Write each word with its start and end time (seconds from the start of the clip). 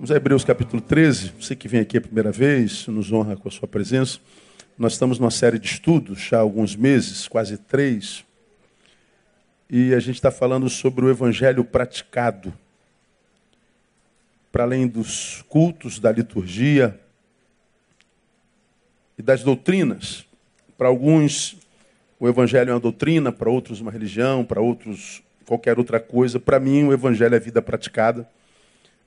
Vamos 0.00 0.10
a 0.10 0.16
Hebreus 0.16 0.46
capítulo 0.46 0.80
13. 0.80 1.34
Você 1.38 1.54
que 1.54 1.68
vem 1.68 1.78
aqui 1.78 1.98
a 1.98 2.00
primeira 2.00 2.32
vez, 2.32 2.86
nos 2.86 3.12
honra 3.12 3.36
com 3.36 3.48
a 3.48 3.50
sua 3.50 3.68
presença. 3.68 4.18
Nós 4.78 4.94
estamos 4.94 5.18
numa 5.18 5.30
série 5.30 5.58
de 5.58 5.66
estudos 5.66 6.20
já 6.20 6.38
há 6.38 6.40
alguns 6.40 6.74
meses, 6.74 7.28
quase 7.28 7.58
três. 7.58 8.24
E 9.68 9.92
a 9.92 10.00
gente 10.00 10.14
está 10.14 10.30
falando 10.30 10.70
sobre 10.70 11.04
o 11.04 11.10
evangelho 11.10 11.62
praticado. 11.62 12.50
Para 14.50 14.64
além 14.64 14.88
dos 14.88 15.44
cultos, 15.50 15.98
da 15.98 16.10
liturgia 16.10 16.98
e 19.18 19.22
das 19.22 19.42
doutrinas. 19.42 20.24
Para 20.78 20.88
alguns, 20.88 21.58
o 22.18 22.26
evangelho 22.26 22.70
é 22.70 22.72
uma 22.72 22.80
doutrina, 22.80 23.30
para 23.30 23.50
outros, 23.50 23.82
uma 23.82 23.90
religião, 23.90 24.46
para 24.46 24.62
outros, 24.62 25.22
qualquer 25.44 25.78
outra 25.78 26.00
coisa. 26.00 26.40
Para 26.40 26.58
mim, 26.58 26.84
o 26.84 26.92
evangelho 26.94 27.34
é 27.34 27.38
vida 27.38 27.60
praticada. 27.60 28.26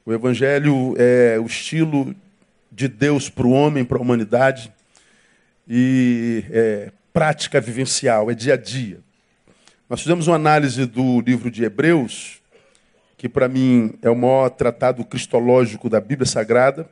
O 0.06 0.12
Evangelho 0.12 0.96
é 0.98 1.40
o 1.40 1.46
estilo 1.46 2.14
de 2.70 2.90
Deus 2.90 3.30
para 3.30 3.48
o 3.48 3.52
homem, 3.52 3.86
para 3.86 3.98
a 3.98 4.02
humanidade, 4.02 4.70
e 5.66 6.44
é 6.50 6.92
prática 7.14 7.62
vivencial, 7.62 8.30
é 8.30 8.34
dia 8.34 8.56
a 8.56 8.58
dia. 8.58 9.00
Nós 9.90 10.02
fizemos 10.02 10.28
uma 10.28 10.36
análise 10.36 10.86
do 10.86 11.22
livro 11.22 11.50
de 11.50 11.64
Hebreus, 11.64 12.42
que 13.18 13.30
para 13.30 13.48
mim 13.48 13.94
é 14.02 14.10
o 14.10 14.16
maior 14.16 14.50
tratado 14.50 15.06
cristológico 15.06 15.90
da 15.90 16.02
Bíblia 16.02 16.26
Sagrada. 16.26 16.90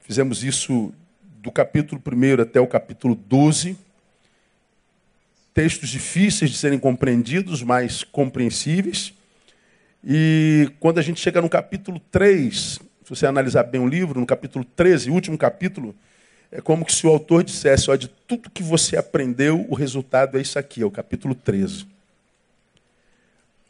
Fizemos 0.00 0.42
isso 0.42 0.92
do 1.22 1.52
capítulo 1.52 2.02
1 2.04 2.42
até 2.42 2.60
o 2.60 2.66
capítulo 2.66 3.14
12. 3.14 3.78
Textos 5.54 5.88
difíceis 5.88 6.50
de 6.50 6.56
serem 6.56 6.80
compreendidos, 6.80 7.62
mas 7.62 8.02
compreensíveis. 8.02 9.14
E 10.04 10.70
quando 10.80 10.98
a 10.98 11.02
gente 11.02 11.20
chega 11.20 11.42
no 11.42 11.48
capítulo 11.48 12.00
3, 12.10 12.54
se 12.54 12.80
você 13.08 13.26
analisar 13.26 13.64
bem 13.64 13.80
o 13.80 13.86
livro, 13.86 14.18
no 14.18 14.26
capítulo 14.26 14.64
13, 14.64 15.10
último 15.10 15.36
capítulo, 15.36 15.94
é 16.50 16.60
como 16.60 16.88
se 16.90 17.06
o 17.06 17.10
autor 17.10 17.44
dissesse: 17.44 17.90
olha, 17.90 17.98
de 17.98 18.08
tudo 18.08 18.50
que 18.50 18.62
você 18.62 18.96
aprendeu, 18.96 19.66
o 19.68 19.74
resultado 19.74 20.38
é 20.38 20.40
isso 20.40 20.58
aqui, 20.58 20.82
é 20.82 20.86
o 20.86 20.90
capítulo 20.90 21.34
13. 21.34 21.86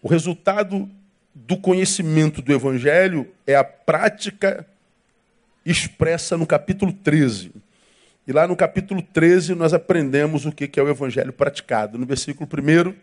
O 0.02 0.08
resultado 0.08 0.88
do 1.34 1.56
conhecimento 1.56 2.40
do 2.40 2.52
Evangelho 2.52 3.28
é 3.46 3.54
a 3.54 3.64
prática 3.64 4.66
expressa 5.64 6.38
no 6.38 6.46
capítulo 6.46 6.92
13. 6.92 7.52
E 8.26 8.32
lá 8.32 8.46
no 8.46 8.56
capítulo 8.56 9.02
13 9.02 9.54
nós 9.54 9.74
aprendemos 9.74 10.46
o 10.46 10.52
que 10.52 10.78
é 10.78 10.82
o 10.82 10.88
Evangelho 10.88 11.32
praticado. 11.32 11.98
No 11.98 12.06
versículo 12.06 12.48
1 12.48 12.94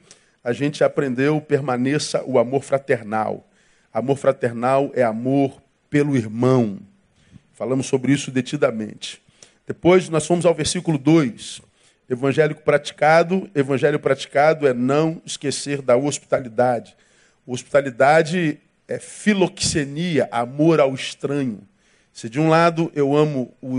a 0.43 0.53
gente 0.53 0.83
aprendeu 0.83 1.41
permaneça 1.41 2.23
o 2.25 2.39
amor 2.39 2.63
fraternal. 2.63 3.47
Amor 3.93 4.17
fraternal 4.17 4.91
é 4.93 5.03
amor 5.03 5.61
pelo 5.89 6.15
irmão. 6.15 6.79
Falamos 7.53 7.87
sobre 7.87 8.11
isso 8.11 8.29
detidamente. 8.29 9.21
Depois 9.65 10.07
nós 10.09 10.25
fomos 10.25 10.45
ao 10.45 10.53
versículo 10.53 10.97
2. 10.97 11.61
Evangélico 12.09 12.61
praticado, 12.61 13.49
evangelho 13.53 13.99
praticado 13.99 14.65
é 14.65 14.73
não 14.73 15.21
esquecer 15.25 15.81
da 15.81 15.97
hospitalidade. 15.97 16.95
Hospitalidade 17.45 18.59
é 18.87 18.97
filoxenia, 18.97 20.29
amor 20.31 20.79
ao 20.79 20.93
estranho. 20.93 21.59
Se 22.13 22.29
de 22.29 22.39
um 22.39 22.47
lado 22.47 22.91
eu 22.95 23.15
amo 23.15 23.53
o, 23.61 23.75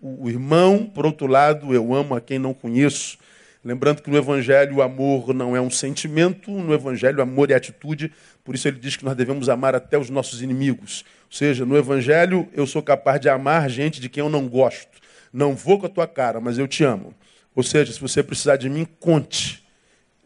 o, 0.00 0.18
o 0.22 0.30
irmão, 0.30 0.86
por 0.86 1.04
outro 1.04 1.26
lado 1.26 1.74
eu 1.74 1.92
amo 1.92 2.14
a 2.14 2.20
quem 2.20 2.38
não 2.38 2.54
conheço. 2.54 3.18
Lembrando 3.64 4.02
que 4.02 4.10
no 4.10 4.16
Evangelho 4.16 4.76
o 4.76 4.82
amor 4.82 5.32
não 5.32 5.54
é 5.54 5.60
um 5.60 5.70
sentimento, 5.70 6.50
no 6.50 6.74
Evangelho 6.74 7.18
o 7.18 7.22
amor 7.22 7.50
é 7.50 7.54
atitude, 7.54 8.12
por 8.42 8.56
isso 8.56 8.66
ele 8.66 8.78
diz 8.78 8.96
que 8.96 9.04
nós 9.04 9.14
devemos 9.14 9.48
amar 9.48 9.72
até 9.72 9.96
os 9.96 10.10
nossos 10.10 10.42
inimigos. 10.42 11.04
Ou 11.26 11.36
seja, 11.36 11.64
no 11.64 11.76
Evangelho 11.76 12.48
eu 12.52 12.66
sou 12.66 12.82
capaz 12.82 13.20
de 13.20 13.28
amar 13.28 13.70
gente 13.70 14.00
de 14.00 14.08
quem 14.08 14.20
eu 14.20 14.28
não 14.28 14.48
gosto. 14.48 15.00
Não 15.32 15.54
vou 15.54 15.78
com 15.78 15.86
a 15.86 15.88
tua 15.88 16.08
cara, 16.08 16.40
mas 16.40 16.58
eu 16.58 16.66
te 16.66 16.82
amo. 16.82 17.14
Ou 17.54 17.62
seja, 17.62 17.92
se 17.92 18.00
você 18.00 18.20
precisar 18.22 18.56
de 18.56 18.68
mim, 18.68 18.86
conte. 18.98 19.62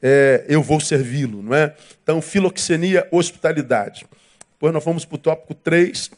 É, 0.00 0.44
eu 0.48 0.62
vou 0.62 0.80
servi-lo, 0.80 1.42
não 1.42 1.54
é? 1.54 1.74
Então, 2.02 2.22
filoxenia, 2.22 3.06
hospitalidade. 3.10 4.06
Depois 4.52 4.72
nós 4.72 4.82
fomos 4.82 5.04
para 5.04 5.14
o 5.14 5.18
tópico 5.18 5.54
3 5.54 6.10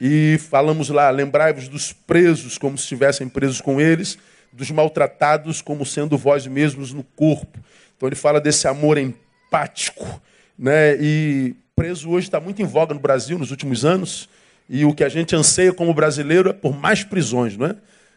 e 0.00 0.38
falamos 0.38 0.90
lá, 0.90 1.08
lembrai-vos 1.10 1.68
dos 1.68 1.92
presos 1.92 2.58
como 2.58 2.76
se 2.76 2.84
estivessem 2.84 3.28
presos 3.28 3.60
com 3.60 3.80
eles 3.80 4.18
dos 4.52 4.70
maltratados 4.70 5.62
como 5.62 5.86
sendo 5.86 6.18
vós 6.18 6.46
mesmos 6.46 6.92
no 6.92 7.02
corpo. 7.02 7.58
Então 7.96 8.08
ele 8.08 8.16
fala 8.16 8.40
desse 8.40 8.66
amor 8.66 8.98
empático. 8.98 10.20
Né? 10.58 10.96
E 11.00 11.54
preso 11.74 12.10
hoje 12.10 12.26
está 12.26 12.40
muito 12.40 12.60
em 12.60 12.66
voga 12.66 12.94
no 12.94 13.00
Brasil 13.00 13.38
nos 13.38 13.50
últimos 13.50 13.84
anos. 13.84 14.28
E 14.68 14.84
o 14.84 14.94
que 14.94 15.02
a 15.02 15.08
gente 15.08 15.34
anseia 15.34 15.72
como 15.72 15.92
brasileiro 15.92 16.50
é 16.50 16.52
por 16.52 16.76
mais 16.76 17.02
prisões, 17.02 17.56
não 17.56 17.66
é? 17.66 17.76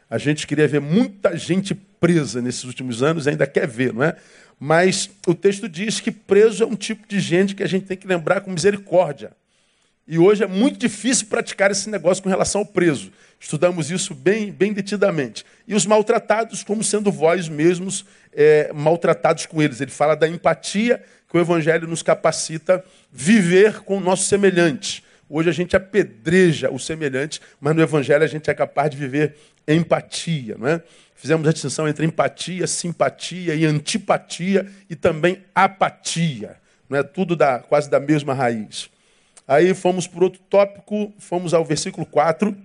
A 0.10 0.18
gente 0.20 0.46
queria 0.46 0.68
ver 0.68 0.80
muita 0.80 1.36
gente 1.36 1.74
presa 1.74 2.42
nesses 2.42 2.66
últimos 2.66 3.02
anos, 3.02 3.28
ainda 3.28 3.48
quer 3.48 3.68
ver, 3.68 3.92
não 3.92 4.04
é? 4.04 4.16
Mas 4.60 5.10
o 5.26 5.34
texto 5.34 5.68
diz 5.68 6.00
que 6.00 6.12
preso 6.12 6.64
é 6.64 6.68
um 6.68 6.76
tipo 6.76 7.08
de 7.08 7.20
gente 7.20 7.56
que 7.56 7.64
a 7.64 7.68
gente 7.68 7.86
tem 7.86 7.98
que 7.98 8.06
lembrar 8.06 8.42
com 8.42 8.52
misericórdia. 8.52 9.32
E 10.06 10.18
hoje 10.18 10.44
é 10.44 10.48
muito 10.48 10.78
difícil 10.78 11.28
praticar 11.28 11.72
esse 11.72 11.90
negócio 11.90 12.22
com 12.22 12.30
relação 12.30 12.62
ao 12.62 12.68
preso. 12.68 13.12
Estudamos 13.40 13.90
isso 13.90 14.14
bem, 14.14 14.52
bem 14.52 14.74
detidamente. 14.74 15.46
E 15.66 15.74
os 15.74 15.86
maltratados, 15.86 16.62
como 16.62 16.84
sendo 16.84 17.12
vós 17.12 17.48
mesmos 17.48 18.06
é, 18.34 18.72
maltratados 18.74 19.46
com 19.46 19.62
eles. 19.62 19.80
Ele 19.80 19.92
fala 19.92 20.16
da 20.16 20.28
empatia 20.28 21.02
que 21.30 21.38
o 21.38 21.40
Evangelho 21.40 21.88
nos 21.88 22.04
capacita 22.04 22.84
viver 23.12 23.80
com 23.82 23.98
o 23.98 24.02
nosso 24.02 24.26
semelhante. 24.26 25.04
Hoje 25.30 25.50
a 25.50 25.54
gente 25.54 25.76
apedreja 25.76 26.70
o 26.70 26.78
semelhante, 26.78 27.42
mas 27.60 27.74
no 27.74 27.82
Evangelho 27.82 28.24
a 28.24 28.28
gente 28.28 28.50
é 28.50 28.54
capaz 28.54 28.92
de 28.92 28.98
viver 28.98 29.36
empatia. 29.66 30.58
Não 30.60 30.68
é? 30.68 30.82
Fizemos 31.16 31.48
a 31.48 31.54
distinção 31.54 31.88
entre 31.88 32.06
empatia, 32.06 32.68
simpatia 32.68 33.56
e 33.56 33.66
antipatia 33.66 34.70
e 34.90 34.96
também 34.96 35.42
apatia. 35.56 36.58
Não 36.90 37.00
é 37.00 37.04
tudo 37.04 37.36
da, 37.36 37.60
quase 37.60 37.90
da 37.90 38.00
mesma 38.00 38.34
raiz. 38.34 38.93
Aí 39.48 39.74
fomos 39.74 40.08
por 40.08 40.24
outro 40.24 40.42
tópico, 40.50 41.14
fomos 41.18 41.54
ao 41.54 41.66
versículo 41.66 42.06
4, 42.06 42.56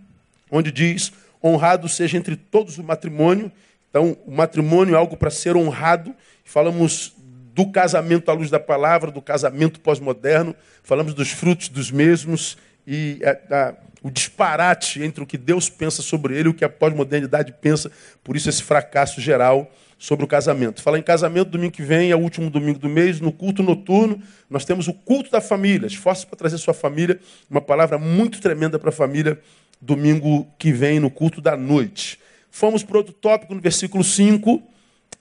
onde 0.51 0.71
diz: 0.71 1.13
honrado 1.43 1.89
seja 1.89 2.17
entre 2.17 2.37
todos 2.37 2.79
o 2.79 2.85
matrimônio. 2.85 3.51
Então, 3.91 4.17
o 4.27 4.31
matrimônio 4.31 4.95
é 4.95 4.99
algo 4.99 5.17
para 5.17 5.31
ser 5.31 5.57
honrado. 5.57 6.15
Falamos 6.45 7.15
do 7.55 7.67
casamento 7.67 8.31
à 8.31 8.35
luz 8.35 8.51
da 8.51 8.61
palavra, 8.61 9.11
do 9.11 9.21
casamento 9.21 9.81
pós-moderno, 9.81 10.55
falamos 10.85 11.13
dos 11.13 11.33
frutos 11.33 11.69
dos 11.69 11.91
mesmos 11.91 12.57
e 12.87 13.21
a, 13.25 13.55
a, 13.55 13.75
o 14.03 14.11
disparate 14.11 15.03
entre 15.03 15.23
o 15.23 15.27
que 15.27 15.37
Deus 15.37 15.69
pensa 15.69 16.03
sobre 16.03 16.37
ele 16.37 16.49
e 16.49 16.51
o 16.51 16.55
que 16.55 16.65
a 16.65 16.69
pós-modernidade 16.69 17.53
pensa, 17.61 17.91
por 18.23 18.37
isso 18.37 18.49
esse 18.49 18.63
fracasso 18.63 19.21
geral 19.21 19.71
sobre 19.99 20.25
o 20.25 20.29
casamento. 20.29 20.81
Falar 20.81 20.99
em 20.99 21.03
casamento, 21.03 21.51
domingo 21.51 21.73
que 21.73 21.83
vem 21.83 22.11
é 22.11 22.17
o 22.17 22.21
último 22.21 22.49
domingo 22.49 22.79
do 22.79 22.89
mês, 22.89 23.21
no 23.21 23.33
culto 23.33 23.63
noturno, 23.63 24.23
nós 24.49 24.65
temos 24.65 24.87
o 24.87 24.95
culto 24.95 25.31
da 25.31 25.41
família. 25.41 25.87
Esforce 25.87 26.25
para 26.25 26.39
trazer 26.39 26.59
sua 26.59 26.73
família, 26.73 27.19
uma 27.51 27.61
palavra 27.61 27.99
muito 27.99 28.41
tremenda 28.41 28.79
para 28.79 28.91
a 28.91 28.93
família, 28.93 29.41
domingo 29.81 30.47
que 30.59 30.73
vem, 30.73 31.01
no 31.01 31.11
culto 31.11 31.41
da 31.41 31.57
noite. 31.57 32.21
Fomos 32.51 32.83
para 32.85 32.99
outro 32.99 33.13
tópico, 33.13 33.55
no 33.55 33.61
versículo 33.61 34.05
5, 34.05 34.63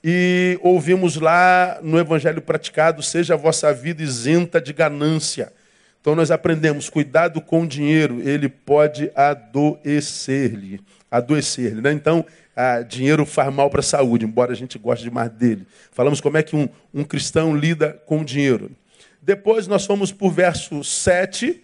e 0.03 0.59
ouvimos 0.61 1.15
lá 1.17 1.79
no 1.81 1.99
Evangelho 1.99 2.41
praticado: 2.41 3.01
seja 3.01 3.33
a 3.33 3.37
vossa 3.37 3.73
vida 3.73 4.03
isenta 4.03 4.61
de 4.61 4.73
ganância. 4.73 5.51
Então 6.07 6.15
nós 6.15 6.31
aprendemos, 6.31 6.89
cuidado 6.89 7.41
com 7.41 7.63
o 7.63 7.67
dinheiro, 7.67 8.21
ele 8.21 8.47
pode 8.47 9.11
adoecer-lhe. 9.13 10.79
Adoecer-lhe. 11.11 11.81
Né? 11.81 11.91
Então, 11.91 12.25
ah, 12.55 12.81
dinheiro 12.81 13.25
faz 13.25 13.53
mal 13.53 13.69
para 13.69 13.81
a 13.81 13.83
saúde, 13.83 14.23
embora 14.23 14.53
a 14.53 14.55
gente 14.55 14.79
goste 14.79 15.03
demais 15.03 15.29
dele. 15.29 15.67
Falamos 15.91 16.21
como 16.21 16.37
é 16.37 16.43
que 16.43 16.55
um, 16.55 16.69
um 16.93 17.03
cristão 17.03 17.53
lida 17.53 18.01
com 18.05 18.21
o 18.21 18.23
dinheiro. 18.23 18.71
Depois 19.21 19.67
nós 19.67 19.85
fomos 19.85 20.13
por 20.13 20.31
verso 20.31 20.81
7, 20.81 21.61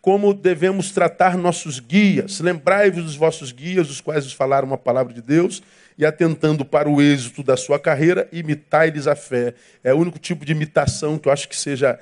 como 0.00 0.32
devemos 0.32 0.92
tratar 0.92 1.36
nossos 1.36 1.80
guias. 1.80 2.38
Lembrai-vos 2.38 3.02
dos 3.02 3.16
vossos 3.16 3.50
guias, 3.50 3.90
os 3.90 4.00
quais 4.00 4.22
vos 4.22 4.32
falaram 4.32 4.72
a 4.72 4.78
palavra 4.78 5.12
de 5.12 5.20
Deus, 5.20 5.64
e 5.98 6.06
atentando 6.06 6.64
para 6.64 6.88
o 6.88 7.02
êxito 7.02 7.42
da 7.42 7.56
sua 7.56 7.76
carreira, 7.76 8.28
imitai-lhes 8.30 9.08
a 9.08 9.16
fé. 9.16 9.52
É 9.82 9.92
o 9.92 9.98
único 9.98 10.20
tipo 10.20 10.44
de 10.44 10.52
imitação 10.52 11.18
que 11.18 11.26
eu 11.26 11.32
acho 11.32 11.48
que 11.48 11.56
seja 11.56 11.98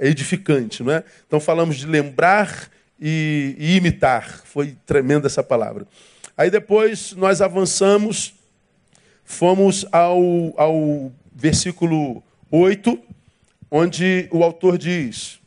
edificante. 0.00 0.82
Não 0.82 0.92
é? 0.92 1.04
Então 1.26 1.40
falamos 1.40 1.76
de 1.76 1.86
lembrar 1.86 2.70
e, 3.00 3.54
e 3.58 3.76
imitar. 3.76 4.42
Foi 4.44 4.76
tremenda 4.86 5.26
essa 5.26 5.42
palavra. 5.42 5.86
Aí 6.36 6.50
depois 6.50 7.12
nós 7.12 7.40
avançamos, 7.40 8.34
fomos 9.24 9.86
ao, 9.90 10.20
ao 10.56 11.12
versículo 11.34 12.22
8, 12.50 12.98
onde 13.70 14.28
o 14.30 14.42
autor 14.42 14.76
diz: 14.76 15.38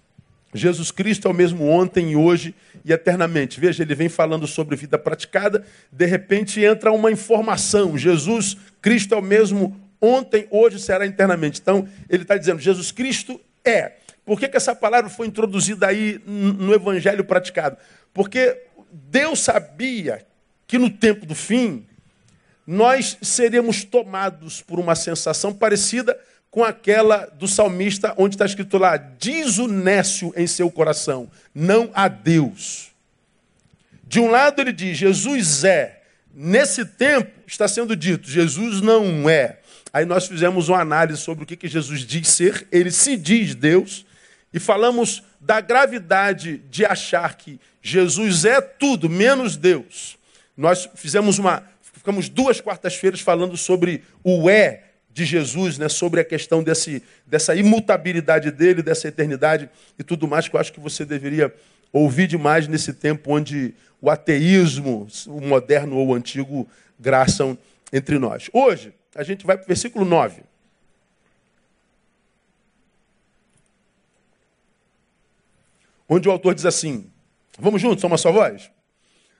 Jesus 0.54 0.92
Cristo 0.92 1.28
é 1.28 1.32
o 1.32 1.34
mesmo 1.34 1.68
ontem 1.68 2.16
hoje 2.16 2.56
e 2.84 2.92
eternamente. 2.92 3.60
Veja, 3.60 3.84
ele 3.84 3.94
vem 3.94 4.10
falando 4.10 4.48
sobre 4.48 4.76
vida 4.76 4.98
praticada, 4.98 5.64
de 5.92 6.06
repente 6.06 6.64
entra 6.64 6.92
uma 6.92 7.12
informação: 7.12 7.98
Jesus 7.98 8.58
Cristo 8.82 9.14
é 9.14 9.18
o 9.18 9.22
mesmo 9.22 9.80
ontem, 10.02 10.48
hoje 10.50 10.80
será 10.80 11.06
eternamente. 11.06 11.60
Então, 11.62 11.88
ele 12.10 12.24
está 12.24 12.36
dizendo: 12.38 12.60
Jesus 12.60 12.92
Cristo 12.92 13.40
é. 13.64 13.94
Por 14.26 14.40
que, 14.40 14.48
que 14.48 14.58
essa 14.58 14.76
palavra 14.76 15.10
foi 15.10 15.28
introduzida 15.28 15.88
aí 15.88 16.22
no 16.26 16.74
evangelho 16.74 17.24
praticado? 17.24 17.78
Porque 18.14 18.62
Deus 18.92 19.40
sabia 19.40 20.26
que 20.68 20.78
no 20.78 20.90
tempo 20.90 21.26
do 21.26 21.34
fim 21.34 21.86
nós 22.66 23.18
seríamos 23.22 23.84
tomados 23.84 24.62
por 24.62 24.80
uma 24.80 24.96
sensação 24.96 25.52
parecida 25.52 26.16
com 26.52 26.64
aquela 26.64 27.26
do 27.26 27.48
salmista, 27.48 28.14
onde 28.18 28.36
está 28.36 28.46
escrito 28.46 28.78
lá: 28.78 28.98
diz 28.98 29.58
o 29.58 29.68
nécio 29.68 30.34
em 30.36 30.46
seu 30.46 30.70
coração, 30.70 31.30
não 31.54 31.90
a 31.94 32.08
Deus. 32.08 32.92
De 34.04 34.20
um 34.20 34.30
lado 34.30 34.62
ele 34.62 34.72
diz: 34.72 34.98
Jesus 34.98 35.64
é. 35.64 36.02
Nesse 36.34 36.86
tempo 36.86 37.32
está 37.48 37.68
sendo 37.68 37.96
dito: 37.96 38.30
Jesus 38.30 38.82
não 38.82 39.30
é. 39.30 39.59
Aí 39.92 40.06
nós 40.06 40.28
fizemos 40.28 40.70
uma 40.70 40.80
análise 40.80 41.20
sobre 41.20 41.44
o 41.44 41.48
que, 41.48 41.56
que 41.56 41.68
Jesus 41.68 42.02
diz 42.02 42.28
ser. 42.28 42.68
Ele 42.72 42.92
se 42.92 43.18
diz 43.18 43.56
Deus. 43.56 44.06
E 44.54 44.60
falamos 44.60 45.24
da 45.40 45.62
gravidade 45.62 46.58
de 46.70 46.86
achar 46.86 47.36
que 47.36 47.60
Jesus 47.82 48.46
é 48.46 48.60
tudo 48.62 49.10
menos 49.10 49.56
Deus. 49.56 50.18
Nós 50.56 50.90
fizemos 50.96 51.40
uma. 51.40 51.64
Ficamos 51.82 52.30
duas 52.30 52.60
quartas-feiras 52.62 53.20
falando 53.20 53.56
sobre 53.58 54.04
o 54.24 54.50
é 54.50 54.84
de 55.12 55.26
Jesus, 55.26 55.78
né, 55.78 55.90
sobre 55.90 56.22
a 56.22 56.24
questão 56.24 56.64
desse, 56.64 57.04
dessa 57.26 57.56
imutabilidade 57.56 58.52
dele, 58.52 58.82
dessa 58.82 59.08
eternidade 59.08 59.70
e 59.98 60.04
tudo 60.04 60.28
mais, 60.28 60.48
que 60.48 60.56
eu 60.56 60.60
acho 60.60 60.72
que 60.72 60.80
você 60.80 61.04
deveria 61.04 61.54
ouvir 61.92 62.28
demais 62.28 62.68
nesse 62.68 62.94
tempo 62.94 63.34
onde 63.34 63.74
o 64.02 64.10
ateísmo, 64.10 65.08
o 65.28 65.42
moderno 65.42 65.98
ou 65.98 66.08
o 66.08 66.14
antigo, 66.14 66.68
graçam 66.98 67.58
entre 67.92 68.18
nós. 68.18 68.50
Hoje, 68.54 68.94
a 69.16 69.24
gente 69.24 69.46
vai 69.46 69.58
para 69.58 69.66
o 69.66 69.68
versículo 69.68 70.06
9. 70.06 70.44
Onde 76.08 76.28
o 76.28 76.32
autor 76.32 76.56
diz 76.56 76.66
assim: 76.66 77.12
Vamos 77.58 77.82
juntos, 77.82 78.04
uma 78.04 78.18
só 78.18 78.32
voz? 78.32 78.72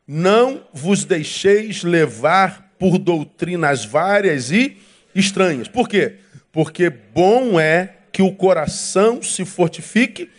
Não 0.08 0.66
vos 0.74 1.06
deixeis 1.06 1.84
levar 1.84 2.74
por 2.78 2.98
doutrinas 2.98 3.86
várias 3.86 4.52
e 4.52 4.78
estranhas. 5.14 5.68
Por 5.68 5.88
quê? 5.88 6.20
Porque 6.52 6.90
bom 6.90 7.60
é 7.60 7.98
que 8.12 8.22
o 8.22 8.34
coração 8.34 9.22
se 9.22 9.46
fortifique 9.46 10.30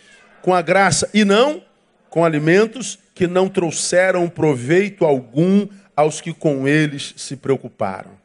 com 0.41 0.53
a 0.53 0.61
graça 0.61 1.09
e 1.13 1.23
não 1.23 1.63
com 2.09 2.25
alimentos 2.25 2.99
que 3.15 3.27
não 3.27 3.47
trouxeram 3.47 4.27
proveito 4.27 5.05
algum 5.05 5.67
aos 5.95 6.19
que 6.19 6.33
com 6.33 6.67
eles 6.67 7.13
se 7.15 7.37
preocuparam. 7.37 8.20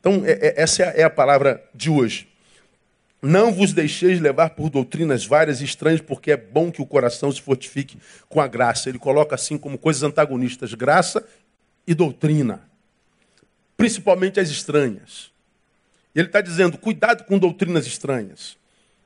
Então, 0.00 0.22
é, 0.24 0.32
é, 0.32 0.62
essa 0.62 0.82
é 0.82 1.02
a 1.02 1.10
palavra 1.10 1.62
de 1.74 1.90
hoje. 1.90 2.28
Não 3.20 3.52
vos 3.52 3.72
deixeis 3.72 4.20
levar 4.20 4.50
por 4.50 4.70
doutrinas 4.70 5.26
várias 5.26 5.60
e 5.60 5.64
estranhas, 5.64 6.00
porque 6.00 6.30
é 6.30 6.36
bom 6.36 6.70
que 6.70 6.80
o 6.80 6.86
coração 6.86 7.32
se 7.32 7.42
fortifique 7.42 7.98
com 8.28 8.40
a 8.40 8.46
graça. 8.46 8.88
Ele 8.88 8.98
coloca 8.98 9.34
assim 9.34 9.58
como 9.58 9.76
coisas 9.76 10.02
antagonistas: 10.04 10.72
graça 10.74 11.26
e 11.86 11.94
doutrina, 11.94 12.62
principalmente 13.76 14.38
as 14.38 14.48
estranhas. 14.50 15.32
Ele 16.14 16.28
está 16.28 16.40
dizendo: 16.40 16.78
cuidado 16.78 17.24
com 17.24 17.38
doutrinas 17.38 17.86
estranhas. 17.86 18.56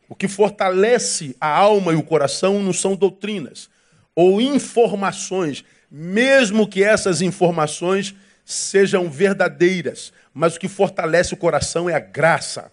O 0.09 0.15
que 0.15 0.29
fortalece 0.29 1.35
a 1.41 1.49
alma 1.49 1.93
e 1.93 1.97
o 1.97 2.03
coração 2.03 2.63
não 2.63 2.73
são 2.73 2.95
doutrinas 2.95 3.71
ou 4.15 4.43
informações, 4.43 5.65
mesmo 5.91 6.69
que 6.69 6.85
essas 6.85 7.23
informações 7.23 8.15
sejam 8.45 9.11
verdadeiras, 9.11 10.13
mas 10.33 10.57
o 10.57 10.61
que 10.61 10.69
fortalece 10.69 11.35
o 11.35 11.37
coração 11.37 11.89
é 11.89 11.95
a 11.95 12.01
graça. 12.01 12.71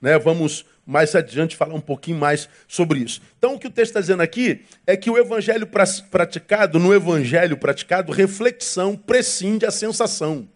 Né? 0.00 0.18
Vamos 0.18 0.64
mais 0.86 1.14
adiante 1.14 1.56
falar 1.56 1.74
um 1.74 1.80
pouquinho 1.80 2.18
mais 2.18 2.48
sobre 2.66 3.00
isso. 3.00 3.20
Então, 3.38 3.54
o 3.54 3.58
que 3.58 3.66
o 3.66 3.70
texto 3.70 3.90
está 3.90 4.00
dizendo 4.00 4.22
aqui 4.22 4.64
é 4.86 4.96
que 4.96 5.10
o 5.10 5.18
evangelho 5.18 5.68
praticado, 6.10 6.78
no 6.78 6.92
evangelho 6.94 7.56
praticado, 7.56 8.12
reflexão 8.12 8.96
prescinde 8.96 9.66
a 9.66 9.70
sensação. 9.70 10.48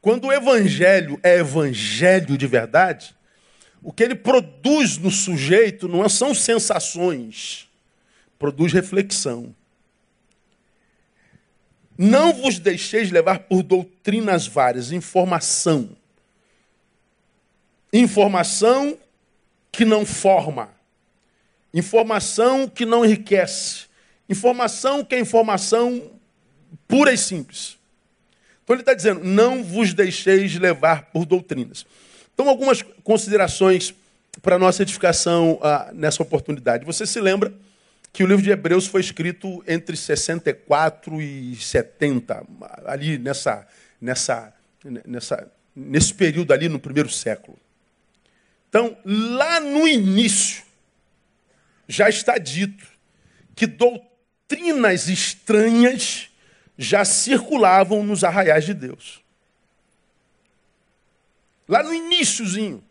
Quando 0.00 0.28
o 0.28 0.32
evangelho 0.32 1.20
é 1.22 1.38
evangelho 1.38 2.38
de 2.38 2.46
verdade, 2.46 3.14
o 3.82 3.92
que 3.92 4.02
ele 4.02 4.14
produz 4.14 4.96
no 4.96 5.10
sujeito 5.10 5.86
não 5.86 6.08
são 6.08 6.34
sensações, 6.34 7.68
produz 8.38 8.72
reflexão. 8.72 9.54
Não 12.02 12.32
vos 12.32 12.58
deixeis 12.58 13.10
levar 13.10 13.40
por 13.40 13.62
doutrinas 13.62 14.46
várias, 14.46 14.90
informação. 14.90 15.90
Informação 17.92 18.96
que 19.70 19.84
não 19.84 20.06
forma. 20.06 20.70
Informação 21.74 22.66
que 22.66 22.86
não 22.86 23.04
enriquece. 23.04 23.84
Informação 24.30 25.04
que 25.04 25.14
é 25.14 25.20
informação 25.20 26.10
pura 26.88 27.12
e 27.12 27.18
simples. 27.18 27.76
Então 28.64 28.74
ele 28.74 28.80
está 28.80 28.94
dizendo: 28.94 29.22
não 29.22 29.62
vos 29.62 29.92
deixeis 29.92 30.56
levar 30.56 31.10
por 31.10 31.26
doutrinas. 31.26 31.84
Então, 32.32 32.48
algumas 32.48 32.80
considerações 33.04 33.94
para 34.40 34.58
nossa 34.58 34.80
edificação 34.80 35.58
ah, 35.62 35.90
nessa 35.92 36.22
oportunidade. 36.22 36.86
Você 36.86 37.04
se 37.04 37.20
lembra 37.20 37.52
que 38.12 38.24
o 38.24 38.26
livro 38.26 38.42
de 38.42 38.50
Hebreus 38.50 38.86
foi 38.86 39.00
escrito 39.00 39.62
entre 39.66 39.96
64 39.96 41.20
e 41.20 41.54
70, 41.56 42.44
ali 42.84 43.18
nessa, 43.18 43.66
nessa, 44.00 44.52
nessa, 45.06 45.52
nesse 45.74 46.14
período 46.14 46.52
ali 46.52 46.68
no 46.68 46.80
primeiro 46.80 47.08
século. 47.08 47.58
Então, 48.68 48.96
lá 49.04 49.60
no 49.60 49.86
início, 49.86 50.62
já 51.88 52.08
está 52.08 52.38
dito 52.38 52.86
que 53.54 53.66
doutrinas 53.66 55.08
estranhas 55.08 56.30
já 56.78 57.04
circulavam 57.04 58.02
nos 58.04 58.24
arraiais 58.24 58.64
de 58.64 58.74
Deus. 58.74 59.20
Lá 61.68 61.82
no 61.82 61.92
iníciozinho, 61.92 62.82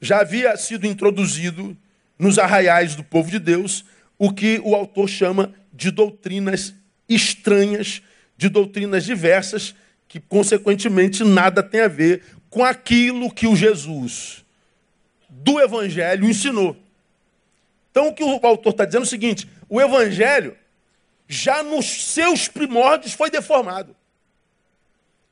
já 0.00 0.20
havia 0.20 0.56
sido 0.56 0.86
introduzido 0.86 1.76
nos 2.18 2.38
arraiais 2.38 2.94
do 2.94 3.04
povo 3.04 3.30
de 3.30 3.38
Deus 3.38 3.84
o 4.18 4.32
que 4.32 4.60
o 4.64 4.74
autor 4.74 5.08
chama 5.08 5.54
de 5.72 5.90
doutrinas 5.90 6.74
estranhas, 7.08 8.02
de 8.36 8.48
doutrinas 8.48 9.04
diversas, 9.04 9.74
que 10.08 10.18
consequentemente 10.18 11.22
nada 11.22 11.62
tem 11.62 11.82
a 11.82 11.88
ver 11.88 12.22
com 12.50 12.64
aquilo 12.64 13.32
que 13.32 13.46
o 13.46 13.54
Jesus 13.54 14.44
do 15.28 15.60
Evangelho 15.60 16.28
ensinou. 16.28 16.76
Então 17.90 18.08
o 18.08 18.14
que 18.14 18.24
o 18.24 18.40
autor 18.44 18.70
está 18.70 18.84
dizendo 18.84 19.02
é 19.02 19.06
o 19.06 19.08
seguinte: 19.08 19.48
o 19.68 19.80
Evangelho 19.80 20.56
já 21.28 21.62
nos 21.62 21.86
seus 21.86 22.48
primórdios 22.48 23.12
foi 23.12 23.30
deformado. 23.30 23.94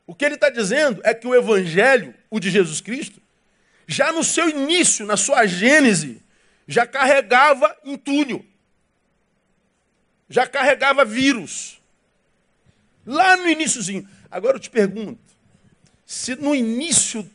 O 0.06 0.14
que 0.14 0.24
ele 0.24 0.36
está 0.36 0.50
dizendo 0.50 1.00
é 1.02 1.12
que 1.12 1.26
o 1.26 1.34
Evangelho, 1.34 2.14
o 2.30 2.38
de 2.38 2.50
Jesus 2.50 2.80
Cristo, 2.80 3.20
já 3.88 4.12
no 4.12 4.22
seu 4.22 4.48
início, 4.48 5.04
na 5.04 5.16
sua 5.16 5.46
gênese, 5.46 6.22
já 6.66 6.86
carregava 6.86 7.76
entulho, 7.84 8.44
já 10.28 10.46
carregava 10.46 11.04
vírus. 11.04 11.80
Lá 13.04 13.36
no 13.36 13.48
iníciozinho. 13.48 14.08
Agora 14.30 14.56
eu 14.56 14.60
te 14.60 14.68
pergunto, 14.68 15.20
se 16.04 16.34
no 16.34 16.54
início 16.54 17.28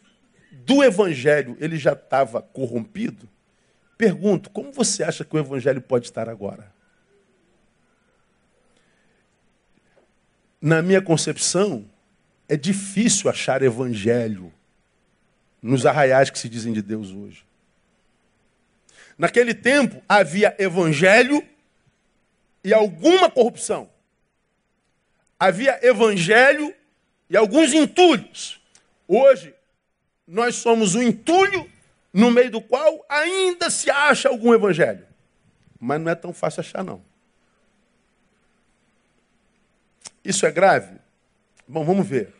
do 0.51 0.83
Evangelho 0.83 1.55
ele 1.59 1.77
já 1.77 1.93
estava 1.93 2.41
corrompido, 2.41 3.29
pergunto, 3.97 4.49
como 4.49 4.71
você 4.71 5.03
acha 5.03 5.23
que 5.23 5.35
o 5.35 5.39
Evangelho 5.39 5.81
pode 5.81 6.05
estar 6.05 6.27
agora? 6.27 6.71
na 10.61 10.81
minha 10.81 11.01
concepção, 11.01 11.89
é 12.47 12.55
difícil 12.55 13.29
achar 13.29 13.63
evangelho 13.63 14.53
nos 15.61 15.85
arraiais 15.85 16.29
que 16.29 16.37
se 16.37 16.47
dizem 16.47 16.71
de 16.71 16.81
Deus 16.81 17.11
hoje. 17.11 17.43
Naquele 19.17 19.53
tempo 19.53 20.01
havia 20.07 20.55
evangelho 20.57 21.45
e 22.63 22.73
alguma 22.73 23.29
corrupção. 23.29 23.89
Havia 25.39 25.79
evangelho 25.85 26.73
e 27.29 27.35
alguns 27.35 27.73
entulhos. 27.73 28.61
Hoje, 29.07 29.53
nós 30.27 30.55
somos 30.55 30.95
um 30.95 31.01
entulho 31.01 31.69
no 32.13 32.29
meio 32.29 32.51
do 32.51 32.61
qual 32.61 33.05
ainda 33.09 33.69
se 33.69 33.89
acha 33.89 34.29
algum 34.29 34.53
evangelho. 34.53 35.05
Mas 35.79 35.99
não 35.99 36.11
é 36.11 36.15
tão 36.15 36.33
fácil 36.33 36.61
achar, 36.61 36.83
não. 36.83 37.01
Isso 40.23 40.45
é 40.45 40.51
grave? 40.51 40.99
Bom, 41.67 41.83
vamos 41.83 42.07
ver. 42.07 42.33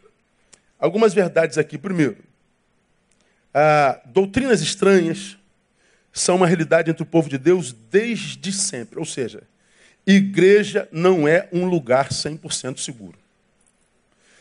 Algumas 0.78 1.14
verdades 1.14 1.58
aqui. 1.58 1.78
Primeiro, 1.78 2.18
ah, 3.54 4.00
doutrinas 4.06 4.62
estranhas 4.62 5.38
são 6.12 6.36
uma 6.36 6.48
realidade 6.48 6.90
entre 6.90 7.04
o 7.04 7.06
povo 7.06 7.30
de 7.30 7.38
Deus 7.38 7.74
desde 7.90 8.52
sempre. 8.52 9.00
Ou 9.00 9.06
seja, 9.06 9.44
igreja 10.06 10.88
não 10.92 11.28
é 11.28 11.48
um 11.52 11.66
lugar 11.66 12.10
100% 12.10 12.80
seguro. 12.80 13.18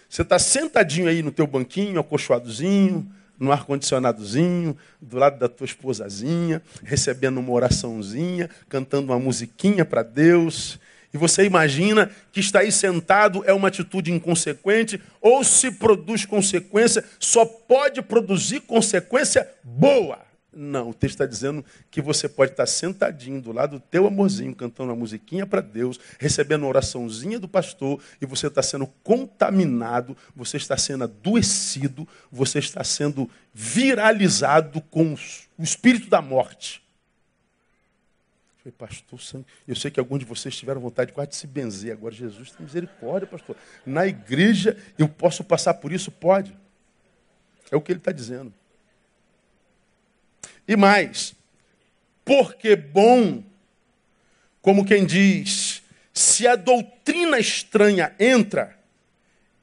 Você 0.09 0.23
está 0.23 0.39
sentadinho 0.39 1.09
aí 1.09 1.23
no 1.23 1.31
teu 1.31 1.47
banquinho, 1.47 2.01
acolchoadozinho, 2.01 3.09
no 3.39 3.53
ar-condicionadozinho, 3.53 4.77
do 5.01 5.17
lado 5.17 5.39
da 5.39 5.49
tua 5.49 5.65
esposazinha, 5.65 6.61
recebendo 6.83 7.39
uma 7.39 7.53
oraçãozinha, 7.53 8.51
cantando 8.69 9.13
uma 9.13 9.19
musiquinha 9.19 9.85
para 9.85 10.03
Deus, 10.03 10.79
e 11.13 11.19
você 11.19 11.45
imagina 11.45 12.11
que 12.33 12.39
estar 12.39 12.61
aí 12.61 12.71
sentado 12.71 13.43
é 13.45 13.53
uma 13.53 13.69
atitude 13.69 14.13
inconsequente, 14.13 15.01
ou 15.21 15.43
se 15.43 15.71
produz 15.73 16.25
consequência, 16.25 17.05
só 17.19 17.45
pode 17.45 18.01
produzir 18.03 18.61
consequência 18.61 19.49
boa. 19.63 20.30
Não, 20.53 20.91
o 20.91 20.95
texto 20.95 21.15
está 21.15 21.27
dizendo 21.27 21.65
que 21.91 22.03
você 22.03 22.29
pode 22.29 22.53
estar 22.53 22.67
sentadinho 22.67 23.41
do 23.41 23.53
lado 23.53 23.79
do 23.79 23.81
teu 23.81 24.07
amorzinho, 24.07 24.55
cantando 24.55 24.91
uma 24.91 24.97
musiquinha 24.97 25.47
para 25.47 25.61
Deus, 25.61 26.01
recebendo 26.19 26.63
uma 26.63 26.69
oraçãozinha 26.69 27.39
do 27.39 27.47
pastor, 27.47 28.03
e 28.21 28.27
você 28.27 28.49
está 28.49 28.61
sendo 28.61 28.89
contaminado, 29.05 30.17
você 30.35 30.57
está 30.57 30.77
sendo 30.77 31.05
adoecido, 31.05 32.07
você 32.33 32.59
está 32.59 32.83
sendo 32.83 33.31
viralizado 33.55 34.81
com 34.81 35.15
o 35.57 35.63
espírito 35.63 36.11
da 36.11 36.21
morte. 36.21 36.83
Eu 38.65 38.73
falei, 38.73 38.91
pastor, 38.91 39.45
eu 39.67 39.77
sei 39.77 39.91
que 39.91 40.01
alguns 40.01 40.19
de 40.19 40.25
vocês 40.25 40.55
tiveram 40.57 40.81
vontade 40.81 41.13
quase 41.13 41.31
de 41.31 41.37
se 41.37 41.47
benzer. 41.47 41.93
Agora, 41.93 42.15
Jesus 42.15 42.51
tem 42.51 42.67
misericórdia, 42.67 43.27
pastor. 43.27 43.57
Na 43.87 44.07
igreja 44.07 44.77
eu 44.99 45.09
posso 45.09 45.45
passar 45.45 45.75
por 45.75 45.93
isso? 45.93 46.11
Pode. 46.11 46.55
É 47.71 47.77
o 47.77 47.81
que 47.81 47.93
ele 47.93 48.01
está 48.01 48.11
dizendo. 48.13 48.53
E 50.71 50.77
mais, 50.77 51.35
porque 52.25 52.77
bom, 52.77 53.43
como 54.63 54.85
quem 54.85 55.05
diz, 55.05 55.83
se 56.15 56.47
a 56.47 56.55
doutrina 56.55 57.41
estranha 57.41 58.15
entra, 58.21 58.79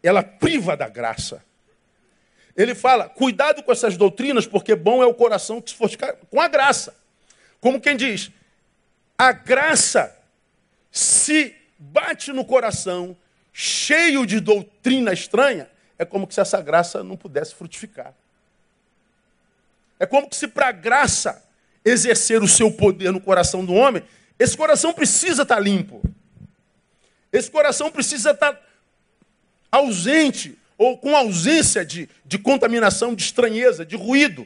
ela 0.04 0.22
priva 0.22 0.76
da 0.76 0.90
graça. 0.90 1.42
Ele 2.58 2.76
fala, 2.76 3.08
cuidado 3.08 3.64
com 3.64 3.72
essas 3.72 3.96
doutrinas, 3.96 4.46
porque 4.46 4.76
bom 4.76 5.02
é 5.02 5.06
o 5.06 5.14
coração 5.14 5.62
que 5.62 5.70
se 5.70 5.78
fortificar 5.78 6.14
com 6.30 6.42
a 6.42 6.50
graça. 6.50 6.94
Como 7.62 7.80
quem 7.80 7.96
diz, 7.96 8.30
a 9.18 9.32
graça 9.32 10.14
se 10.92 11.56
bate 11.80 12.34
no 12.34 12.44
coração 12.44 13.16
cheio 13.54 14.26
de 14.26 14.42
doutrina 14.42 15.14
estranha, 15.14 15.70
é 15.98 16.04
como 16.04 16.30
se 16.30 16.42
essa 16.42 16.62
graça 16.62 17.02
não 17.02 17.16
pudesse 17.16 17.56
frutificar. 17.56 18.14
É 20.00 20.06
como 20.06 20.28
se 20.32 20.48
para 20.48 20.70
a 20.70 20.72
graça 20.72 21.44
exercer 21.84 22.44
o 22.44 22.48
seu 22.48 22.72
poder 22.72 23.12
no 23.12 23.22
coração 23.22 23.66
do 23.66 23.74
homem, 23.74 24.04
esse 24.38 24.56
coração 24.56 24.94
precisa 24.94 25.44
estar 25.44 25.56
tá 25.56 25.62
limpo. 25.62 26.02
Esse 27.32 27.50
coração 27.50 27.92
precisa 27.92 28.32
estar 28.32 28.54
tá 28.54 28.62
ausente 29.72 30.58
ou 30.78 30.98
com 30.98 31.16
ausência 31.16 31.84
de, 31.84 32.08
de 32.26 32.38
contaminação, 32.38 33.16
de 33.16 33.24
estranheza, 33.24 33.86
de 33.86 33.96
ruído 33.96 34.46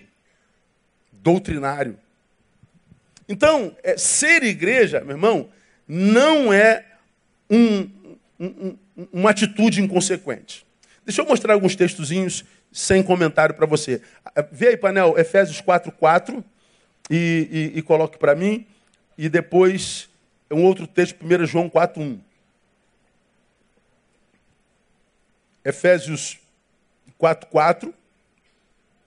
doutrinário. 1.11 1.99
Então, 3.27 3.75
é, 3.83 3.97
ser 3.97 4.43
igreja, 4.43 5.01
meu 5.01 5.11
irmão, 5.11 5.49
não 5.87 6.51
é 6.51 6.85
um, 7.49 7.89
um, 8.39 8.77
uma 9.11 9.29
atitude 9.29 9.81
inconsequente. 9.81 10.65
Deixa 11.05 11.21
eu 11.21 11.25
mostrar 11.25 11.53
alguns 11.53 11.75
textozinhos 11.75 12.45
sem 12.71 13.03
comentário 13.03 13.53
para 13.55 13.65
você. 13.65 14.01
Vê 14.51 14.69
aí, 14.69 14.77
painel, 14.77 15.17
Efésios 15.17 15.59
4, 15.59 15.91
4, 15.91 16.43
e, 17.09 17.71
e, 17.75 17.79
e 17.79 17.81
coloque 17.81 18.17
para 18.17 18.33
mim, 18.33 18.65
e 19.17 19.27
depois 19.27 20.09
um 20.49 20.63
outro 20.63 20.87
texto, 20.87 21.17
1 21.23 21.45
João 21.45 21.69
4, 21.69 22.01
1. 22.01 22.21
Efésios 25.63 26.39
4, 27.17 27.47
4, 27.49 27.93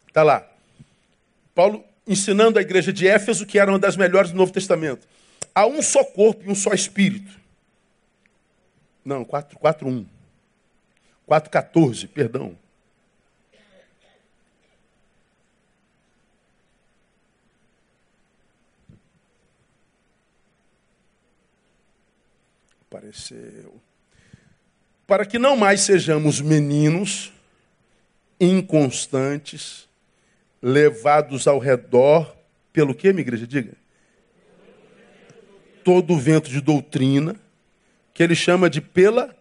está 0.09 0.23
lá. 0.23 0.47
Paulo 1.55 1.85
ensinando 2.07 2.59
a 2.59 2.63
igreja 2.63 2.93
de 2.93 3.09
Éfeso, 3.09 3.47
que 3.47 3.59
era 3.59 3.71
uma 3.71 3.79
das 3.79 3.97
melhores 3.97 4.31
do 4.31 4.37
Novo 4.37 4.53
Testamento. 4.53 5.07
Há 5.55 5.67
um 5.67 5.81
só 5.81 6.05
corpo 6.05 6.45
e 6.45 6.51
um 6.51 6.55
só 6.55 6.73
espírito. 6.73 7.33
Não, 9.05 9.25
4, 9.25 9.59
4, 9.59 9.89
1. 9.89 10.07
4, 11.27 11.51
14, 11.51 12.07
perdão. 12.09 12.57
Apareceu. 22.95 23.75
Para 25.05 25.27
que 25.27 25.37
não 25.37 25.57
mais 25.57 25.81
sejamos 25.81 26.41
meninos, 26.41 27.33
inconstantes, 28.41 29.89
levados 30.63 31.49
ao 31.49 31.59
redor 31.59 32.37
pelo 32.73 32.95
que, 32.95 33.13
minha 33.13 33.23
igreja? 33.23 33.49
Diga. 33.49 33.73
Todo 35.83 36.15
o 36.15 36.19
vento 36.19 36.49
de 36.49 36.61
doutrina, 36.61 37.35
que 38.15 38.23
ele 38.23 38.37
chama 38.37 38.71
de 38.71 38.81
pela 38.81 39.35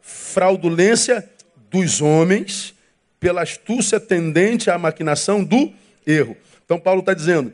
fraudulência 0.00 1.28
dos 1.70 2.00
homens, 2.00 2.74
pela 3.20 3.42
astúcia 3.42 4.00
tendente 4.00 4.70
à 4.70 4.78
maquinação 4.78 5.44
do 5.44 5.70
erro. 6.06 6.38
Então, 6.64 6.80
Paulo 6.80 7.00
está 7.00 7.12
dizendo 7.12 7.52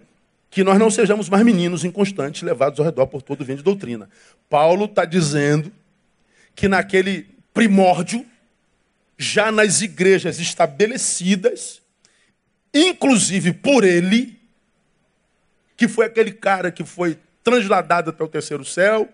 que 0.50 0.64
nós 0.64 0.78
não 0.78 0.90
sejamos 0.90 1.28
mais 1.28 1.44
meninos 1.44 1.84
inconstantes, 1.84 2.42
levados 2.42 2.80
ao 2.80 2.84
redor 2.84 3.06
por 3.06 3.22
todo 3.22 3.40
o 3.40 3.44
vento 3.44 3.58
de 3.58 3.64
doutrina. 3.64 4.10
Paulo 4.48 4.86
está 4.86 5.04
dizendo 5.04 5.72
que 6.56 6.66
naquele 6.66 7.28
primórdio, 7.54 8.26
já 9.16 9.52
nas 9.52 9.80
igrejas 9.80 10.40
estabelecidas, 10.40 11.80
inclusive 12.74 13.52
por 13.52 13.84
ele, 13.84 14.38
que 15.76 15.86
foi 15.86 16.06
aquele 16.06 16.32
cara 16.32 16.72
que 16.72 16.84
foi 16.84 17.16
transladado 17.44 18.10
até 18.10 18.24
o 18.24 18.28
terceiro 18.28 18.64
céu, 18.64 19.08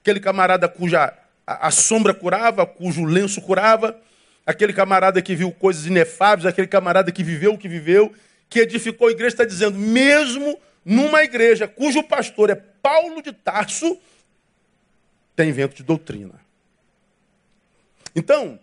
aquele 0.00 0.18
camarada 0.18 0.68
cuja 0.68 1.16
a 1.46 1.70
sombra 1.70 2.12
curava, 2.12 2.66
cujo 2.66 3.04
lenço 3.04 3.40
curava, 3.40 3.96
aquele 4.44 4.72
camarada 4.72 5.22
que 5.22 5.36
viu 5.36 5.52
coisas 5.52 5.86
inefáveis, 5.86 6.44
aquele 6.44 6.66
camarada 6.66 7.12
que 7.12 7.22
viveu 7.22 7.54
o 7.54 7.58
que 7.58 7.68
viveu, 7.68 8.12
que 8.48 8.60
edificou 8.60 9.08
a 9.08 9.10
igreja, 9.10 9.34
está 9.34 9.44
dizendo, 9.44 9.78
mesmo 9.78 10.58
numa 10.84 11.22
igreja 11.24 11.66
cujo 11.66 12.02
pastor 12.02 12.50
é 12.50 12.54
Paulo 12.54 13.20
de 13.20 13.32
Tarso, 13.32 13.98
tem 15.34 15.52
vento 15.52 15.76
de 15.76 15.82
doutrina. 15.82 16.34
Então, 18.14 18.58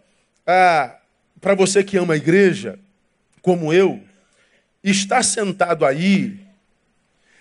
ah, 0.48 0.98
para 1.40 1.54
você 1.54 1.84
que 1.84 1.98
ama 1.98 2.14
a 2.14 2.18
igreja, 2.18 2.80
como 3.42 3.74
eu, 3.74 4.02
estar 4.84 5.24
sentado 5.24 5.86
aí 5.86 6.40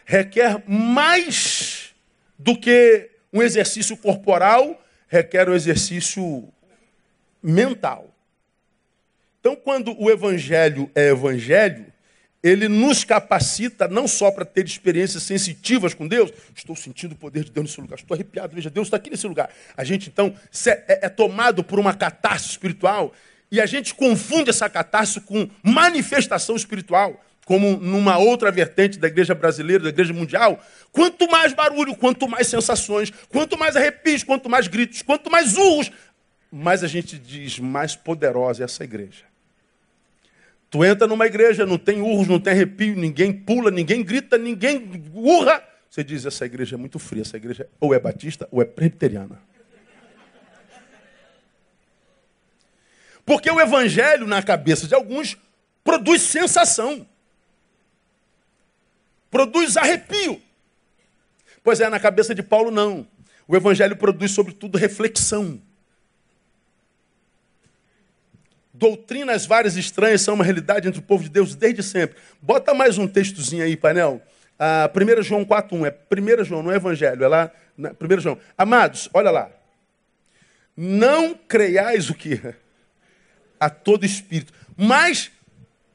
requer 0.05 0.63
mais 0.69 1.95
do 2.39 2.59
que 2.59 3.11
um 3.33 3.43
exercício 3.43 3.97
corporal, 3.97 4.83
requer 5.09 5.49
um 5.49 5.55
exercício 5.55 6.49
mental. 7.43 8.13
Então, 9.41 9.57
quando 9.57 9.99
o 10.01 10.11
evangelho 10.11 10.91
é 10.95 11.09
evangelho, 11.09 11.87
ele 12.43 12.69
nos 12.69 13.05
capacita 13.05 13.87
não 13.87 14.09
só 14.09 14.31
para 14.31 14.45
ter 14.45 14.67
experiências 14.67 15.23
sensitivas 15.23 15.95
com 15.95 16.09
Deus, 16.09 16.33
estou 16.55 16.75
sentindo 16.75 17.13
o 17.13 17.17
poder 17.17 17.45
de 17.45 17.53
Deus 17.53 17.67
nesse 17.67 17.81
lugar, 17.81 17.97
estou 17.97 18.15
arrepiado, 18.15 18.55
veja, 18.55 18.69
Deus 18.69 18.89
está 18.89 18.97
aqui 18.97 19.11
nesse 19.11 19.27
lugar. 19.27 19.49
A 19.77 19.85
gente 19.85 20.09
então 20.09 20.35
é, 20.67 21.07
é 21.07 21.09
tomado 21.09 21.63
por 21.63 21.79
uma 21.79 21.95
catástrofe 21.95 22.51
espiritual 22.51 23.13
e 23.51 23.61
a 23.61 23.67
gente 23.67 23.95
confunde 23.95 24.51
essa 24.51 24.69
catástrofe 24.69 25.27
com 25.27 25.49
manifestação 25.63 26.57
espiritual, 26.57 27.23
como 27.45 27.77
numa 27.77 28.19
outra 28.19 28.51
vertente 28.51 28.99
da 28.99 29.07
igreja 29.07 29.35
brasileira, 29.35 29.85
da 29.85 29.91
igreja 29.91 30.13
mundial. 30.13 30.61
Quanto 30.91 31.31
mais 31.31 31.53
barulho, 31.53 31.95
quanto 31.95 32.27
mais 32.27 32.49
sensações, 32.49 33.13
quanto 33.29 33.57
mais 33.57 33.77
arrepios, 33.77 34.25
quanto 34.25 34.49
mais 34.49 34.67
gritos, 34.67 35.03
quanto 35.03 35.31
mais 35.31 35.57
urros, 35.57 35.93
mais 36.51 36.83
a 36.83 36.89
gente 36.89 37.19
diz, 37.19 37.59
mais 37.59 37.95
poderosa 37.95 38.63
é 38.63 38.65
essa 38.65 38.83
igreja. 38.83 39.32
Tu 40.73 40.83
entra 40.87 41.07
numa 41.07 41.27
igreja, 41.27 41.67
não 41.67 41.77
tem 41.77 42.01
urros, 42.01 42.27
não 42.27 42.41
tem 42.41 42.55
arrepio, 42.55 42.97
ninguém 42.97 43.31
pula, 43.31 43.71
ninguém 43.71 44.03
grita, 44.03 44.39
ninguém 44.39 45.05
urra. 45.13 45.63
Você 45.91 46.03
diz, 46.03 46.25
essa 46.25 46.47
igreja 46.47 46.77
é 46.77 46.79
muito 46.79 46.99
fria, 46.99 47.21
essa 47.21 47.37
igreja 47.37 47.69
ou 47.79 47.93
é 47.93 47.99
batista 47.99 48.49
ou 48.51 48.63
é 48.63 48.65
presbiteriana. 48.65 49.39
Porque 53.27 53.51
o 53.51 53.61
evangelho, 53.61 54.27
na 54.27 54.43
cabeça 54.43 54.89
de 54.89 54.95
alguns, 54.95 55.37
produz 55.85 56.23
sensação. 56.23 57.07
Produz 59.31 59.77
arrepio. 59.77 60.41
Pois 61.63 61.81
é, 61.81 61.91
na 61.91 62.01
cabeça 62.01 62.35
de 62.35 62.43
Paulo, 62.43 62.71
não. 62.71 63.07
O 63.47 63.55
evangelho 63.55 63.95
produz, 63.95 64.31
sobretudo, 64.31 64.79
reflexão. 64.79 65.61
Doutrinas 68.83 69.47
várias 69.47 69.77
estranhas 69.77 70.23
são 70.23 70.35
uma 70.35 70.43
realidade 70.43 70.89
entre 70.89 70.99
o 70.99 71.05
povo 71.05 71.23
de 71.23 71.29
Deus 71.29 71.55
desde 71.55 71.85
sempre. 71.85 72.17
Bota 72.41 72.75
mais 72.75 72.99
um 72.99 73.07
textozinho 73.07 73.63
aí, 73.63 73.77
painel. 73.77 74.21
Ah, 74.59 74.91
1 74.93 75.23
João 75.23 75.45
4.1. 75.45 75.87
É 75.87 76.41
1 76.41 76.45
João, 76.45 76.65
não 76.65 76.73
é 76.73 76.75
Evangelho. 76.75 77.23
É 77.23 77.29
lá. 77.29 77.53
1 77.79 78.21
João. 78.21 78.37
Amados, 78.59 79.09
olha 79.15 79.31
lá. 79.31 79.53
Não 80.77 81.33
creiais 81.33 82.11
o 82.11 82.15
que? 82.15 82.41
A 83.61 83.71
todo 83.71 84.05
espírito. 84.05 84.53
Mas 84.77 85.31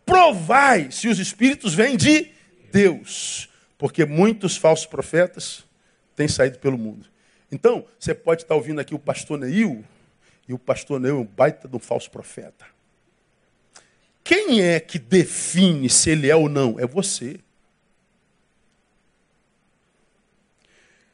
provai 0.05 0.89
se 0.89 1.09
os 1.09 1.19
espíritos 1.19 1.73
vêm 1.73 1.97
de 1.97 2.31
Deus. 2.71 3.49
Porque 3.77 4.05
muitos 4.05 4.55
falsos 4.55 4.85
profetas 4.85 5.65
têm 6.15 6.29
saído 6.29 6.57
pelo 6.59 6.77
mundo. 6.77 7.05
Então, 7.51 7.85
você 7.99 8.15
pode 8.15 8.43
estar 8.43 8.55
ouvindo 8.55 8.79
aqui 8.79 8.95
o 8.95 8.99
pastor 8.99 9.37
Neil, 9.37 9.83
e 10.47 10.53
o 10.53 10.57
pastor 10.57 11.01
Neil 11.01 11.17
é 11.17 11.19
um 11.19 11.25
baita 11.25 11.67
de 11.67 11.75
um 11.75 11.79
falso 11.79 12.09
profeta. 12.09 12.76
Quem 14.27 14.61
é 14.61 14.79
que 14.79 14.99
define 14.99 15.89
se 15.89 16.09
ele 16.09 16.29
é 16.29 16.35
ou 16.35 16.49
não? 16.49 16.77
É 16.79 16.85
você. 16.85 17.39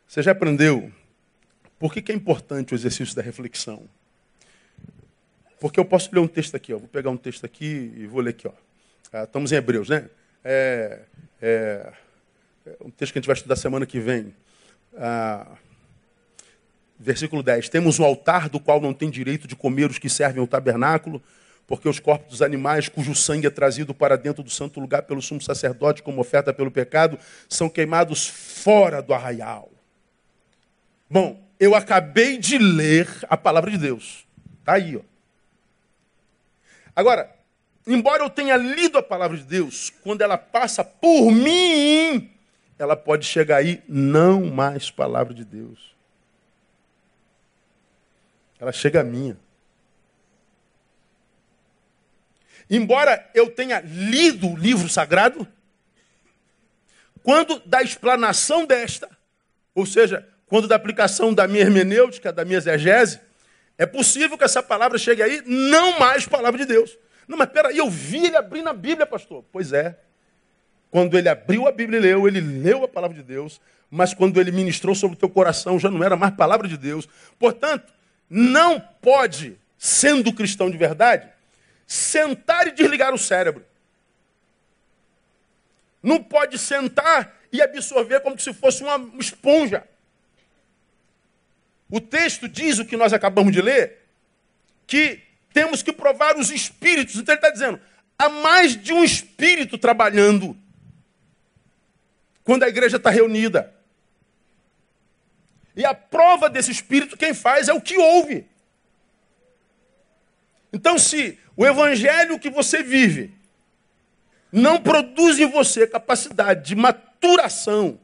Você 0.07 0.23
já 0.23 0.31
aprendeu 0.31 0.91
por 1.83 1.93
que, 1.93 2.01
que 2.01 2.13
é 2.13 2.15
importante 2.15 2.73
o 2.73 2.75
exercício 2.75 3.13
da 3.13 3.21
reflexão? 3.21 3.89
Porque 5.59 5.77
eu 5.77 5.83
posso 5.83 6.09
ler 6.13 6.21
um 6.21 6.27
texto 6.27 6.55
aqui, 6.55 6.73
ó. 6.73 6.77
vou 6.77 6.87
pegar 6.87 7.09
um 7.09 7.17
texto 7.17 7.45
aqui 7.45 7.93
e 7.95 8.07
vou 8.07 8.21
ler 8.21 8.29
aqui. 8.29 8.47
Ó. 8.47 8.53
Ah, 9.11 9.23
estamos 9.23 9.51
em 9.51 9.55
Hebreus, 9.55 9.89
né? 9.89 10.09
É, 10.43 11.01
é, 11.41 11.93
é, 12.65 12.77
um 12.79 12.89
texto 12.89 13.11
que 13.11 13.19
a 13.19 13.21
gente 13.21 13.27
vai 13.27 13.35
estudar 13.35 13.57
semana 13.57 13.85
que 13.85 13.99
vem. 13.99 14.33
Ah, 14.95 15.57
versículo 16.97 17.43
10. 17.43 17.67
Temos 17.67 17.99
um 17.99 18.05
altar 18.05 18.47
do 18.47 18.61
qual 18.61 18.79
não 18.79 18.93
tem 18.93 19.09
direito 19.09 19.45
de 19.45 19.55
comer 19.55 19.91
os 19.91 19.99
que 19.99 20.09
servem 20.09 20.39
ao 20.39 20.47
tabernáculo, 20.47 21.21
porque 21.67 21.87
os 21.87 21.99
corpos 21.99 22.29
dos 22.29 22.41
animais, 22.41 22.89
cujo 22.89 23.15
sangue 23.15 23.47
é 23.47 23.49
trazido 23.49 23.93
para 23.93 24.17
dentro 24.17 24.43
do 24.43 24.49
santo 24.49 24.79
lugar 24.79 25.03
pelo 25.03 25.21
sumo 25.21 25.41
sacerdote 25.41 26.03
como 26.03 26.21
oferta 26.21 26.53
pelo 26.53 26.71
pecado, 26.71 27.17
são 27.47 27.69
queimados 27.69 28.27
fora 28.27 29.01
do 29.01 29.13
arraial. 29.13 29.69
Bom, 31.09 31.41
eu 31.59 31.75
acabei 31.75 32.37
de 32.37 32.57
ler 32.57 33.07
a 33.29 33.37
palavra 33.37 33.71
de 33.71 33.77
Deus. 33.77 34.25
Está 34.59 34.73
aí, 34.73 34.97
ó. 34.97 35.01
Agora, 36.95 37.33
embora 37.87 38.23
eu 38.23 38.29
tenha 38.29 38.55
lido 38.57 38.97
a 38.97 39.03
palavra 39.03 39.37
de 39.37 39.43
Deus, 39.43 39.91
quando 40.03 40.21
ela 40.21 40.37
passa 40.37 40.83
por 40.83 41.31
mim, 41.31 42.29
ela 42.77 42.95
pode 42.95 43.25
chegar 43.25 43.57
aí, 43.57 43.81
não 43.87 44.45
mais 44.45 44.91
palavra 44.91 45.33
de 45.33 45.45
Deus. 45.45 45.95
Ela 48.59 48.71
chega 48.71 49.01
a 49.01 49.03
minha. 49.03 49.37
Embora 52.69 53.29
eu 53.33 53.49
tenha 53.49 53.81
lido 53.81 54.49
o 54.49 54.57
livro 54.57 54.87
sagrado, 54.89 55.47
quando 57.21 57.61
da 57.65 57.81
explanação 57.81 58.65
desta, 58.65 59.09
ou 59.73 59.85
seja, 59.85 60.27
quando 60.47 60.67
da 60.67 60.75
aplicação 60.75 61.33
da 61.33 61.47
minha 61.47 61.61
hermenêutica, 61.61 62.31
da 62.31 62.45
minha 62.45 62.57
exegese, 62.57 63.19
é 63.77 63.85
possível 63.85 64.37
que 64.37 64.43
essa 64.43 64.61
palavra 64.61 64.97
chegue 64.97 65.23
aí, 65.23 65.41
não 65.45 65.97
mais 65.99 66.27
palavra 66.27 66.59
de 66.59 66.65
Deus. 66.65 66.97
Não, 67.27 67.37
mas 67.37 67.49
peraí, 67.49 67.77
eu 67.77 67.89
vi 67.89 68.27
ele 68.27 68.37
abrir 68.37 68.61
na 68.61 68.73
Bíblia, 68.73 69.05
pastor. 69.05 69.43
Pois 69.51 69.73
é. 69.73 69.97
Quando 70.91 71.17
ele 71.17 71.27
abriu 71.27 71.67
a 71.67 71.71
Bíblia 71.71 71.97
e 71.97 72.01
leu, 72.01 72.27
ele 72.27 72.39
leu 72.39 72.83
a 72.83 72.87
palavra 72.87 73.17
de 73.17 73.23
Deus, 73.23 73.59
mas 73.89 74.13
quando 74.13 74.39
ele 74.39 74.51
ministrou 74.51 74.93
sobre 74.93 75.15
o 75.15 75.19
teu 75.19 75.29
coração, 75.29 75.79
já 75.79 75.89
não 75.89 76.03
era 76.03 76.15
mais 76.15 76.35
palavra 76.35 76.67
de 76.67 76.77
Deus. 76.77 77.07
Portanto, 77.39 77.91
não 78.29 78.79
pode, 78.79 79.57
sendo 79.77 80.31
cristão 80.31 80.69
de 80.69 80.77
verdade, 80.77 81.27
sentar 81.93 82.67
e 82.67 82.71
desligar 82.71 83.13
o 83.13 83.17
cérebro. 83.19 83.63
Não 86.01 86.21
pode 86.21 86.57
sentar 86.57 87.39
e 87.51 87.61
absorver 87.61 88.19
como 88.21 88.37
se 88.39 88.51
fosse 88.51 88.83
uma 88.83 88.97
esponja. 89.19 89.87
O 91.89 92.01
texto 92.01 92.49
diz 92.49 92.79
o 92.79 92.85
que 92.85 92.97
nós 92.97 93.13
acabamos 93.13 93.53
de 93.53 93.61
ler, 93.61 93.99
que 94.87 95.21
temos 95.53 95.83
que 95.83 95.93
provar 95.93 96.35
os 96.35 96.49
espíritos. 96.49 97.15
Então 97.15 97.33
ele 97.33 97.39
está 97.39 97.51
dizendo, 97.51 97.79
há 98.17 98.27
mais 98.27 98.75
de 98.75 98.91
um 98.91 99.03
espírito 99.03 99.77
trabalhando 99.77 100.57
quando 102.43 102.63
a 102.63 102.67
igreja 102.67 102.97
está 102.97 103.11
reunida. 103.11 103.71
E 105.75 105.85
a 105.85 105.93
prova 105.93 106.49
desse 106.49 106.71
espírito, 106.71 107.15
quem 107.15 107.35
faz 107.35 107.67
é 107.67 107.73
o 107.73 107.81
que 107.81 107.97
ouve. 107.97 108.47
Então, 110.73 110.97
se 110.97 111.37
o 111.55 111.65
evangelho 111.65 112.39
que 112.39 112.49
você 112.49 112.81
vive 112.81 113.31
não 114.51 114.81
produz 114.81 115.39
em 115.39 115.45
você 115.45 115.85
capacidade 115.85 116.65
de 116.65 116.75
maturação, 116.75 117.99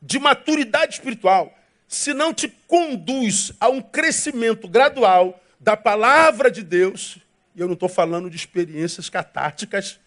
de 0.00 0.18
maturidade 0.18 0.94
espiritual, 0.94 1.56
se 1.86 2.14
não 2.14 2.32
te 2.32 2.48
conduz 2.66 3.52
a 3.60 3.68
um 3.68 3.82
crescimento 3.82 4.66
gradual 4.66 5.40
da 5.60 5.76
palavra 5.76 6.50
de 6.50 6.62
Deus, 6.62 7.18
e 7.54 7.60
eu 7.60 7.66
não 7.66 7.74
estou 7.74 7.88
falando 7.88 8.30
de 8.30 8.36
experiências 8.36 9.10
catárticas, 9.10 10.00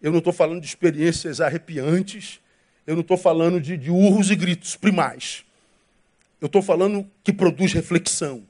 eu 0.00 0.10
não 0.10 0.18
estou 0.18 0.32
falando 0.32 0.60
de 0.60 0.66
experiências 0.66 1.40
arrepiantes, 1.40 2.40
eu 2.86 2.94
não 2.94 3.02
estou 3.02 3.16
falando 3.16 3.60
de, 3.60 3.76
de 3.76 3.90
urros 3.90 4.30
e 4.30 4.36
gritos 4.36 4.74
primais. 4.74 5.44
Eu 6.40 6.46
estou 6.46 6.62
falando 6.62 7.08
que 7.22 7.32
produz 7.32 7.72
reflexão. 7.72 8.42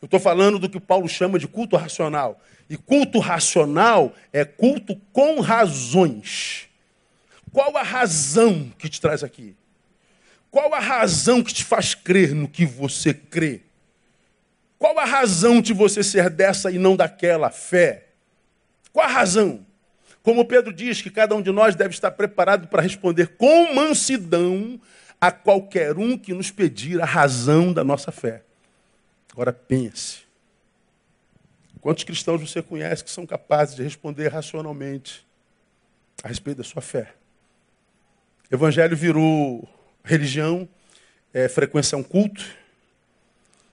Eu 0.00 0.06
estou 0.06 0.18
falando 0.18 0.58
do 0.58 0.68
que 0.68 0.80
Paulo 0.80 1.08
chama 1.08 1.38
de 1.38 1.46
culto 1.46 1.76
racional. 1.76 2.40
E 2.68 2.76
culto 2.76 3.18
racional 3.18 4.14
é 4.32 4.44
culto 4.44 4.96
com 5.12 5.40
razões. 5.40 6.68
Qual 7.52 7.76
a 7.76 7.82
razão 7.82 8.72
que 8.78 8.88
te 8.88 9.00
traz 9.00 9.22
aqui? 9.22 9.56
Qual 10.50 10.72
a 10.74 10.80
razão 10.80 11.42
que 11.42 11.52
te 11.52 11.64
faz 11.64 11.94
crer 11.94 12.34
no 12.34 12.48
que 12.48 12.64
você 12.64 13.12
crê? 13.12 13.60
Qual 14.78 14.98
a 14.98 15.04
razão 15.04 15.60
de 15.60 15.74
você 15.74 16.02
ser 16.02 16.30
dessa 16.30 16.70
e 16.70 16.78
não 16.78 16.96
daquela 16.96 17.50
fé? 17.50 18.06
Qual 18.92 19.04
a 19.04 19.10
razão? 19.10 19.66
Como 20.22 20.44
Pedro 20.44 20.72
diz 20.72 21.02
que 21.02 21.10
cada 21.10 21.34
um 21.34 21.42
de 21.42 21.50
nós 21.50 21.74
deve 21.74 21.94
estar 21.94 22.10
preparado 22.10 22.68
para 22.68 22.82
responder 22.82 23.36
com 23.36 23.74
mansidão 23.74 24.80
a 25.20 25.30
qualquer 25.30 25.98
um 25.98 26.16
que 26.16 26.32
nos 26.32 26.50
pedir 26.50 27.00
a 27.00 27.04
razão 27.04 27.72
da 27.72 27.84
nossa 27.84 28.10
fé. 28.10 28.42
Agora 29.32 29.52
pense. 29.52 30.20
Quantos 31.80 32.04
cristãos 32.04 32.40
você 32.40 32.62
conhece 32.62 33.02
que 33.02 33.10
são 33.10 33.26
capazes 33.26 33.74
de 33.74 33.82
responder 33.82 34.28
racionalmente 34.28 35.26
a 36.22 36.28
respeito 36.28 36.58
da 36.58 36.64
sua 36.64 36.82
fé? 36.82 37.14
Evangelho 38.50 38.96
virou 38.96 39.68
religião 40.04 40.68
é 41.32 41.48
frequência 41.48 41.96
um 41.96 42.02
culto, 42.02 42.44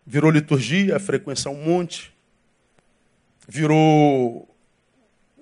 virou 0.06 0.30
liturgia, 0.30 1.00
frequência 1.00 1.50
um 1.50 1.64
monte, 1.64 2.14
virou 3.48 4.48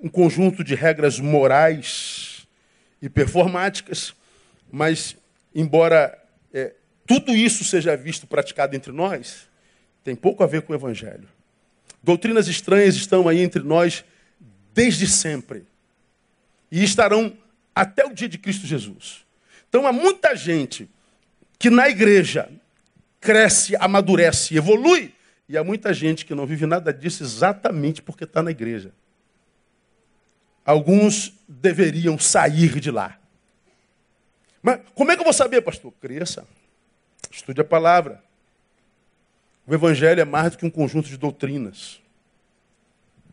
um 0.02 0.10
conjunto 0.10 0.64
de 0.64 0.76
regras 0.76 1.20
morais 1.20 2.48
e 3.02 3.10
performáticas, 3.10 4.16
mas, 4.72 5.18
embora 5.54 6.18
é, 6.54 6.74
tudo 7.06 7.34
isso 7.34 7.64
seja 7.64 7.96
visto 7.98 8.26
praticado 8.26 8.76
entre 8.76 8.92
nós, 8.92 9.48
tem 10.06 10.16
pouco 10.16 10.44
a 10.44 10.48
ver 10.48 10.62
com 10.62 10.72
o 10.72 10.76
Evangelho. 10.76 11.28
Doutrinas 12.04 12.48
estranhas 12.48 12.96
estão 12.96 13.28
aí 13.28 13.42
entre 13.42 13.64
nós 13.64 14.06
desde 14.72 15.08
sempre 15.08 15.66
e 16.72 16.84
estarão 16.84 17.36
até 17.74 18.06
o 18.06 18.14
dia 18.14 18.30
de 18.30 18.38
Cristo 18.38 18.68
Jesus. 18.68 19.26
Então 19.68 19.88
há 19.88 19.92
muita 19.92 20.36
gente 20.36 20.88
que 21.58 21.72
na 21.72 21.90
igreja 21.90 22.48
cresce, 23.20 23.76
amadurece, 23.78 24.56
evolui, 24.56 25.12
e 25.50 25.58
há 25.58 25.64
muita 25.64 25.92
gente 25.92 26.24
que 26.24 26.36
não 26.36 26.46
vive 26.46 26.68
nada 26.68 26.94
disso 26.94 27.24
exatamente 27.24 28.02
porque 28.02 28.26
está 28.26 28.44
na 28.44 28.52
igreja. 28.52 28.92
Alguns 30.64 31.34
deveriam 31.48 32.20
sair 32.20 32.80
de 32.80 32.92
lá. 32.92 33.20
Mas 34.62 34.82
como 34.94 35.12
é 35.12 35.16
que 35.16 35.22
eu 35.22 35.26
vou 35.26 35.34
saber, 35.34 35.62
pastor? 35.62 35.92
Cresça. 36.00 36.48
Estude 37.32 37.62
a 37.62 37.66
palavra. 37.66 38.25
O 39.68 39.74
evangelho 39.74 40.22
é 40.22 40.26
mais 40.26 40.52
do 40.52 40.58
que 40.58 40.66
um 40.66 40.70
conjunto 40.70 41.10
de 41.10 41.18
doutrinas. 41.18 42.00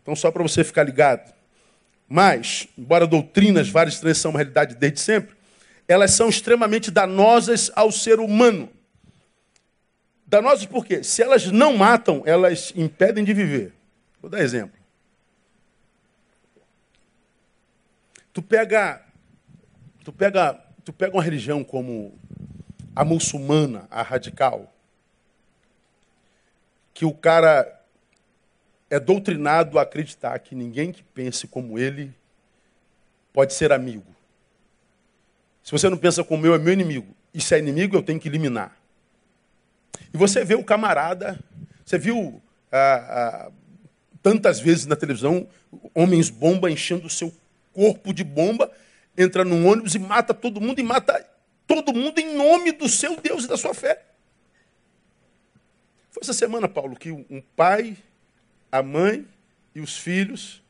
Então, 0.01 0.16
só 0.16 0.31
para 0.31 0.42
você 0.42 0.64
ficar 0.64 0.83
ligado. 0.83 1.33
Mas, 2.09 2.68
embora 2.77 3.07
doutrinas 3.07 3.68
várias 3.68 3.95
estranhas 3.95 4.18
são 4.18 4.31
uma 4.31 4.38
realidade 4.38 4.75
desde 4.75 5.01
sempre, 5.01 5.37
elas 5.87 6.12
são 6.12 6.29
extremamente 6.29 6.90
danosas 6.90 7.71
ao 7.75 7.92
ser 7.92 8.18
humano. 8.18 8.68
Danosas 10.27 10.64
por 10.64 10.87
quê? 10.87 11.03
Se 11.03 11.23
elas 11.23 11.47
não 11.47 11.77
matam, 11.77 12.23
elas 12.25 12.73
impedem 12.75 13.23
de 13.23 13.35
viver. 13.35 13.75
Vou 14.21 14.31
dar 14.31 14.40
exemplo. 14.40 14.81
Tu 18.33 18.40
pega, 18.40 19.03
tu 20.03 20.11
pega, 20.11 20.59
tu 20.85 20.92
pega 20.92 21.14
uma 21.14 21.23
religião 21.23 21.62
como 21.62 22.18
a 22.97 23.05
muçulmana, 23.05 23.87
a 23.90 24.03
radical, 24.03 24.71
que 26.94 27.05
o 27.05 27.12
cara 27.12 27.81
é 28.90 29.00
doutrinado 29.00 29.78
a 29.78 29.83
acreditar 29.83 30.38
que 30.38 30.55
ninguém 30.55 30.92
que 30.92 31.02
pense 31.02 31.46
como 31.46 31.78
ele 31.78 32.14
pode 33.33 33.55
ser 33.55 33.72
amigo. 33.72 34.05
Se 35.62 35.72
você 35.72 35.88
não 35.88 35.96
pensa 35.96 36.22
como 36.22 36.46
eu, 36.46 36.55
é 36.55 36.59
meu 36.59 36.72
inimigo. 36.72 37.14
E 37.33 37.40
se 37.40 37.55
é 37.55 37.59
inimigo, 37.59 37.96
eu 37.96 38.02
tenho 38.02 38.20
que 38.20 38.28
eliminar. 38.28 38.76
E 40.12 40.16
você 40.16 40.44
vê 40.44 40.55
o 40.55 40.64
camarada, 40.64 41.38
você 41.85 41.96
viu 41.96 42.42
ah, 42.70 43.48
ah, 43.48 43.50
tantas 44.22 44.61
vezes 44.61 44.87
na 44.87 44.96
televisão 44.96 45.48
homens 45.94 46.28
bomba 46.28 46.70
enchendo 46.70 47.07
o 47.07 47.11
seu 47.11 47.33
corpo 47.72 48.12
de 48.12 48.22
bomba, 48.22 48.70
entra 49.16 49.44
num 49.44 49.66
ônibus 49.66 49.94
e 49.94 49.98
mata 49.98 50.35
todo 50.35 50.61
mundo 50.61 50.78
e 50.81 50.83
mata 50.83 51.26
todo 51.66 51.94
mundo 51.94 52.18
em 52.18 52.37
nome 52.37 52.72
do 52.72 52.88
seu 52.88 53.18
Deus 53.18 53.44
e 53.44 53.48
da 53.48 53.57
sua 53.57 53.72
fé. 53.72 54.02
Essa 56.22 56.32
semana, 56.32 56.68
Paulo, 56.68 56.94
que 56.94 57.11
um 57.11 57.42
pai, 57.56 57.96
a 58.70 58.80
mãe 58.80 59.26
e 59.74 59.80
os 59.80 59.98
filhos, 59.98 60.62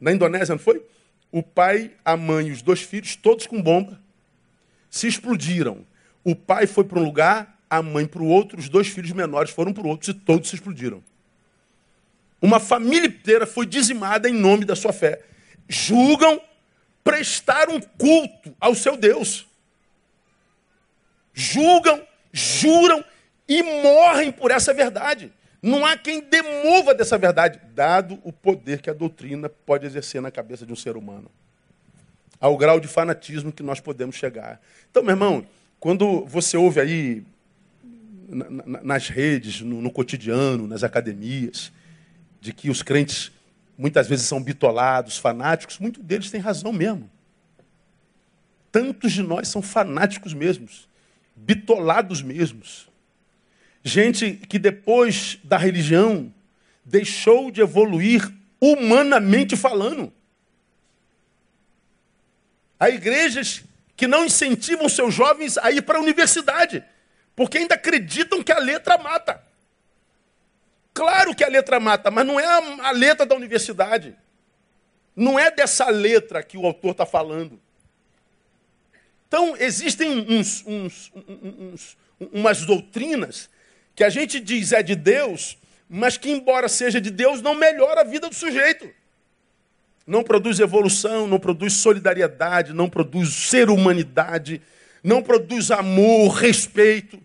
na 0.00 0.12
Indonésia, 0.12 0.54
não 0.54 0.60
foi? 0.60 0.80
O 1.32 1.42
pai, 1.42 1.90
a 2.04 2.16
mãe 2.16 2.46
e 2.46 2.50
os 2.52 2.62
dois 2.62 2.82
filhos, 2.82 3.16
todos 3.16 3.48
com 3.48 3.60
bomba, 3.60 4.00
se 4.88 5.08
explodiram. 5.08 5.84
O 6.22 6.36
pai 6.36 6.68
foi 6.68 6.84
para 6.84 7.00
um 7.00 7.02
lugar, 7.02 7.60
a 7.68 7.82
mãe 7.82 8.06
para 8.06 8.22
o 8.22 8.28
outro, 8.28 8.60
os 8.60 8.68
dois 8.68 8.86
filhos 8.86 9.10
menores 9.10 9.50
foram 9.50 9.72
para 9.72 9.82
o 9.82 9.88
outro 9.88 10.08
e 10.12 10.14
todos 10.14 10.50
se 10.50 10.54
explodiram. 10.54 11.02
Uma 12.40 12.60
família 12.60 13.08
inteira 13.08 13.44
foi 13.44 13.66
dizimada 13.66 14.28
em 14.28 14.34
nome 14.34 14.64
da 14.64 14.76
sua 14.76 14.92
fé. 14.92 15.20
Julgam 15.68 16.40
prestar 17.02 17.68
um 17.68 17.80
culto 17.80 18.54
ao 18.60 18.72
seu 18.72 18.96
Deus. 18.96 19.48
Julgam, 21.34 22.06
juram 22.32 23.04
e 23.48 23.62
morrem 23.62 24.32
por 24.32 24.50
essa 24.50 24.72
verdade. 24.74 25.32
Não 25.62 25.84
há 25.84 25.96
quem 25.96 26.20
demova 26.20 26.94
dessa 26.94 27.16
verdade, 27.18 27.60
dado 27.74 28.20
o 28.22 28.32
poder 28.32 28.80
que 28.80 28.90
a 28.90 28.92
doutrina 28.92 29.48
pode 29.48 29.86
exercer 29.86 30.20
na 30.20 30.30
cabeça 30.30 30.66
de 30.66 30.72
um 30.72 30.76
ser 30.76 30.96
humano. 30.96 31.30
Ao 32.38 32.56
grau 32.56 32.78
de 32.78 32.86
fanatismo 32.86 33.52
que 33.52 33.62
nós 33.62 33.80
podemos 33.80 34.16
chegar. 34.16 34.60
Então, 34.90 35.02
meu 35.02 35.12
irmão, 35.12 35.46
quando 35.80 36.24
você 36.26 36.56
ouve 36.56 36.80
aí 36.80 37.24
nas 38.82 39.08
redes, 39.08 39.60
no, 39.60 39.80
no 39.80 39.90
cotidiano, 39.90 40.66
nas 40.66 40.82
academias, 40.82 41.72
de 42.40 42.52
que 42.52 42.70
os 42.70 42.82
crentes 42.82 43.32
muitas 43.78 44.08
vezes 44.08 44.26
são 44.26 44.42
bitolados, 44.42 45.18
fanáticos, 45.18 45.78
muitos 45.78 46.02
deles 46.02 46.30
têm 46.30 46.40
razão 46.40 46.72
mesmo. 46.72 47.10
Tantos 48.70 49.12
de 49.12 49.22
nós 49.22 49.48
são 49.48 49.62
fanáticos 49.62 50.34
mesmos, 50.34 50.88
bitolados 51.34 52.22
mesmos. 52.22 52.88
Gente 53.86 54.32
que 54.32 54.58
depois 54.58 55.38
da 55.44 55.56
religião 55.56 56.34
deixou 56.84 57.52
de 57.52 57.60
evoluir 57.60 58.28
humanamente 58.60 59.56
falando. 59.56 60.12
Há 62.80 62.90
igrejas 62.90 63.62
que 63.96 64.08
não 64.08 64.24
incentivam 64.24 64.88
seus 64.88 65.14
jovens 65.14 65.56
a 65.58 65.70
ir 65.70 65.82
para 65.82 65.98
a 65.98 66.00
universidade, 66.00 66.82
porque 67.36 67.58
ainda 67.58 67.76
acreditam 67.76 68.42
que 68.42 68.50
a 68.50 68.58
letra 68.58 68.98
mata. 68.98 69.40
Claro 70.92 71.32
que 71.32 71.44
a 71.44 71.48
letra 71.48 71.78
mata, 71.78 72.10
mas 72.10 72.26
não 72.26 72.40
é 72.40 72.44
a, 72.44 72.90
letra 72.90 73.24
da 73.24 73.36
universidade. 73.36 74.16
Não 75.14 75.38
é 75.38 75.48
dessa 75.48 75.88
letra 75.90 76.42
que 76.42 76.58
o 76.58 76.66
autor 76.66 76.90
está 76.90 77.06
falando. 77.06 77.60
Então, 79.28 79.56
existem 79.56 80.26
uns, 80.28 80.64
uns, 80.66 81.12
uns, 81.14 81.96
umas 82.18 82.66
doutrinas 82.66 83.48
que 83.96 84.04
a 84.04 84.10
gente 84.10 84.38
diz 84.38 84.72
é 84.72 84.82
de 84.82 84.94
Deus, 84.94 85.56
mas 85.88 86.18
que, 86.18 86.30
embora 86.30 86.68
seja 86.68 87.00
de 87.00 87.10
Deus, 87.10 87.40
não 87.40 87.54
melhora 87.54 88.02
a 88.02 88.04
vida 88.04 88.28
do 88.28 88.34
sujeito. 88.34 88.88
Não 90.06 90.22
produz 90.22 90.60
evolução, 90.60 91.26
não 91.26 91.40
produz 91.40 91.72
solidariedade, 91.72 92.74
não 92.74 92.90
produz 92.90 93.32
ser 93.32 93.70
humanidade, 93.70 94.60
não 95.02 95.22
produz 95.22 95.70
amor, 95.70 96.28
respeito. 96.34 97.18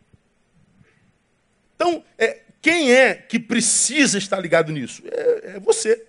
Então, 1.75 2.03
é, 2.17 2.39
quem 2.61 2.93
é 2.93 3.15
que 3.15 3.37
precisa 3.37 4.17
estar 4.17 4.39
ligado 4.39 4.71
nisso? 4.71 5.03
É, 5.05 5.55
é 5.55 5.59
você. 5.59 6.07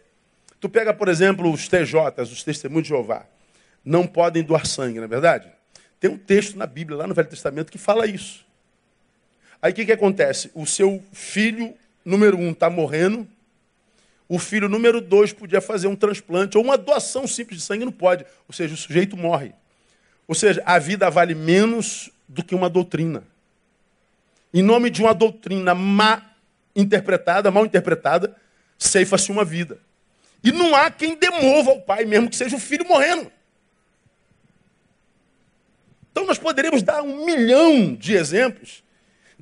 Tu 0.60 0.68
pega, 0.68 0.94
por 0.94 1.08
exemplo, 1.08 1.50
os 1.50 1.66
TJs, 1.66 2.30
os 2.30 2.44
testemunhos 2.44 2.84
de 2.84 2.90
Jeová. 2.90 3.26
Não 3.84 4.06
podem 4.06 4.44
doar 4.44 4.64
sangue, 4.64 4.98
não 4.98 5.06
é 5.06 5.08
verdade? 5.08 5.50
Tem 5.98 6.08
um 6.08 6.16
texto 6.16 6.56
na 6.56 6.66
Bíblia, 6.66 6.98
lá 6.98 7.06
no 7.06 7.14
Velho 7.14 7.28
Testamento, 7.28 7.72
que 7.72 7.78
fala 7.78 8.06
isso. 8.06 8.46
Aí 9.62 9.70
o 9.70 9.74
que, 9.74 9.86
que 9.86 9.92
acontece? 9.92 10.50
O 10.54 10.66
seu 10.66 11.00
filho 11.12 11.72
número 12.04 12.36
um 12.36 12.50
está 12.50 12.68
morrendo, 12.68 13.28
o 14.28 14.36
filho 14.38 14.68
número 14.68 15.00
dois 15.00 15.32
podia 15.32 15.60
fazer 15.60 15.86
um 15.86 15.94
transplante 15.94 16.58
ou 16.58 16.64
uma 16.64 16.76
doação 16.76 17.28
simples 17.28 17.60
de 17.60 17.64
sangue, 17.64 17.84
não 17.84 17.92
pode. 17.92 18.26
Ou 18.48 18.52
seja, 18.52 18.74
o 18.74 18.76
sujeito 18.76 19.16
morre. 19.16 19.52
Ou 20.26 20.34
seja, 20.34 20.60
a 20.66 20.78
vida 20.80 21.08
vale 21.10 21.34
menos 21.34 22.10
do 22.26 22.42
que 22.42 22.54
uma 22.54 22.68
doutrina. 22.68 23.22
Em 24.52 24.62
nome 24.62 24.90
de 24.90 25.00
uma 25.00 25.14
doutrina 25.14 25.74
má 25.74 26.34
interpretada, 26.74 27.50
mal 27.50 27.64
interpretada, 27.64 28.34
ceifa-se 28.78 29.30
uma 29.30 29.44
vida. 29.44 29.78
E 30.42 30.50
não 30.50 30.74
há 30.74 30.90
quem 30.90 31.14
demova 31.14 31.70
ao 31.70 31.80
pai, 31.82 32.04
mesmo 32.04 32.28
que 32.28 32.36
seja 32.36 32.56
o 32.56 32.60
filho 32.60 32.86
morrendo. 32.86 33.30
Então 36.10 36.26
nós 36.26 36.38
poderíamos 36.38 36.82
dar 36.82 37.02
um 37.02 37.24
milhão 37.24 37.94
de 37.94 38.14
exemplos 38.14 38.82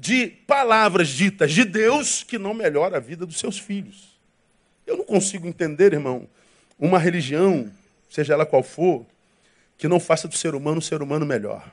de 0.01 0.29
palavras 0.29 1.09
ditas 1.09 1.53
de 1.53 1.63
Deus 1.63 2.23
que 2.23 2.39
não 2.39 2.55
melhora 2.55 2.97
a 2.97 3.01
vida 3.01 3.27
dos 3.27 3.39
seus 3.39 3.59
filhos. 3.59 4.19
Eu 4.87 4.97
não 4.97 5.05
consigo 5.05 5.47
entender, 5.47 5.93
irmão, 5.93 6.27
uma 6.79 6.99
religião, 6.99 7.71
seja 8.09 8.33
ela 8.33 8.47
qual 8.47 8.63
for, 8.63 9.05
que 9.77 9.87
não 9.87 10.01
faça 10.01 10.27
do 10.27 10.35
ser 10.35 10.55
humano 10.55 10.79
um 10.79 10.81
ser 10.81 11.03
humano 11.03 11.27
melhor. 11.27 11.71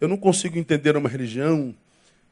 Eu 0.00 0.08
não 0.08 0.16
consigo 0.16 0.58
entender 0.58 0.96
uma 0.96 1.08
religião 1.08 1.74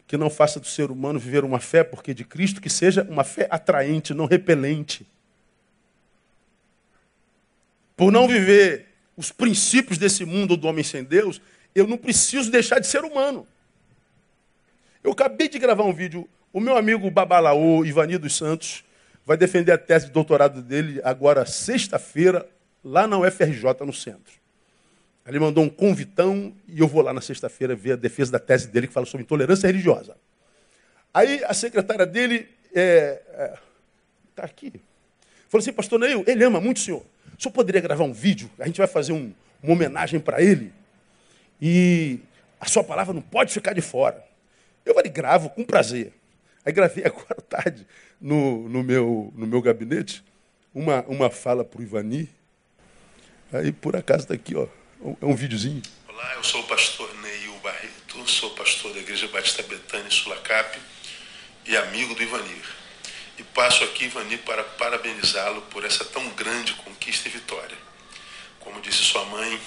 que 0.07 0.17
não 0.17 0.31
faça 0.31 0.59
do 0.59 0.67
ser 0.67 0.91
humano 0.91 1.19
viver 1.19 1.45
uma 1.45 1.61
fé, 1.61 1.85
porque 1.85 2.15
de 2.15 2.25
Cristo, 2.25 2.61
que 2.61 2.71
seja 2.71 3.07
uma 3.11 3.25
fé 3.25 3.47
atraente, 3.51 4.15
não 4.15 4.25
repelente. 4.25 5.07
Por 7.95 8.11
não 8.11 8.27
viver 8.27 8.87
os 9.19 9.31
princípios 9.31 9.99
desse 9.99 10.25
mundo 10.25 10.57
do 10.57 10.67
homem 10.67 10.83
sem 10.83 11.05
Deus, 11.05 11.43
eu 11.75 11.87
não 11.87 11.99
preciso 11.99 12.51
deixar 12.51 12.79
de 12.79 12.87
ser 12.87 13.05
humano. 13.05 13.47
Eu 15.03 15.13
acabei 15.13 15.49
de 15.49 15.59
gravar 15.59 15.85
um 15.85 15.93
vídeo. 15.93 16.29
O 16.53 16.61
meu 16.61 16.77
amigo 16.77 17.11
Babalaô, 17.11 17.85
Ivani 17.85 18.19
dos 18.19 18.37
Santos, 18.37 18.85
vai 19.25 19.37
defender 19.37 19.73
a 19.73 19.79
tese 19.79 20.07
de 20.07 20.13
doutorado 20.13 20.63
dele 20.63 21.01
agora, 21.03 21.45
sexta-feira, 21.45 22.49
lá 22.85 23.07
na 23.07 23.19
UFRJ, 23.19 23.65
no 23.85 23.93
centro. 23.93 24.35
Ele 25.27 25.39
mandou 25.39 25.65
um 25.65 25.69
convitão 25.69 26.53
e 26.69 26.81
eu 26.81 26.89
vou 26.89 27.03
lá 27.03 27.13
na 27.13 27.21
sexta-feira 27.21 27.75
ver 27.75 27.93
a 27.93 27.97
defesa 27.97 28.33
da 28.33 28.39
tese 28.39 28.69
dele 28.69 28.87
que 28.87 28.93
fala 28.93 29.07
sobre 29.07 29.25
intolerância 29.25 29.67
religiosa. 29.67 30.17
Aí 31.15 31.43
a 31.45 31.55
secretária 31.55 32.07
dele 32.07 32.49
está 32.65 32.81
é, 32.81 33.23
é, 33.35 33.59
tá 34.35 34.45
aqui. 34.45 34.73
Falou 35.49 35.63
assim, 35.63 35.73
pastor 35.73 36.01
Neil, 36.01 36.25
ele 36.27 36.45
ama 36.45 36.61
muito 36.61 36.79
o 36.79 36.81
senhor. 36.81 37.05
O 37.39 37.43
senhor 37.43 37.53
poderia 37.53 37.81
gravar 37.81 38.05
um 38.05 38.13
vídeo? 38.13 38.51
A 38.59 38.67
gente 38.67 38.79
vai 38.79 38.87
fazer 38.87 39.13
um, 39.13 39.33
uma 39.63 39.73
homenagem 39.73 40.19
para 40.19 40.43
ele. 40.43 40.73
E 41.61 42.19
a 42.59 42.67
sua 42.67 42.83
palavra 42.83 43.13
não 43.13 43.23
pode 43.23 43.53
ficar 43.53 43.73
de 43.75 43.81
fora. 43.81 44.32
Eu 44.85 44.95
falei, 44.95 45.11
gravo 45.11 45.51
com 45.51 45.65
prazer. 45.65 46.13
Aí 46.65 46.73
gravei 46.73 47.05
agora 47.07 47.37
à 47.39 47.41
tarde 47.41 47.87
no, 48.21 48.69
no, 48.69 48.83
meu, 48.83 49.33
no 49.35 49.47
meu 49.47 49.61
gabinete 49.61 50.25
uma, 50.75 51.03
uma 51.03 51.31
fala 51.31 51.65
para 51.65 51.81
o 51.81 51.83
Ivani. 51.83 52.29
Aí 53.53 53.73
por 53.73 53.97
acaso 53.97 54.25
está 54.25 54.35
aqui, 54.35 54.55
ó. 54.57 54.67
É 55.21 55.27
um 55.27 55.35
videozinho. 55.35 55.83
Olá, 56.09 56.35
eu 56.35 56.45
sou 56.45 56.61
o 56.61 56.67
pastor 56.67 57.13
Neil 57.21 57.53
Barreto, 57.59 58.29
sou 58.31 58.51
pastor 58.51 58.95
da 58.95 59.01
Igreja 59.01 59.27
Batista 59.29 59.63
Betânia 59.65 60.11
Sulacap 60.11 60.79
e 61.67 61.77
amigo 61.77 62.15
do 62.15 62.23
Ivanir. 62.23 62.65
E 63.39 63.43
passo 63.43 63.83
aqui, 63.85 64.05
Ivanir, 64.05 64.39
para 64.41 64.63
parabenizá-lo 64.63 65.63
por 65.63 65.85
essa 65.85 66.05
tão 66.05 66.29
grande 66.31 66.75
conquista 66.75 67.29
e 67.29 67.33
vitória. 67.33 67.77
Como 68.61 68.81
disse 68.81 68.99
sua 68.99 69.25
mãe, 69.27 69.61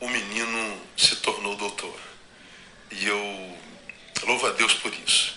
o 0.00 0.08
menino 0.08 0.80
se 0.96 1.16
tornou 1.16 1.56
doutor. 1.56 1.98
E 2.90 3.06
eu 3.06 3.56
Louvo 4.22 4.46
a 4.46 4.50
Deus 4.50 4.74
por 4.74 4.92
isso. 5.06 5.36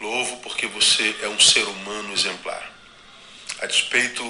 Louvo 0.00 0.36
porque 0.38 0.66
você 0.66 1.16
é 1.22 1.28
um 1.28 1.40
ser 1.40 1.64
humano 1.64 2.12
exemplar. 2.12 2.72
A 3.60 3.66
despeito 3.66 4.22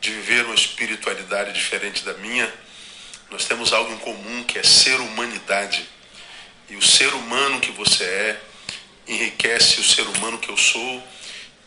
de 0.00 0.10
viver 0.12 0.44
uma 0.44 0.54
espiritualidade 0.54 1.52
diferente 1.52 2.04
da 2.04 2.14
minha, 2.14 2.52
nós 3.30 3.44
temos 3.44 3.72
algo 3.72 3.92
em 3.92 3.98
comum 3.98 4.44
que 4.44 4.58
é 4.58 4.62
ser 4.62 5.00
humanidade. 5.00 5.88
E 6.68 6.76
o 6.76 6.82
ser 6.82 7.12
humano 7.14 7.60
que 7.60 7.70
você 7.72 8.04
é 8.04 8.40
enriquece 9.06 9.80
o 9.80 9.84
ser 9.84 10.02
humano 10.02 10.38
que 10.38 10.48
eu 10.48 10.56
sou 10.56 11.02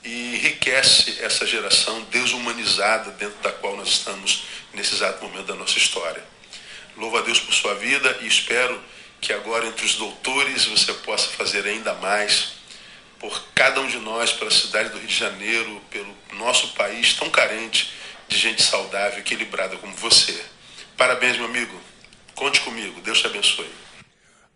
e 0.04 0.36
enriquece 0.36 1.18
essa 1.22 1.46
geração 1.46 2.02
desumanizada 2.04 3.12
dentro 3.12 3.38
da 3.42 3.52
qual 3.52 3.76
nós 3.76 3.90
estamos 3.90 4.44
nesse 4.74 4.96
exato 4.96 5.24
momento 5.24 5.48
da 5.48 5.56
nossa 5.56 5.78
história. 5.78 6.24
Louvo 6.96 7.18
a 7.18 7.22
Deus 7.22 7.40
por 7.40 7.54
sua 7.54 7.76
vida 7.76 8.18
e 8.22 8.28
espero 8.28 8.82
que 9.22 9.34
agora 9.34 9.68
entre 9.68 9.86
os 9.86 9.96
doutores 9.96 10.66
você 10.66 10.94
possa 10.94 11.30
fazer 11.30 11.66
ainda 11.66 11.94
mais 11.96 12.60
por 13.20 13.44
cada 13.54 13.82
um 13.82 13.88
de 13.88 13.98
nós, 14.00 14.32
pela 14.32 14.50
cidade 14.50 14.90
do 14.90 14.98
Rio 14.98 15.08
de 15.08 15.16
Janeiro, 15.16 15.82
pelo 15.90 16.16
nosso 16.34 16.74
país 16.74 17.14
tão 17.14 17.30
carente 17.30 17.94
de 18.30 18.38
gente 18.38 18.62
saudável, 18.62 19.20
equilibrada 19.20 19.76
como 19.78 19.94
você. 19.94 20.42
Parabéns, 20.96 21.36
meu 21.36 21.46
amigo. 21.46 21.80
Conte 22.36 22.62
comigo. 22.62 23.02
Deus 23.02 23.20
te 23.20 23.28
abençoe. 23.28 23.70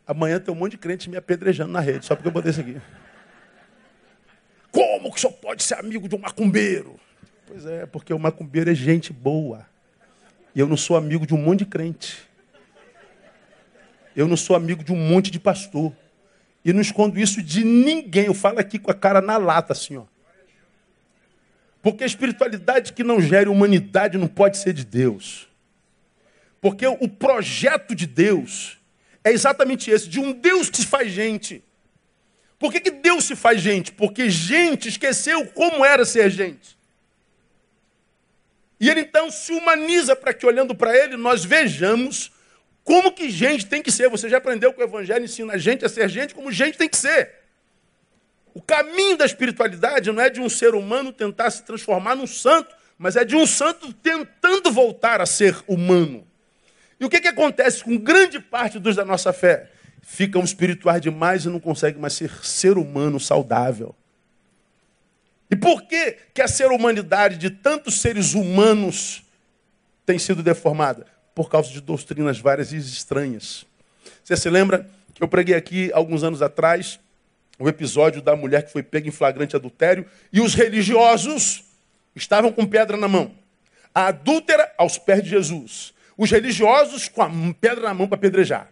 Amanhã 0.07 0.39
tem 0.39 0.53
um 0.53 0.57
monte 0.57 0.71
de 0.71 0.77
crente 0.77 1.09
me 1.09 1.17
apedrejando 1.17 1.71
na 1.71 1.79
rede, 1.79 2.05
só 2.05 2.15
porque 2.15 2.27
eu 2.27 2.31
botei 2.31 2.51
isso 2.51 2.61
aqui. 2.61 2.81
Como 4.71 5.11
que 5.11 5.17
o 5.17 5.19
senhor 5.19 5.33
pode 5.33 5.63
ser 5.63 5.75
amigo 5.75 6.07
de 6.07 6.15
um 6.15 6.19
macumbeiro? 6.19 6.99
Pois 7.45 7.65
é, 7.65 7.85
porque 7.85 8.13
o 8.13 8.19
macumbeiro 8.19 8.71
é 8.71 8.75
gente 8.75 9.11
boa. 9.11 9.65
E 10.55 10.59
eu 10.59 10.67
não 10.67 10.77
sou 10.77 10.95
amigo 10.95 11.25
de 11.25 11.33
um 11.33 11.37
monte 11.37 11.59
de 11.59 11.65
crente. 11.65 12.17
Eu 14.15 14.27
não 14.27 14.37
sou 14.37 14.55
amigo 14.55 14.83
de 14.83 14.91
um 14.91 14.97
monte 14.97 15.31
de 15.31 15.39
pastor. 15.39 15.93
E 16.63 16.71
não 16.71 16.81
escondo 16.81 17.19
isso 17.19 17.41
de 17.41 17.63
ninguém. 17.63 18.25
Eu 18.25 18.33
falo 18.33 18.59
aqui 18.59 18.79
com 18.79 18.91
a 18.91 18.93
cara 18.93 19.21
na 19.21 19.37
lata, 19.37 19.73
assim, 19.73 19.97
ó. 19.97 20.03
Porque 21.81 22.03
a 22.03 22.07
espiritualidade 22.07 22.93
que 22.93 23.03
não 23.03 23.19
gere 23.19 23.49
humanidade 23.49 24.17
não 24.17 24.27
pode 24.27 24.57
ser 24.57 24.73
de 24.73 24.85
Deus. 24.85 25.49
Porque 26.61 26.87
o 26.87 27.09
projeto 27.09 27.93
de 27.93 28.07
Deus 28.07 28.77
é 29.21 29.31
exatamente 29.31 29.91
esse, 29.91 30.07
de 30.07 30.19
um 30.19 30.31
Deus 30.31 30.69
que 30.69 30.77
se 30.77 30.85
faz 30.85 31.11
gente. 31.11 31.61
Por 32.57 32.71
que, 32.71 32.79
que 32.79 32.91
Deus 32.91 33.25
se 33.25 33.35
faz 33.35 33.59
gente? 33.59 33.91
Porque 33.91 34.29
gente 34.29 34.87
esqueceu 34.87 35.45
como 35.47 35.83
era 35.83 36.05
ser 36.05 36.29
gente. 36.29 36.77
E 38.79 38.89
ele 38.89 39.01
então 39.01 39.29
se 39.29 39.51
humaniza 39.51 40.15
para 40.15 40.33
que, 40.33 40.45
olhando 40.45 40.73
para 40.73 40.97
ele, 40.97 41.17
nós 41.17 41.43
vejamos 41.43 42.31
como 42.83 43.11
que 43.11 43.29
gente 43.29 43.65
tem 43.65 43.81
que 43.81 43.91
ser. 43.91 44.09
Você 44.09 44.29
já 44.29 44.37
aprendeu 44.37 44.73
que 44.73 44.81
o 44.81 44.83
Evangelho 44.83 45.23
ensina 45.23 45.53
a 45.53 45.57
gente 45.57 45.85
a 45.85 45.89
ser 45.89 46.09
gente 46.09 46.35
como 46.35 46.51
gente 46.51 46.77
tem 46.77 46.89
que 46.89 46.97
ser. 46.97 47.43
O 48.53 48.61
caminho 48.61 49.17
da 49.17 49.25
espiritualidade 49.25 50.11
não 50.11 50.21
é 50.21 50.29
de 50.29 50.39
um 50.39 50.49
ser 50.49 50.75
humano 50.75 51.11
tentar 51.11 51.49
se 51.49 51.63
transformar 51.63 52.15
num 52.15 52.27
santo, 52.27 52.75
mas 52.97 53.15
é 53.15 53.25
de 53.25 53.35
um 53.35 53.47
santo 53.47 53.91
tentando 53.93 54.71
voltar 54.71 55.21
a 55.21 55.25
ser 55.25 55.57
humano. 55.67 56.27
E 56.99 57.05
o 57.05 57.09
que, 57.09 57.19
que 57.19 57.27
acontece 57.27 57.83
com 57.83 57.97
grande 57.97 58.39
parte 58.39 58.77
dos 58.77 58.95
da 58.95 59.03
nossa 59.03 59.33
fé? 59.33 59.71
Ficam 60.01 60.43
espirituais 60.43 61.01
demais 61.01 61.45
e 61.45 61.49
não 61.49 61.59
conseguem 61.59 61.99
mais 61.99 62.13
ser 62.13 62.31
ser 62.43 62.77
humano 62.77 63.19
saudável. 63.19 63.95
E 65.49 65.55
por 65.55 65.83
que, 65.83 66.17
que 66.33 66.41
a 66.41 66.47
ser 66.47 66.67
humanidade 66.67 67.37
de 67.37 67.49
tantos 67.49 68.01
seres 68.01 68.33
humanos 68.33 69.23
tem 70.05 70.19
sido 70.19 70.43
deformada? 70.43 71.12
Por 71.33 71.49
causa 71.49 71.69
de 71.69 71.81
doutrinas 71.81 72.39
várias 72.39 72.71
e 72.71 72.77
estranhas. 72.77 73.65
Você 74.23 74.37
se 74.37 74.49
lembra 74.49 74.89
que 75.13 75.23
eu 75.23 75.27
preguei 75.27 75.55
aqui 75.55 75.91
alguns 75.93 76.23
anos 76.23 76.41
atrás 76.41 76.99
o 77.59 77.69
episódio 77.69 78.21
da 78.21 78.35
mulher 78.35 78.63
que 78.63 78.71
foi 78.71 78.81
pega 78.81 79.07
em 79.07 79.11
flagrante 79.11 79.55
adultério 79.55 80.05
e 80.31 80.41
os 80.41 80.55
religiosos 80.55 81.63
estavam 82.15 82.51
com 82.51 82.65
pedra 82.65 82.97
na 82.97 83.07
mão. 83.07 83.31
A 83.93 84.07
adúltera 84.07 84.73
aos 84.77 84.97
pés 84.97 85.23
de 85.23 85.29
Jesus. 85.29 85.93
Os 86.17 86.31
religiosos 86.31 87.07
com 87.07 87.21
a 87.21 87.29
pedra 87.59 87.83
na 87.83 87.93
mão 87.93 88.07
para 88.07 88.17
apedrejar. 88.17 88.71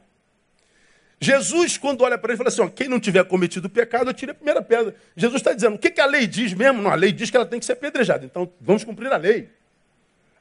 Jesus, 1.19 1.78
quando 1.78 2.02
olha 2.02 2.17
para 2.17 2.32
ele, 2.32 2.38
fala 2.38 2.50
assim: 2.50 2.62
ó, 2.62 2.67
quem 2.67 2.88
não 2.88 3.00
tiver 3.00 3.24
cometido 3.26 3.69
pecado, 3.69 4.10
atire 4.10 4.32
a 4.32 4.34
primeira 4.34 4.62
pedra. 4.62 4.95
Jesus 5.15 5.39
está 5.39 5.54
dizendo: 5.54 5.76
o 5.76 5.80
que, 5.80 5.91
que 5.91 6.02
a 6.02 6.06
lei 6.08 6.26
diz 6.26 6.54
mesmo? 6.54 6.82
Não, 6.82 6.89
a 6.89 6.95
lei 6.95 7.12
diz 7.12 7.30
que 7.30 7.38
ela 7.38 7.45
tem 7.45 7.60
que 7.60 7.65
ser 7.65 7.74
apedrejada. 7.74 8.26
Então 8.26 8.52
vamos 8.60 8.84
cumprir 8.84 9.12
a 9.13 9.17
lei. 9.17 9.47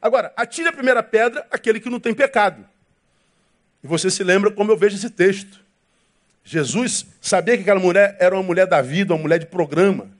Agora, 0.00 0.32
atire 0.36 0.68
a 0.68 0.72
primeira 0.72 1.02
pedra 1.02 1.46
aquele 1.50 1.80
que 1.80 1.90
não 1.90 2.00
tem 2.00 2.14
pecado. 2.14 2.66
E 3.82 3.86
você 3.86 4.10
se 4.10 4.22
lembra 4.24 4.50
como 4.50 4.70
eu 4.70 4.76
vejo 4.76 4.96
esse 4.96 5.10
texto. 5.10 5.60
Jesus 6.42 7.06
sabia 7.20 7.56
que 7.56 7.62
aquela 7.62 7.80
mulher 7.80 8.16
era 8.18 8.34
uma 8.34 8.42
mulher 8.42 8.66
da 8.66 8.80
vida, 8.80 9.14
uma 9.14 9.22
mulher 9.22 9.38
de 9.38 9.46
programa. 9.46 10.10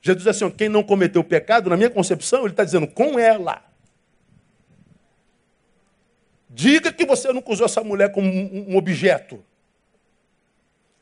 Jesus 0.00 0.24
diz 0.24 0.26
assim: 0.26 0.50
quem 0.50 0.68
não 0.68 0.82
cometeu 0.82 1.22
pecado, 1.22 1.70
na 1.70 1.76
minha 1.76 1.90
concepção, 1.90 2.40
ele 2.40 2.50
está 2.50 2.64
dizendo 2.64 2.86
com 2.86 3.18
ela. 3.18 3.62
Diga 6.50 6.92
que 6.92 7.04
você 7.04 7.32
nunca 7.32 7.52
usou 7.52 7.66
essa 7.66 7.82
mulher 7.84 8.10
como 8.10 8.28
um 8.28 8.76
objeto. 8.76 9.44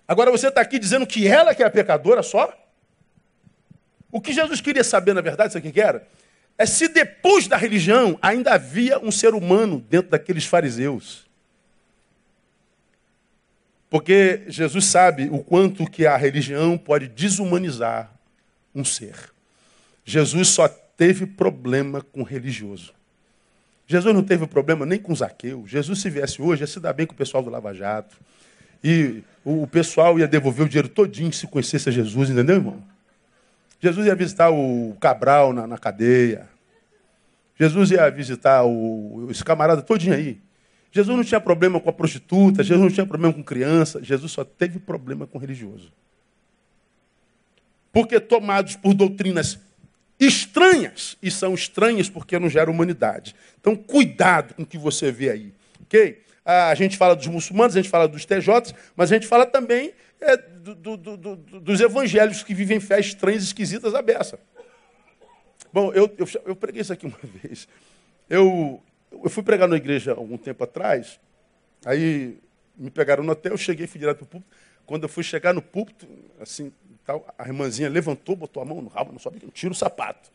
Agora 0.06 0.30
você 0.30 0.48
está 0.48 0.61
aqui 0.61 0.78
dizendo 0.78 1.06
que 1.06 1.26
ela 1.26 1.54
que 1.54 1.62
é 1.62 1.66
a 1.66 1.70
pecadora 1.70 2.22
só? 2.22 2.52
O 4.11 4.20
que 4.20 4.32
Jesus 4.32 4.61
queria 4.61 4.85
saber, 4.85 5.14
na 5.14 5.20
verdade, 5.20 5.52
sabe 5.52 5.68
o 5.68 5.72
que 5.72 5.80
era? 5.80 6.06
É 6.58 6.64
se 6.64 6.88
depois 6.88 7.46
da 7.46 7.56
religião 7.56 8.18
ainda 8.22 8.54
havia 8.54 8.98
um 8.98 9.10
ser 9.10 9.34
humano 9.34 9.84
dentro 9.90 10.10
daqueles 10.10 10.46
fariseus. 10.46 11.26
Porque 13.90 14.42
Jesus 14.48 14.86
sabe 14.86 15.28
o 15.30 15.38
quanto 15.38 15.88
que 15.88 16.06
a 16.06 16.16
religião 16.16 16.76
pode 16.76 17.08
desumanizar 17.08 18.10
um 18.74 18.84
ser. 18.84 19.14
Jesus 20.04 20.48
só 20.48 20.68
teve 20.68 21.26
problema 21.26 22.00
com 22.00 22.22
religioso. 22.22 22.92
Jesus 23.86 24.12
não 24.12 24.22
teve 24.22 24.46
problema 24.46 24.84
nem 24.84 24.98
com 24.98 25.14
Zaqueu. 25.14 25.64
Jesus, 25.66 26.00
se 26.00 26.10
viesse 26.10 26.42
hoje, 26.42 26.62
ia 26.62 26.66
se 26.66 26.80
dar 26.80 26.92
bem 26.92 27.06
com 27.06 27.12
o 27.12 27.16
pessoal 27.16 27.42
do 27.42 27.50
Lava 27.50 27.72
Jato. 27.72 28.16
E 28.82 29.22
o 29.44 29.66
pessoal 29.66 30.18
ia 30.18 30.26
devolver 30.26 30.66
o 30.66 30.68
dinheiro 30.68 30.88
todinho 30.88 31.32
se 31.32 31.46
conhecesse 31.46 31.88
a 31.88 31.92
Jesus, 31.92 32.30
entendeu, 32.30 32.56
irmão? 32.56 32.82
Jesus 33.87 34.07
ia 34.07 34.16
visitar 34.16 34.51
o 34.51 34.96
Cabral 35.01 35.53
na, 35.53 35.64
na 35.64 35.79
cadeia. 35.79 36.49
Jesus 37.57 37.92
ia 37.92 38.11
visitar 38.11 38.64
o, 38.64 39.29
esse 39.31 39.44
camarada 39.44 39.81
todinho 39.81 40.14
aí. 40.14 40.40
Jesus 40.90 41.16
não 41.16 41.22
tinha 41.22 41.40
problema 41.40 41.79
com 41.79 41.88
a 41.88 41.92
prostituta, 41.92 42.64
Jesus 42.64 42.83
não 42.83 42.90
tinha 42.90 43.07
problema 43.07 43.33
com 43.33 43.44
criança, 43.44 44.03
Jesus 44.03 44.33
só 44.33 44.42
teve 44.44 44.81
problema 44.81 45.25
com 45.27 45.38
religioso. 45.38 45.92
Porque 47.92 48.18
tomados 48.18 48.75
por 48.75 48.92
doutrinas 48.92 49.59
estranhas, 50.18 51.16
e 51.22 51.31
são 51.31 51.55
estranhas 51.55 52.09
porque 52.09 52.38
não 52.40 52.49
geram 52.49 52.72
humanidade. 52.72 53.37
Então, 53.61 53.77
cuidado 53.77 54.55
com 54.55 54.62
o 54.62 54.66
que 54.66 54.79
você 54.79 55.12
vê 55.12 55.31
aí. 55.31 55.53
Ok? 55.83 56.22
A 56.44 56.75
gente 56.75 56.96
fala 56.96 57.14
dos 57.14 57.27
muçulmanos, 57.29 57.77
a 57.77 57.81
gente 57.81 57.90
fala 57.90 58.09
dos 58.09 58.25
TJs, 58.25 58.75
mas 58.96 59.12
a 59.12 59.14
gente 59.14 59.29
fala 59.29 59.46
também 59.46 59.92
é, 60.20 60.37
do, 60.37 60.74
do, 60.74 60.96
do, 60.96 61.37
dos 61.37 61.81
evangélicos 61.81 62.42
que 62.42 62.55
vivem 62.55 62.81
fé 62.81 62.98
estranhas, 62.98 63.42
esquisitas, 63.42 63.94
à 63.94 64.02
beça. 64.02 64.38
Bom, 65.72 65.92
eu, 65.92 66.12
eu, 66.16 66.26
eu 66.46 66.57
preguei 66.57 66.83
isso 66.83 66.92
aqui 66.92 67.07
uma 67.07 67.18
vez. 67.42 67.68
Eu, 68.29 68.83
eu 69.12 69.31
fui 69.31 69.42
pregar 69.42 69.68
na 69.68 69.76
igreja 69.76 70.12
algum 70.12 70.37
tempo 70.37 70.64
atrás, 70.64 71.20
aí 71.85 72.38
me 72.76 72.90
pegaram 72.90 73.22
no 73.22 73.33
hotel, 73.33 73.52
eu 73.52 73.59
cheguei, 73.59 73.87
fui 73.87 74.00
direto 74.00 74.18
para 74.18 74.24
o 74.24 74.29
púlpito. 74.29 74.57
Quando 74.85 75.02
eu 75.02 75.09
fui 75.09 75.24
chegar 75.24 75.52
no 75.52 75.62
púlpito, 75.62 76.07
assim, 76.40 76.72
tal, 77.05 77.26
a 77.38 77.46
irmãzinha 77.46 77.88
levantou, 77.88 78.37
botou 78.37 78.62
a 78.62 78.66
mão 78.66 78.81
no 78.81 78.88
rabo, 78.88 79.12
não 79.12 79.18
sobe, 79.18 79.40
tira 79.52 79.72
o 79.72 79.74
sapato. 79.74 80.31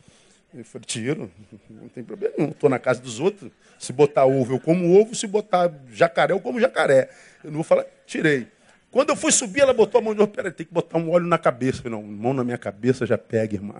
Eu 0.53 0.65
falei, 0.65 0.85
tiro, 0.85 1.31
não 1.69 1.87
tem 1.87 2.03
problema 2.03 2.35
nenhum. 2.37 2.51
Estou 2.51 2.69
na 2.69 2.77
casa 2.77 3.01
dos 3.01 3.21
outros. 3.21 3.49
Se 3.79 3.93
botar 3.93 4.25
ovo, 4.25 4.53
eu 4.53 4.59
como 4.59 4.99
ovo. 4.99 5.15
Se 5.15 5.25
botar 5.25 5.71
jacaré, 5.93 6.33
eu 6.33 6.41
como 6.41 6.59
jacaré. 6.59 7.09
Eu 7.41 7.51
não 7.51 7.57
vou 7.57 7.63
falar, 7.63 7.85
tirei. 8.05 8.47
Quando 8.91 9.09
eu 9.09 9.15
fui 9.15 9.31
subir, 9.31 9.61
ela 9.61 9.73
botou 9.73 9.99
a 9.99 10.03
mão 10.03 10.13
de 10.13 10.19
novo. 10.19 10.31
Peraí, 10.31 10.51
tem 10.51 10.65
que 10.65 10.73
botar 10.73 10.97
um 10.97 11.09
óleo 11.09 11.25
na 11.25 11.37
cabeça. 11.37 11.81
Falei, 11.81 11.97
não, 11.97 12.03
mão 12.03 12.33
na 12.33 12.43
minha 12.43 12.57
cabeça 12.57 13.05
já 13.05 13.17
pega, 13.17 13.55
irmã. 13.55 13.75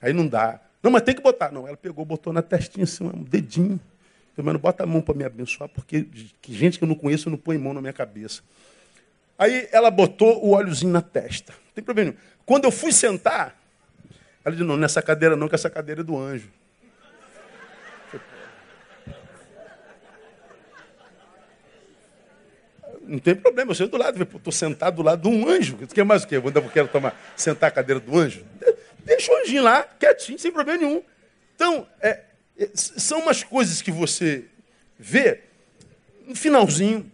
Aí 0.00 0.14
não 0.14 0.26
dá. 0.26 0.58
Não, 0.82 0.90
mas 0.90 1.02
tem 1.02 1.14
que 1.14 1.20
botar. 1.20 1.52
Não, 1.52 1.68
ela 1.68 1.76
pegou, 1.76 2.04
botou 2.04 2.32
na 2.32 2.40
testinha 2.40 2.84
assim, 2.84 3.04
um 3.04 3.22
dedinho. 3.22 3.78
Eu 4.36 4.42
falei, 4.42 4.58
bota 4.58 4.84
a 4.84 4.86
mão 4.86 5.02
para 5.02 5.14
me 5.14 5.22
abençoar, 5.22 5.68
porque 5.68 6.08
que 6.40 6.54
gente 6.54 6.78
que 6.78 6.84
eu 6.84 6.88
não 6.88 6.94
conheço 6.94 7.28
não 7.28 7.36
põe 7.36 7.58
mão 7.58 7.74
na 7.74 7.80
minha 7.82 7.92
cabeça. 7.92 8.40
Aí 9.38 9.68
ela 9.70 9.90
botou 9.90 10.42
o 10.42 10.52
óleozinho 10.52 10.92
na 10.92 11.02
testa. 11.02 11.52
Não 11.52 11.72
tem 11.74 11.84
problema 11.84 12.10
nenhum. 12.10 12.22
Quando 12.46 12.64
eu 12.64 12.70
fui 12.70 12.92
sentar, 12.92 13.54
ela 14.42 14.54
disse, 14.54 14.66
não, 14.66 14.78
nessa 14.78 15.02
cadeira 15.02 15.36
não, 15.36 15.46
que 15.46 15.54
essa 15.54 15.68
cadeira 15.68 16.00
é 16.00 16.04
do 16.04 16.16
anjo. 16.16 16.48
Não 23.10 23.18
tem 23.18 23.34
problema, 23.34 23.72
eu 23.72 23.74
sento 23.74 23.90
do 23.90 23.96
lado, 23.96 24.22
estou 24.22 24.52
sentado 24.52 24.94
do 24.94 25.02
lado 25.02 25.28
de 25.28 25.28
um 25.28 25.48
anjo. 25.48 25.76
Você 25.78 25.92
quer 25.92 26.04
mais 26.04 26.22
o 26.22 26.28
quê? 26.28 26.36
Eu 26.36 26.70
quero 26.70 26.86
tomar, 26.86 27.20
sentar 27.36 27.68
a 27.68 27.72
cadeira 27.72 27.98
do 27.98 28.16
anjo? 28.16 28.44
Deixa 29.04 29.32
o 29.32 29.36
anjinho 29.38 29.64
lá, 29.64 29.82
quietinho, 29.82 30.38
sem 30.38 30.52
problema 30.52 30.78
nenhum. 30.80 31.02
Então, 31.56 31.88
é, 32.00 32.22
é, 32.56 32.70
são 32.72 33.18
umas 33.18 33.42
coisas 33.42 33.82
que 33.82 33.90
você 33.90 34.44
vê. 34.96 35.40
No 36.24 36.36
finalzinho, 36.36 37.10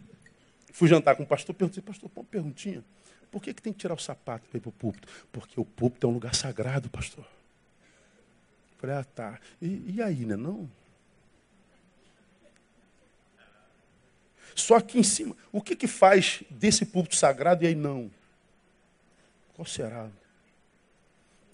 fui 0.71 0.87
jantar 0.87 1.17
com 1.17 1.23
o 1.23 1.27
pastor, 1.27 1.55
perguntei, 1.55 1.83
pastor, 1.83 2.11
uma 2.15 2.25
perguntinha. 2.25 2.85
Por 3.31 3.41
que, 3.41 3.55
que 3.55 3.63
tem 3.63 3.73
que 3.73 3.79
tirar 3.79 3.95
o 3.95 3.99
sapato 3.99 4.47
para 4.51 4.59
ir 4.59 4.61
para 4.61 4.69
o 4.69 4.73
púlpito? 4.73 5.09
Porque 5.33 5.59
o 5.59 5.65
púlpito 5.65 6.07
é 6.07 6.11
um 6.11 6.13
lugar 6.13 6.35
sagrado, 6.35 6.91
pastor. 6.91 7.25
falei, 8.77 8.97
ah, 8.97 9.05
tá. 9.05 9.41
E, 9.63 9.95
e 9.97 10.03
aí, 10.03 10.27
né? 10.27 10.37
Não. 10.37 10.69
Só 14.55 14.77
aqui 14.77 14.99
em 14.99 15.03
cima. 15.03 15.37
O 15.53 15.61
que, 15.61 15.77
que 15.77 15.87
faz 15.87 16.43
desse 16.51 16.87
púlpito 16.87 17.17
sagrado 17.17 17.65
e 17.65 17.67
aí 17.67 17.75
não? 17.75 18.11
Qual 19.55 19.67
será? 19.67 20.09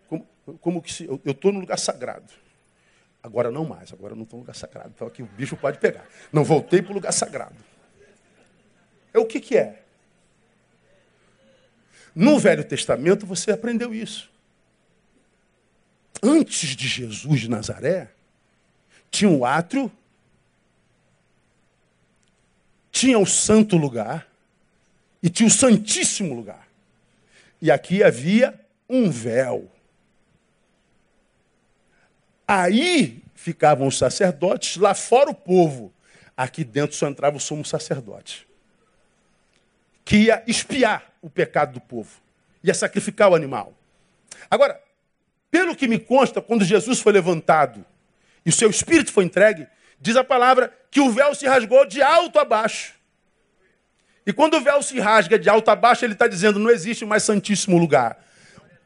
Como, 0.09 0.27
como 0.61 0.83
que 0.83 0.93
se. 0.93 1.05
Eu 1.05 1.21
estou 1.25 1.53
no 1.53 1.61
lugar 1.61 1.79
sagrado. 1.79 2.33
Agora 3.23 3.51
não 3.51 3.65
mais, 3.65 3.93
agora 3.93 4.17
não 4.17 4.25
estou 4.25 4.39
no 4.39 4.43
lugar 4.43 4.55
sagrado. 4.55 4.93
Então 4.95 5.07
aqui 5.07 5.23
o 5.23 5.27
bicho 5.27 5.57
pode 5.57 5.79
pegar. 5.79 6.07
Não 6.33 6.43
voltei 6.43 6.83
para 6.83 6.91
o 6.91 6.95
lugar 6.95 7.13
sagrado. 7.13 7.57
É 9.15 9.19
o 9.19 9.27
que, 9.27 9.41
que 9.41 9.57
é? 9.57 9.83
No 12.15 12.39
Velho 12.39 12.65
Testamento 12.65 13.25
você 13.25 13.53
aprendeu 13.53 13.95
isso. 13.95 14.31
Antes 16.23 16.77
de 16.77 16.87
Jesus 16.87 17.41
de 17.41 17.49
Nazaré, 17.49 18.11
tinha 19.11 19.31
o 19.31 19.45
átrio, 19.45 19.91
tinha 23.03 23.19
o 23.19 23.27
santo 23.27 23.77
lugar 23.77 24.29
e 25.21 25.29
tinha 25.29 25.49
o 25.49 25.51
santíssimo 25.51 26.35
lugar. 26.35 26.69
E 27.61 27.69
aqui 27.69 28.01
havia 28.01 28.55
um 28.89 29.11
véu. 29.11 29.69
Aí 32.47 33.21
ficavam 33.35 33.89
os 33.89 33.99
sacerdotes, 33.99 34.77
lá 34.77 34.95
fora 34.95 35.31
o 35.31 35.35
povo. 35.35 35.93
Aqui 36.37 36.63
dentro 36.63 36.95
só 36.95 37.09
entrava 37.09 37.37
o 37.37 37.41
sumo 37.41 37.65
sacerdote, 37.65 38.47
que 40.05 40.19
ia 40.19 40.45
espiar 40.47 41.13
o 41.21 41.29
pecado 41.29 41.73
do 41.73 41.81
povo. 41.81 42.21
Ia 42.63 42.73
sacrificar 42.73 43.33
o 43.33 43.35
animal. 43.35 43.75
Agora, 44.49 44.81
pelo 45.51 45.75
que 45.75 45.89
me 45.89 45.99
consta, 45.99 46.41
quando 46.41 46.65
Jesus 46.65 47.01
foi 47.01 47.13
levantado 47.13 47.85
e 48.47 48.51
o 48.51 48.53
seu 48.53 48.71
espírito 48.71 49.13
foi 49.13 49.25
entregue, 49.25 49.67
diz 50.03 50.17
a 50.17 50.25
palavra 50.25 50.73
que 50.91 51.01
o 51.01 51.11
véu 51.11 51.33
se 51.35 51.47
rasgou 51.47 51.87
de 51.87 52.03
alto 52.03 52.39
a 52.39 52.45
baixo. 52.45 52.93
E 54.27 54.33
quando 54.33 54.55
o 54.55 54.61
véu 54.61 54.83
se 54.83 54.99
rasga 54.99 55.39
de 55.39 55.49
alto 55.49 55.71
a 55.71 55.77
baixo, 55.77 56.05
ele 56.05 56.13
está 56.13 56.27
dizendo: 56.27 56.59
não 56.59 56.69
existe 56.69 57.07
mais 57.07 57.23
santíssimo 57.23 57.79
lugar. 57.79 58.19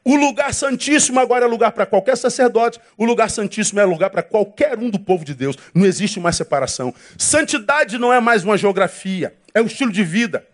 O 0.05 0.15
lugar 0.15 0.55
santíssimo 0.55 1.19
agora 1.19 1.47
é 1.47 1.49
lugar 1.49 1.73
para 1.73 1.85
qualquer 1.85 2.17
sacerdote, 2.17 2.79
o 2.97 3.05
lugar 3.05 3.29
santíssimo 3.29 3.81
é 3.81 3.85
lugar 3.85 4.09
para 4.09 4.23
qualquer 4.23 4.79
um 4.79 4.89
do 4.89 5.01
povo 5.01 5.25
de 5.25 5.35
Deus. 5.35 5.57
Não 5.75 5.85
existe 5.85 6.21
mais 6.21 6.37
separação. 6.37 6.95
Santidade 7.19 7.99
não 7.99 8.13
é 8.13 8.21
mais 8.21 8.45
uma 8.45 8.57
geografia, 8.57 9.35
é 9.53 9.61
um 9.61 9.67
estilo 9.67 9.91
de 9.91 10.05
vida. 10.05 10.47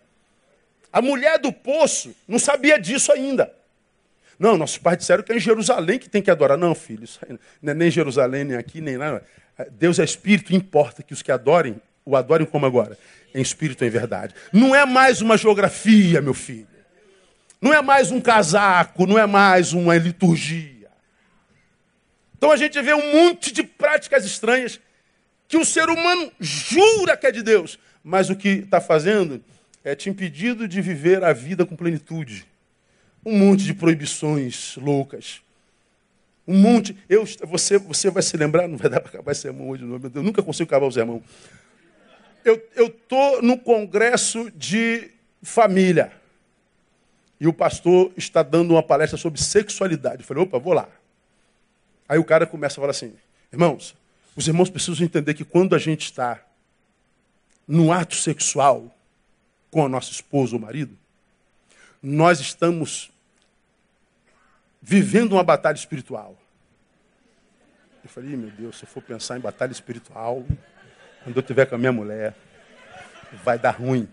A 0.91 1.01
mulher 1.01 1.37
do 1.37 1.51
poço 1.53 2.15
não 2.27 2.39
sabia 2.39 2.79
disso 2.79 3.11
ainda. 3.11 3.53
Não, 4.37 4.57
nossos 4.57 4.77
pais 4.77 4.97
disseram 4.97 5.23
que 5.23 5.31
é 5.31 5.35
em 5.35 5.39
Jerusalém 5.39 5.99
que 5.99 6.09
tem 6.09 6.21
que 6.21 6.31
adorar. 6.31 6.57
Não, 6.57 6.73
filho, 6.73 7.03
isso 7.03 7.19
não 7.61 7.71
é 7.71 7.73
nem 7.73 7.91
Jerusalém, 7.91 8.43
nem 8.43 8.57
aqui, 8.57 8.81
nem 8.81 8.97
lá. 8.97 9.21
Deus 9.71 9.99
é 9.99 10.03
espírito, 10.03 10.55
importa 10.55 11.03
que 11.03 11.13
os 11.13 11.21
que 11.21 11.31
adorem, 11.31 11.79
o 12.05 12.15
adorem 12.15 12.45
como 12.45 12.65
agora 12.65 12.97
em 13.33 13.41
espírito 13.41 13.83
em 13.83 13.89
verdade. 13.89 14.33
Não 14.51 14.75
é 14.75 14.85
mais 14.85 15.21
uma 15.21 15.37
geografia, 15.37 16.21
meu 16.21 16.33
filho. 16.33 16.67
Não 17.61 17.73
é 17.73 17.81
mais 17.81 18.11
um 18.11 18.19
casaco, 18.19 19.05
não 19.07 19.17
é 19.17 19.25
mais 19.25 19.73
uma 19.73 19.95
liturgia. 19.95 20.89
Então 22.37 22.51
a 22.51 22.57
gente 22.57 22.79
vê 22.81 22.93
um 22.93 23.13
monte 23.13 23.53
de 23.53 23.63
práticas 23.63 24.25
estranhas 24.25 24.79
que 25.47 25.57
o 25.57 25.65
ser 25.65 25.89
humano 25.89 26.31
jura 26.39 27.15
que 27.15 27.25
é 27.25 27.31
de 27.31 27.41
Deus, 27.41 27.79
mas 28.03 28.29
o 28.29 28.35
que 28.35 28.49
está 28.49 28.81
fazendo 28.81 29.43
é 29.83 29.95
te 29.95 30.09
impedindo 30.09 30.67
de 30.67 30.81
viver 30.81 31.23
a 31.23 31.31
vida 31.31 31.65
com 31.65 31.75
plenitude. 31.75 32.45
Um 33.25 33.37
monte 33.37 33.63
de 33.63 33.73
proibições 33.73 34.75
loucas. 34.77 35.41
Um 36.47 36.57
monte. 36.57 36.97
Eu, 37.07 37.25
você, 37.43 37.77
você 37.77 38.09
vai 38.09 38.21
se 38.23 38.35
lembrar, 38.35 38.67
não 38.67 38.77
vai 38.77 38.89
dar 38.89 38.99
para 38.99 39.09
acabar 39.09 39.31
esse 39.31 39.41
sermão 39.41 39.69
hoje, 39.69 39.83
não, 39.83 39.99
eu 40.13 40.23
nunca 40.23 40.43
consigo 40.43 40.67
acabar 40.67 40.87
o 40.87 40.91
sermão 40.91 41.23
eu 42.45 42.87
estou 42.87 43.41
no 43.41 43.57
congresso 43.57 44.51
de 44.51 45.09
família. 45.41 46.11
E 47.39 47.47
o 47.47 47.53
pastor 47.53 48.11
está 48.15 48.43
dando 48.43 48.71
uma 48.71 48.83
palestra 48.83 49.17
sobre 49.17 49.41
sexualidade. 49.41 50.21
Eu 50.21 50.27
falei, 50.27 50.43
opa, 50.43 50.59
vou 50.59 50.73
lá. 50.73 50.87
Aí 52.07 52.19
o 52.19 52.23
cara 52.23 52.45
começa 52.45 52.75
a 52.75 52.81
falar 52.81 52.91
assim, 52.91 53.13
irmãos, 53.51 53.95
os 54.35 54.47
irmãos 54.47 54.69
precisam 54.69 55.05
entender 55.05 55.33
que 55.33 55.43
quando 55.43 55.75
a 55.75 55.79
gente 55.79 56.05
está 56.05 56.41
no 57.67 57.91
ato 57.91 58.15
sexual 58.15 58.93
com 59.71 59.85
a 59.85 59.89
nossa 59.89 60.11
esposa 60.11 60.55
ou 60.55 60.61
marido, 60.61 60.97
nós 62.01 62.39
estamos 62.39 63.09
vivendo 64.83 65.31
uma 65.31 65.43
batalha 65.43 65.75
espiritual. 65.75 66.37
Eu 68.03 68.09
falei, 68.09 68.35
meu 68.35 68.51
Deus, 68.51 68.77
se 68.77 68.83
eu 68.83 68.87
for 68.87 69.01
pensar 69.01 69.37
em 69.37 69.39
batalha 69.39 69.71
espiritual, 69.71 70.43
quando 71.23 71.37
eu 71.37 71.39
estiver 71.39 71.65
com 71.65 71.75
a 71.75 71.77
minha 71.77 71.93
mulher, 71.93 72.35
vai 73.45 73.57
dar 73.57 73.71
ruim. 73.71 74.09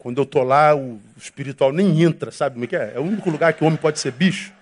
Quando 0.00 0.18
eu 0.18 0.24
estou 0.24 0.42
lá, 0.42 0.74
o 0.74 1.00
espiritual 1.16 1.72
nem 1.72 2.02
entra, 2.02 2.32
sabe 2.32 2.54
como 2.54 2.64
é 2.64 2.66
que 2.66 2.74
é? 2.74 2.92
É 2.96 2.98
o 2.98 3.02
único 3.02 3.30
lugar 3.30 3.52
que 3.52 3.62
o 3.62 3.66
homem 3.68 3.78
pode 3.78 4.00
ser 4.00 4.10
bicho. 4.10 4.52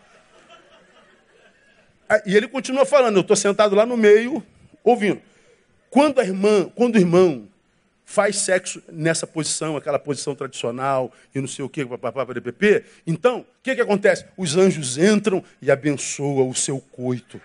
Ah, 2.06 2.20
e 2.26 2.36
ele 2.36 2.46
continua 2.46 2.84
falando, 2.84 3.16
eu 3.16 3.22
estou 3.22 3.36
sentado 3.36 3.74
lá 3.74 3.86
no 3.86 3.96
meio, 3.96 4.44
ouvindo. 4.84 5.22
Quando 5.88 6.20
a 6.20 6.24
irmã, 6.24 6.68
quando 6.74 6.96
o 6.96 6.98
irmão 6.98 7.48
faz 8.10 8.36
sexo 8.36 8.82
nessa 8.90 9.26
posição, 9.26 9.76
aquela 9.76 9.98
posição 9.98 10.34
tradicional, 10.34 11.12
e 11.34 11.40
não 11.42 11.46
sei 11.46 11.62
o 11.62 11.68
que, 11.68 11.84
papapá, 11.84 12.26
então, 13.06 13.40
o 13.40 13.46
que, 13.62 13.74
que 13.74 13.82
acontece? 13.82 14.24
Os 14.34 14.56
anjos 14.56 14.96
entram 14.96 15.44
e 15.60 15.70
abençoam 15.70 16.48
o 16.48 16.54
seu 16.54 16.80
coito. 16.80 17.38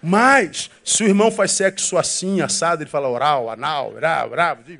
Mas, 0.00 0.70
se 0.84 1.02
o 1.02 1.08
irmão 1.08 1.32
faz 1.32 1.50
sexo 1.50 1.98
assim, 1.98 2.40
assado, 2.40 2.84
ele 2.84 2.90
fala 2.90 3.08
oral, 3.08 3.50
anal, 3.50 3.92
oral, 3.92 4.30
oral. 4.30 4.58
Ele 4.64 4.78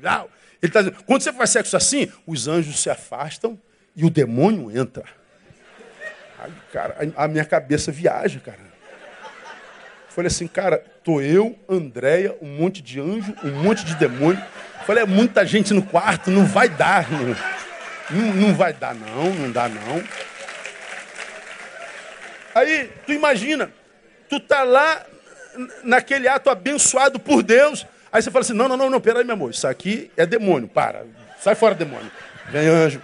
está 0.61 0.81
dizendo, 0.81 1.03
quando 1.03 1.21
você 1.21 1.33
faz 1.33 1.49
sexo 1.49 1.75
assim, 1.75 2.09
os 2.25 2.47
anjos 2.47 2.79
se 2.79 2.89
afastam 2.89 3.59
e 3.93 4.05
o 4.05 4.09
demônio 4.09 4.71
entra. 4.71 5.03
Cara, 6.71 6.95
a 7.17 7.27
minha 7.27 7.43
cabeça 7.43 7.91
viaja, 7.91 8.39
cara. 8.39 8.73
Falei 10.07 10.27
assim, 10.27 10.47
cara, 10.47 10.77
tô 11.03 11.19
eu, 11.19 11.59
Andréia, 11.67 12.37
um 12.41 12.55
monte 12.55 12.81
de 12.81 13.01
anjo, 13.01 13.35
um 13.43 13.63
monte 13.63 13.83
de 13.83 13.95
demônio. 13.95 14.41
Falei, 14.85 15.03
é 15.03 15.07
muita 15.07 15.45
gente 15.45 15.73
no 15.73 15.81
quarto, 15.81 16.29
não 16.29 16.45
vai 16.45 16.67
dar. 16.67 17.07
Não, 18.09 18.33
não, 18.33 18.53
vai 18.53 18.73
dar, 18.73 18.93
não, 18.93 19.33
não 19.33 19.51
dá, 19.51 19.69
não. 19.69 20.03
Aí, 22.53 22.91
tu 23.05 23.13
imagina, 23.13 23.71
tu 24.29 24.39
tá 24.39 24.63
lá 24.63 25.05
naquele 25.83 26.27
ato 26.27 26.49
abençoado 26.49 27.19
por 27.19 27.41
Deus. 27.41 27.85
Aí 28.11 28.21
você 28.21 28.29
fala 28.29 28.43
assim: 28.43 28.53
não, 28.53 28.67
não, 28.67 28.77
não, 28.77 28.89
não, 28.89 29.01
peraí, 29.01 29.23
meu 29.23 29.33
amor, 29.33 29.51
isso 29.51 29.67
aqui 29.67 30.11
é 30.17 30.25
demônio, 30.25 30.67
para, 30.67 31.05
sai 31.39 31.55
fora, 31.55 31.73
demônio. 31.73 32.11
Vem 32.49 32.67
anjo. 32.67 33.01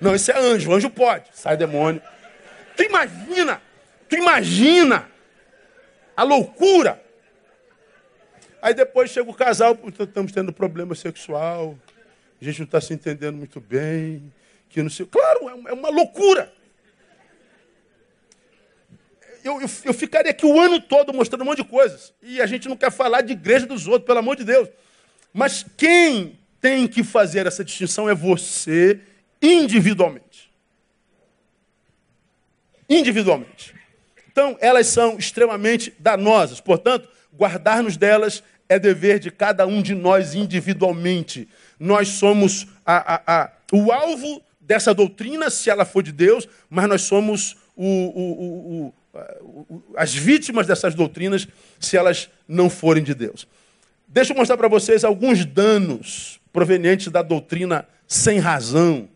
Não, 0.00 0.14
isso 0.14 0.30
é 0.32 0.38
anjo, 0.38 0.72
anjo 0.72 0.90
pode, 0.90 1.24
sai 1.32 1.56
demônio. 1.56 2.02
Tu 2.76 2.82
imagina, 2.82 3.62
tu 4.08 4.16
imagina 4.16 5.08
a 6.16 6.22
loucura. 6.24 7.03
Aí 8.64 8.72
depois 8.72 9.10
chega 9.10 9.30
o 9.30 9.34
casal, 9.34 9.78
estamos 10.00 10.32
tendo 10.32 10.50
problema 10.50 10.94
sexual, 10.94 11.78
a 12.40 12.44
gente 12.44 12.60
não 12.60 12.64
está 12.64 12.80
se 12.80 12.94
entendendo 12.94 13.36
muito 13.36 13.60
bem, 13.60 14.32
que 14.70 14.82
não 14.82 14.88
sei. 14.88 15.04
Claro, 15.04 15.50
é 15.68 15.72
uma 15.72 15.88
é 15.88 15.92
loucura 15.92 16.50
eu, 19.44 19.60
eu, 19.60 19.70
eu, 19.84 19.94
ficaria 19.94 20.30
aqui 20.30 20.46
o 20.46 20.58
ano 20.58 20.80
todo 20.80 21.12
mostrando 21.12 21.42
um 21.42 21.44
monte 21.44 21.62
de 21.62 21.68
coisas. 21.68 22.14
E 22.22 22.40
a 22.40 22.46
gente 22.46 22.66
não 22.66 22.76
quer 22.76 22.90
falar 22.90 23.20
de 23.20 23.32
igreja 23.32 23.66
dos 23.66 23.86
outros, 23.86 24.06
pelo 24.06 24.18
amor 24.18 24.36
de 24.36 24.44
Deus. 24.44 24.70
Mas 25.32 25.64
quem 25.76 26.38
tem 26.60 26.88
que 26.88 27.04
fazer 27.04 27.46
essa 27.46 27.62
distinção 27.62 28.08
é 28.08 28.14
você 28.14 28.98
individualmente. 29.42 30.50
Individualmente. 32.88 33.74
Então, 34.32 34.56
elas 34.60 34.86
são 34.86 35.18
extremamente 35.18 35.94
danosas. 35.98 36.58
Portanto, 36.58 37.06
guardar-nos 37.30 37.98
delas 37.98 38.42
é 38.68 38.78
dever 38.78 39.18
de 39.18 39.30
cada 39.30 39.66
um 39.66 39.82
de 39.82 39.94
nós 39.94 40.34
individualmente. 40.34 41.48
Nós 41.78 42.08
somos 42.08 42.66
a, 42.84 43.14
a, 43.14 43.42
a, 43.42 43.50
o 43.72 43.92
alvo 43.92 44.42
dessa 44.60 44.94
doutrina, 44.94 45.50
se 45.50 45.68
ela 45.68 45.84
for 45.84 46.02
de 46.02 46.12
Deus, 46.12 46.48
mas 46.70 46.88
nós 46.88 47.02
somos 47.02 47.56
o, 47.76 47.86
o, 47.86 48.86
o, 48.86 48.94
as 49.96 50.14
vítimas 50.14 50.66
dessas 50.66 50.94
doutrinas 50.94 51.46
se 51.78 51.96
elas 51.96 52.30
não 52.48 52.70
forem 52.70 53.02
de 53.02 53.14
Deus. 53.14 53.46
Deixa 54.08 54.32
eu 54.32 54.36
mostrar 54.36 54.56
para 54.56 54.68
vocês 54.68 55.04
alguns 55.04 55.44
danos 55.44 56.40
provenientes 56.52 57.08
da 57.08 57.20
doutrina 57.22 57.86
sem 58.06 58.38
razão, 58.38 59.08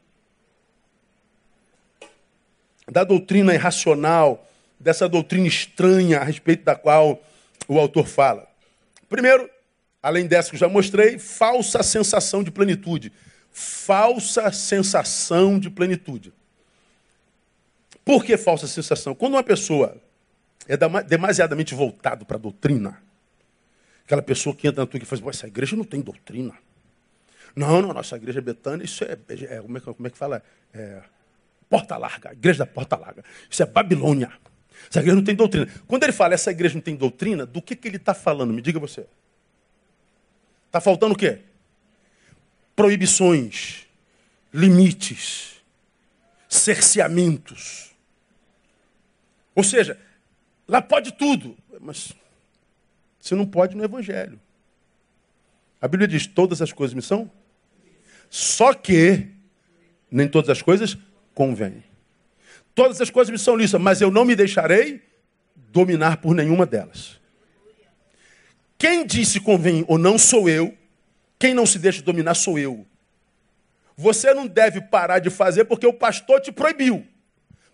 da 2.90 3.04
doutrina 3.04 3.54
irracional, 3.54 4.48
dessa 4.78 5.08
doutrina 5.08 5.46
estranha 5.46 6.20
a 6.20 6.24
respeito 6.24 6.64
da 6.64 6.74
qual 6.74 7.22
o 7.66 7.78
autor 7.78 8.06
fala. 8.06 8.47
Primeiro, 9.08 9.48
além 10.02 10.26
dessa 10.26 10.50
que 10.50 10.56
já 10.56 10.68
mostrei, 10.68 11.18
falsa 11.18 11.82
sensação 11.82 12.42
de 12.42 12.50
plenitude. 12.50 13.12
Falsa 13.50 14.52
sensação 14.52 15.58
de 15.58 15.70
plenitude. 15.70 16.32
Por 18.04 18.24
que 18.24 18.36
falsa 18.36 18.66
sensação? 18.66 19.14
Quando 19.14 19.34
uma 19.34 19.42
pessoa 19.42 19.96
é 20.66 20.76
demasiadamente 21.04 21.74
voltado 21.74 22.24
para 22.24 22.36
a 22.36 22.40
doutrina, 22.40 23.02
aquela 24.04 24.22
pessoa 24.22 24.54
que 24.54 24.68
entra 24.68 24.82
na 24.82 24.86
tua 24.86 24.98
e 24.98 25.04
faz, 25.04 25.20
essa 25.26 25.46
igreja 25.46 25.76
não 25.76 25.84
tem 25.84 26.00
doutrina. 26.00 26.54
Não, 27.54 27.82
não, 27.82 27.92
nossa 27.92 28.16
igreja 28.16 28.40
betânia, 28.40 28.84
isso 28.84 29.04
é, 29.04 29.18
é, 29.28 29.60
como, 29.60 29.76
é 29.76 29.80
como 29.80 30.06
é 30.06 30.10
que 30.10 30.18
fala? 30.18 30.42
É, 30.72 31.02
porta 31.68 31.96
larga, 31.96 32.32
igreja 32.32 32.60
da 32.60 32.66
porta 32.66 32.96
larga. 32.96 33.24
Isso 33.50 33.62
é 33.62 33.66
Babilônia. 33.66 34.32
Essa 34.88 35.00
igreja 35.00 35.16
não 35.16 35.24
tem 35.24 35.34
doutrina. 35.34 35.68
Quando 35.86 36.04
ele 36.04 36.12
fala 36.12 36.34
essa 36.34 36.50
igreja 36.50 36.74
não 36.74 36.80
tem 36.80 36.96
doutrina, 36.96 37.44
do 37.44 37.60
que, 37.60 37.76
que 37.76 37.88
ele 37.88 37.96
está 37.96 38.14
falando? 38.14 38.52
Me 38.52 38.62
diga 38.62 38.78
você. 38.78 39.06
Está 40.66 40.80
faltando 40.80 41.14
o 41.14 41.16
quê? 41.18 41.40
Proibições, 42.76 43.86
limites, 44.52 45.56
cerceamentos. 46.48 47.90
Ou 49.54 49.64
seja, 49.64 49.98
lá 50.66 50.80
pode 50.80 51.12
tudo, 51.12 51.56
mas 51.80 52.12
você 53.20 53.34
não 53.34 53.46
pode 53.46 53.76
no 53.76 53.84
Evangelho. 53.84 54.40
A 55.80 55.88
Bíblia 55.88 56.08
diz: 56.08 56.26
todas 56.26 56.62
as 56.62 56.72
coisas 56.72 56.94
me 56.94 57.02
são. 57.02 57.30
Só 58.30 58.74
que 58.74 59.28
nem 60.10 60.28
todas 60.28 60.50
as 60.50 60.62
coisas 60.62 60.96
convêm. 61.34 61.82
Todas 62.78 63.00
as 63.00 63.10
coisas 63.10 63.32
me 63.32 63.36
são 63.36 63.56
lícitas, 63.56 63.80
mas 63.80 64.00
eu 64.00 64.08
não 64.08 64.24
me 64.24 64.36
deixarei 64.36 65.02
dominar 65.72 66.18
por 66.18 66.32
nenhuma 66.32 66.64
delas. 66.64 67.18
Quem 68.78 69.04
disse 69.04 69.40
convém 69.40 69.84
ou 69.88 69.98
não 69.98 70.16
sou 70.16 70.48
eu, 70.48 70.72
quem 71.40 71.52
não 71.52 71.66
se 71.66 71.76
deixa 71.76 72.00
dominar 72.02 72.34
sou 72.34 72.56
eu. 72.56 72.86
você 73.96 74.32
não 74.32 74.46
deve 74.46 74.80
parar 74.80 75.18
de 75.18 75.28
fazer 75.28 75.64
porque 75.64 75.88
o 75.88 75.92
pastor 75.92 76.40
te 76.40 76.52
proibiu. 76.52 77.04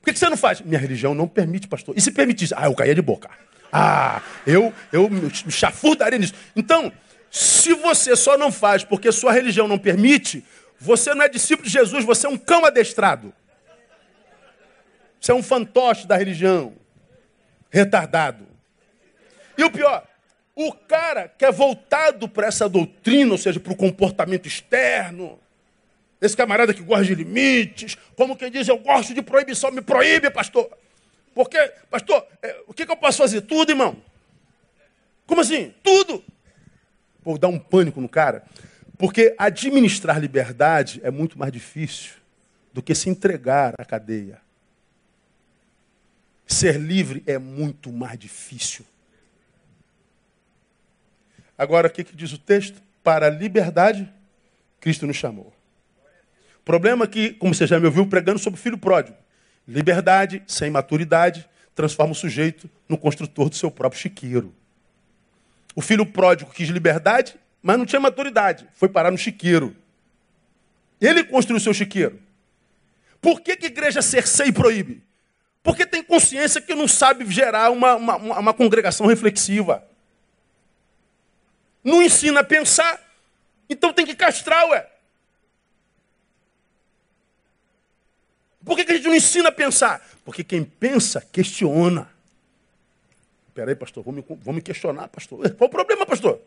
Por 0.00 0.10
que 0.10 0.18
você 0.18 0.26
não 0.30 0.38
faz? 0.38 0.62
Minha 0.62 0.80
religião 0.80 1.14
não 1.14 1.28
permite, 1.28 1.68
pastor. 1.68 1.94
E 1.94 2.00
se 2.00 2.10
permitisse? 2.10 2.54
Ah, 2.56 2.64
eu 2.64 2.74
caía 2.74 2.94
de 2.94 3.02
boca. 3.02 3.28
Ah, 3.70 4.22
eu, 4.46 4.72
eu 4.90 5.10
me 5.10 5.30
chafurdaria 5.50 6.18
nisso. 6.18 6.32
Então, 6.56 6.90
se 7.30 7.74
você 7.74 8.16
só 8.16 8.38
não 8.38 8.50
faz 8.50 8.82
porque 8.84 9.12
sua 9.12 9.34
religião 9.34 9.68
não 9.68 9.78
permite, 9.78 10.42
você 10.80 11.14
não 11.14 11.22
é 11.22 11.28
discípulo 11.28 11.66
de 11.66 11.74
Jesus, 11.74 12.06
você 12.06 12.26
é 12.26 12.30
um 12.30 12.38
cão 12.38 12.64
adestrado. 12.64 13.34
Você 15.24 15.32
é 15.32 15.34
um 15.34 15.42
fantoche 15.42 16.06
da 16.06 16.18
religião. 16.18 16.74
Retardado. 17.70 18.46
E 19.56 19.64
o 19.64 19.70
pior, 19.70 20.06
o 20.54 20.70
cara 20.70 21.28
que 21.28 21.46
é 21.46 21.50
voltado 21.50 22.28
para 22.28 22.46
essa 22.46 22.68
doutrina, 22.68 23.32
ou 23.32 23.38
seja, 23.38 23.58
para 23.58 23.72
o 23.72 23.76
comportamento 23.76 24.46
externo, 24.46 25.38
esse 26.20 26.36
camarada 26.36 26.74
que 26.74 26.82
gosta 26.82 27.06
de 27.06 27.14
limites, 27.14 27.96
como 28.14 28.36
quem 28.36 28.50
diz, 28.50 28.68
eu 28.68 28.76
gosto 28.76 29.14
de 29.14 29.22
proibição, 29.22 29.70
me 29.70 29.80
proíbe, 29.80 30.28
pastor. 30.30 30.68
Porque, 31.34 31.58
pastor, 31.90 32.26
é, 32.42 32.60
o 32.66 32.74
que, 32.74 32.84
que 32.84 32.92
eu 32.92 32.96
posso 32.96 33.16
fazer? 33.16 33.40
Tudo, 33.40 33.72
irmão. 33.72 33.96
Como 35.26 35.40
assim? 35.40 35.72
Tudo. 35.82 36.22
Vou 37.22 37.38
dar 37.38 37.48
um 37.48 37.58
pânico 37.58 37.98
no 37.98 38.10
cara. 38.10 38.44
Porque 38.98 39.34
administrar 39.38 40.20
liberdade 40.20 41.00
é 41.02 41.10
muito 41.10 41.38
mais 41.38 41.50
difícil 41.50 42.12
do 42.74 42.82
que 42.82 42.94
se 42.94 43.08
entregar 43.08 43.72
à 43.78 43.86
cadeia. 43.86 44.43
Ser 46.54 46.78
livre 46.78 47.20
é 47.26 47.36
muito 47.36 47.92
mais 47.92 48.16
difícil. 48.16 48.84
Agora, 51.58 51.88
o 51.88 51.90
que, 51.90 52.04
que 52.04 52.14
diz 52.14 52.32
o 52.32 52.38
texto? 52.38 52.80
Para 53.02 53.26
a 53.26 53.28
liberdade, 53.28 54.08
Cristo 54.80 55.04
nos 55.04 55.16
chamou. 55.16 55.52
O 56.60 56.62
problema 56.64 57.06
é 57.06 57.08
que, 57.08 57.32
como 57.32 57.52
você 57.52 57.66
já 57.66 57.80
me 57.80 57.86
ouviu 57.86 58.06
pregando 58.06 58.38
sobre 58.38 58.60
o 58.60 58.62
filho 58.62 58.78
pródigo, 58.78 59.16
liberdade 59.66 60.44
sem 60.46 60.70
maturidade 60.70 61.44
transforma 61.74 62.12
o 62.12 62.14
sujeito 62.14 62.70
no 62.88 62.96
construtor 62.96 63.48
do 63.48 63.56
seu 63.56 63.68
próprio 63.68 64.00
chiqueiro. 64.00 64.54
O 65.74 65.82
filho 65.82 66.06
pródigo 66.06 66.52
quis 66.52 66.68
liberdade, 66.68 67.34
mas 67.60 67.76
não 67.76 67.84
tinha 67.84 67.98
maturidade. 67.98 68.64
Foi 68.74 68.88
parar 68.88 69.10
no 69.10 69.18
chiqueiro. 69.18 69.74
Ele 71.00 71.24
construiu 71.24 71.56
o 71.56 71.60
seu 71.60 71.74
chiqueiro. 71.74 72.20
Por 73.20 73.40
que, 73.40 73.56
que 73.56 73.66
igreja 73.66 74.00
cerceia 74.00 74.50
e 74.50 74.52
proíbe? 74.52 75.02
Porque 75.64 75.86
tem 75.86 76.04
consciência 76.04 76.60
que 76.60 76.74
não 76.74 76.86
sabe 76.86 77.24
gerar 77.32 77.70
uma, 77.70 77.94
uma, 77.96 78.16
uma 78.16 78.54
congregação 78.54 79.06
reflexiva. 79.06 79.82
Não 81.82 82.02
ensina 82.02 82.40
a 82.40 82.44
pensar. 82.44 83.02
Então 83.68 83.90
tem 83.90 84.04
que 84.04 84.14
castrar, 84.14 84.68
ué. 84.68 84.86
Por 88.62 88.76
que, 88.76 88.84
que 88.84 88.92
a 88.92 88.96
gente 88.96 89.08
não 89.08 89.14
ensina 89.14 89.48
a 89.48 89.52
pensar? 89.52 90.06
Porque 90.22 90.44
quem 90.44 90.62
pensa, 90.62 91.22
questiona. 91.32 92.10
Peraí, 93.54 93.74
pastor, 93.74 94.04
vamos 94.04 94.22
me, 94.28 94.36
vou 94.36 94.52
me 94.52 94.60
questionar, 94.60 95.08
pastor. 95.08 95.50
Qual 95.56 95.68
o 95.68 95.70
problema, 95.70 96.04
pastor? 96.04 96.42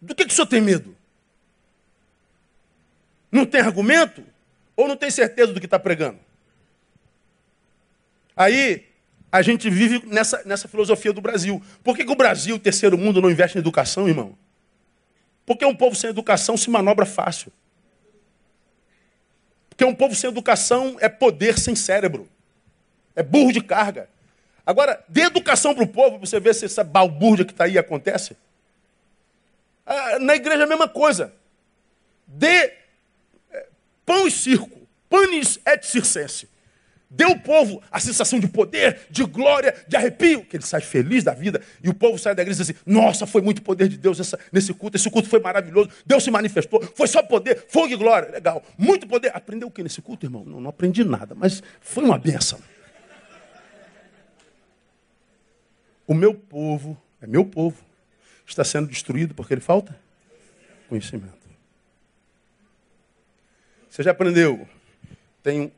Do 0.00 0.16
que, 0.16 0.24
que 0.24 0.32
o 0.32 0.34
senhor 0.34 0.48
tem 0.48 0.60
medo? 0.60 0.96
Não 3.30 3.46
tem 3.46 3.60
argumento? 3.60 4.24
Ou 4.76 4.88
não 4.88 4.96
tem 4.96 5.12
certeza 5.12 5.52
do 5.52 5.60
que 5.60 5.66
está 5.66 5.78
pregando? 5.78 6.18
Aí 8.36 8.86
a 9.30 9.42
gente 9.42 9.68
vive 9.68 10.02
nessa, 10.06 10.42
nessa 10.44 10.68
filosofia 10.68 11.12
do 11.12 11.20
Brasil. 11.20 11.62
Por 11.82 11.96
que, 11.96 12.04
que 12.04 12.12
o 12.12 12.16
Brasil, 12.16 12.56
o 12.56 12.58
terceiro 12.58 12.96
mundo, 12.96 13.20
não 13.20 13.30
investe 13.30 13.58
em 13.58 13.60
educação, 13.60 14.08
irmão? 14.08 14.36
Porque 15.44 15.64
um 15.64 15.74
povo 15.74 15.94
sem 15.94 16.10
educação 16.10 16.56
se 16.56 16.70
manobra 16.70 17.04
fácil. 17.04 17.52
Porque 19.68 19.84
um 19.84 19.94
povo 19.94 20.14
sem 20.14 20.30
educação 20.30 20.96
é 21.00 21.08
poder 21.08 21.58
sem 21.58 21.74
cérebro. 21.74 22.28
É 23.16 23.22
burro 23.22 23.52
de 23.52 23.60
carga. 23.60 24.08
Agora, 24.64 25.04
dê 25.08 25.22
educação 25.22 25.74
para 25.74 25.84
o 25.84 25.88
povo, 25.88 26.18
você 26.18 26.40
vê 26.40 26.54
se 26.54 26.64
essa 26.64 26.82
balbúrdia 26.82 27.44
que 27.44 27.52
está 27.52 27.64
aí 27.64 27.76
acontece. 27.76 28.36
Ah, 29.84 30.18
na 30.18 30.34
igreja 30.34 30.62
é 30.62 30.64
a 30.64 30.68
mesma 30.68 30.88
coisa. 30.88 31.34
Dê 32.26 32.72
é, 33.50 33.66
pão 34.06 34.26
e 34.26 34.30
circo. 34.30 34.80
Panis 35.10 35.58
et 35.66 35.84
circense. 35.84 36.48
Dê 37.16 37.22
ao 37.22 37.38
povo 37.38 37.80
a 37.92 38.00
sensação 38.00 38.40
de 38.40 38.48
poder, 38.48 39.02
de 39.08 39.24
glória, 39.24 39.72
de 39.86 39.96
arrepio, 39.96 40.44
que 40.44 40.56
ele 40.56 40.64
sai 40.64 40.80
feliz 40.80 41.22
da 41.22 41.32
vida. 41.32 41.60
E 41.80 41.88
o 41.88 41.94
povo 41.94 42.18
sai 42.18 42.34
da 42.34 42.42
igreja 42.42 42.60
e 42.60 42.64
diz 42.64 42.70
assim: 42.70 42.80
Nossa, 42.84 43.24
foi 43.24 43.40
muito 43.40 43.62
poder 43.62 43.88
de 43.88 43.96
Deus 43.96 44.18
essa, 44.18 44.36
nesse 44.50 44.74
culto. 44.74 44.96
Esse 44.96 45.08
culto 45.08 45.28
foi 45.28 45.38
maravilhoso. 45.38 45.90
Deus 46.04 46.24
se 46.24 46.30
manifestou. 46.32 46.82
Foi 46.96 47.06
só 47.06 47.22
poder, 47.22 47.66
fogo 47.68 47.92
e 47.92 47.96
glória. 47.96 48.30
Legal. 48.32 48.64
Muito 48.76 49.06
poder. 49.06 49.30
Aprendeu 49.32 49.68
o 49.68 49.70
que 49.70 49.80
nesse 49.80 50.02
culto, 50.02 50.26
irmão? 50.26 50.44
Não, 50.44 50.60
não 50.60 50.70
aprendi 50.70 51.04
nada, 51.04 51.36
mas 51.36 51.62
foi 51.80 52.02
uma 52.02 52.18
benção. 52.18 52.58
O 56.04 56.14
meu 56.14 56.34
povo, 56.34 57.00
é 57.22 57.28
meu 57.28 57.44
povo, 57.44 57.80
está 58.44 58.64
sendo 58.64 58.88
destruído 58.88 59.34
porque 59.34 59.54
ele 59.54 59.60
falta 59.60 59.96
conhecimento. 60.88 61.32
Você 63.88 64.02
já 64.02 64.10
aprendeu? 64.10 64.66
Tem 65.44 65.72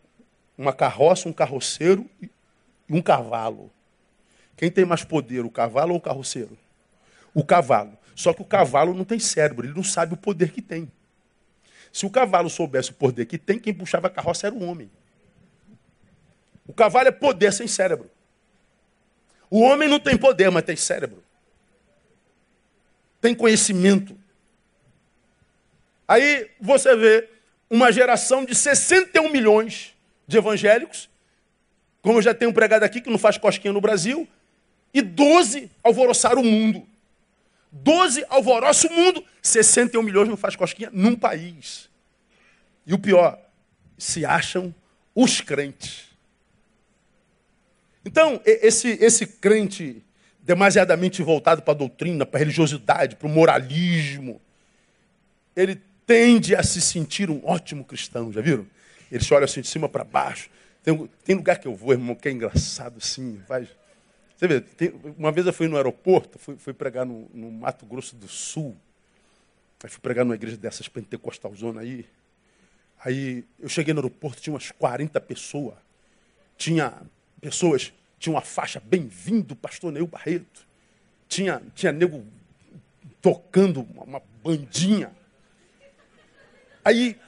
uma 0.57 0.73
carroça, 0.73 1.29
um 1.29 1.33
carroceiro 1.33 2.09
e 2.21 2.31
um 2.89 3.03
cavalo. 3.03 3.71
Quem 4.57 4.71
tem 4.71 4.85
mais 4.85 5.05
poder, 5.05 5.45
o 5.45 5.51
cavalo 5.51 5.93
ou 5.93 5.99
o 5.99 6.01
carroceiro? 6.01 6.57
O 7.35 7.45
cavalo. 7.45 7.97
Só 8.15 8.33
que 8.33 8.41
o 8.41 8.45
cavalo 8.45 8.95
não 8.95 9.05
tem 9.05 9.19
cérebro, 9.19 9.67
ele 9.67 9.75
não 9.75 9.85
sabe 9.85 10.15
o 10.15 10.17
poder 10.17 10.51
que 10.51 10.63
tem. 10.63 10.91
Se 11.93 12.07
o 12.07 12.11
cavalo 12.11 12.49
soubesse 12.49 12.91
o 12.91 12.95
poder 12.95 13.27
que 13.27 13.39
tem, 13.39 13.59
quem 13.59 13.75
puxava 13.75 14.07
a 14.07 14.11
carroça 14.11 14.47
era 14.47 14.55
o 14.55 14.63
homem. 14.63 14.91
O 16.67 16.73
cavalo 16.73 17.09
é 17.09 17.13
poder 17.13 17.53
sem 17.53 17.67
cérebro. 17.67 18.11
O 19.51 19.61
homem 19.61 19.89
não 19.89 20.01
tem 20.01 20.17
poder, 20.17 20.51
mas 20.51 20.65
tem 20.65 20.77
cérebro. 20.77 21.23
Tem 23.21 23.35
conhecimento. 23.35 24.19
Aí 26.09 26.51
você 26.61 26.97
vê 26.97 27.29
uma 27.69 27.93
geração 27.93 28.45
de 28.45 28.55
61 28.55 29.31
milhões 29.31 29.96
de 30.27 30.37
evangélicos, 30.37 31.09
como 32.03 32.19
eu 32.19 32.23
já 32.23 32.35
tenho 32.35 32.53
pregado 32.53 32.85
aqui, 32.85 33.01
que 33.01 33.11
não 33.11 33.19
faz 33.19 33.39
cosquinha 33.39 33.73
no 33.73 33.81
Brasil, 33.81 34.29
e 34.93 35.03
12 35.03 35.71
alvoroçaram 35.83 36.43
o 36.43 36.45
mundo. 36.45 36.87
12 37.71 38.25
alvoroçam 38.29 38.91
o 38.91 38.95
mundo, 38.95 39.25
61 39.43 40.03
milhões 40.03 40.29
não 40.29 40.37
faz 40.37 40.57
cosquinha 40.57 40.89
num 40.93 41.15
país. 41.15 41.89
E 42.87 42.95
o 42.95 42.99
pior, 42.99 43.39
se 43.99 44.25
acham 44.25 44.75
os 45.15 45.41
crentes. 45.41 46.07
Então, 48.05 48.41
esse, 48.45 48.91
esse 49.01 49.27
crente 49.27 50.03
demasiadamente 50.41 51.23
voltado 51.23 51.61
para 51.61 51.75
a 51.75 51.77
doutrina, 51.77 52.25
para 52.25 52.39
a 52.39 52.41
religiosidade, 52.41 53.17
para 53.17 53.27
o 53.27 53.31
moralismo, 53.31 54.41
ele 55.57 55.81
tende 56.07 56.55
a 56.55 56.63
se 56.63 56.81
sentir 56.81 57.29
um 57.31 57.45
ótimo 57.45 57.85
cristão, 57.85 58.33
já 58.33 58.41
viram? 58.41 58.65
Ele 59.11 59.23
se 59.23 59.33
olha 59.33 59.45
assim 59.45 59.61
de 59.61 59.69
cima 59.69 59.89
para 59.89 60.05
baixo. 60.05 60.51
Tem, 60.83 61.07
tem, 61.25 61.35
lugar 61.35 61.59
que 61.59 61.67
eu 61.67 61.75
vou, 61.75 61.93
irmão, 61.93 62.15
que 62.15 62.29
é 62.29 62.33
engraçado 62.33 62.99
assim. 62.99 63.43
Vai. 63.49 63.69
Você 64.37 64.47
vê, 64.47 64.61
tem, 64.61 64.93
uma 65.19 65.33
vez 65.33 65.47
eu 65.47 65.53
fui 65.53 65.69
no 65.69 65.77
aeroporto, 65.77 66.39
fui, 66.39 66.57
fui 66.57 66.73
pregar 66.73 67.05
no, 67.05 67.29
no, 67.33 67.51
Mato 67.51 67.85
Grosso 67.87 68.15
do 68.15 68.29
Sul. 68.29 68.77
Aí 69.83 69.91
fui 69.91 70.01
pregar 70.01 70.25
numa 70.25 70.35
igreja 70.35 70.57
dessas 70.57 70.89
pentecostalzona 70.89 71.81
aí. 71.81 72.07
Aí 73.05 73.45
eu 73.59 73.69
cheguei 73.69 73.93
no 73.95 74.01
aeroporto, 74.01 74.41
tinha 74.41 74.53
umas 74.53 74.71
40 74.71 75.21
pessoas. 75.21 75.75
Tinha 76.57 76.95
pessoas, 77.41 77.93
tinha 78.19 78.35
uma 78.35 78.41
faixa 78.41 78.81
bem-vindo, 78.81 79.55
pastor 79.55 79.93
Neil 79.93 80.07
Barreto. 80.07 80.67
Tinha, 81.29 81.63
tinha 81.75 81.93
nego 81.93 82.25
tocando 83.21 83.83
uma, 83.83 84.05
uma 84.05 84.23
bandinha. 84.43 85.11
Aí 86.85 87.19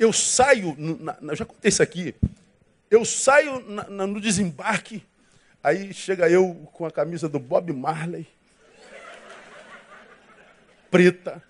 eu 0.00 0.12
saio, 0.14 0.74
na, 0.78 1.16
na, 1.20 1.34
já 1.34 1.44
contei 1.44 1.68
isso 1.68 1.82
aqui, 1.82 2.14
eu 2.90 3.04
saio 3.04 3.60
na, 3.60 4.06
no 4.06 4.18
desembarque, 4.18 5.06
aí 5.62 5.92
chega 5.92 6.28
eu 6.28 6.54
com 6.72 6.86
a 6.86 6.90
camisa 6.90 7.28
do 7.28 7.38
Bob 7.38 7.70
Marley, 7.72 8.26
preta, 10.90 11.42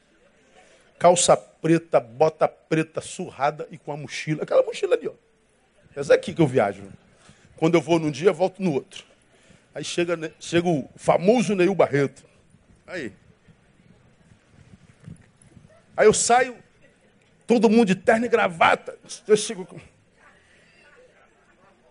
calça 0.98 1.36
preta, 1.36 2.00
bota 2.00 2.48
preta 2.48 3.00
surrada 3.00 3.68
e 3.70 3.78
com 3.78 3.92
a 3.92 3.96
mochila, 3.96 4.42
aquela 4.42 4.64
mochila 4.64 4.96
ali, 4.96 5.06
ó. 5.06 5.14
Essa 5.94 6.14
aqui 6.14 6.34
que 6.34 6.42
eu 6.42 6.46
viajo. 6.46 6.82
Quando 7.56 7.74
eu 7.74 7.80
vou 7.80 7.98
num 7.98 8.10
dia, 8.10 8.32
volto 8.32 8.62
no 8.62 8.72
outro. 8.72 9.04
Aí 9.74 9.84
chega, 9.84 10.32
chega 10.40 10.68
o 10.68 10.88
famoso 10.96 11.54
Neil 11.54 11.74
Barreto. 11.74 12.24
Aí. 12.86 13.12
Aí 15.96 16.06
eu 16.06 16.14
saio, 16.14 16.56
todo 17.50 17.68
mundo 17.68 17.86
de 17.86 17.96
terno 17.96 18.26
e 18.26 18.28
gravata. 18.28 18.96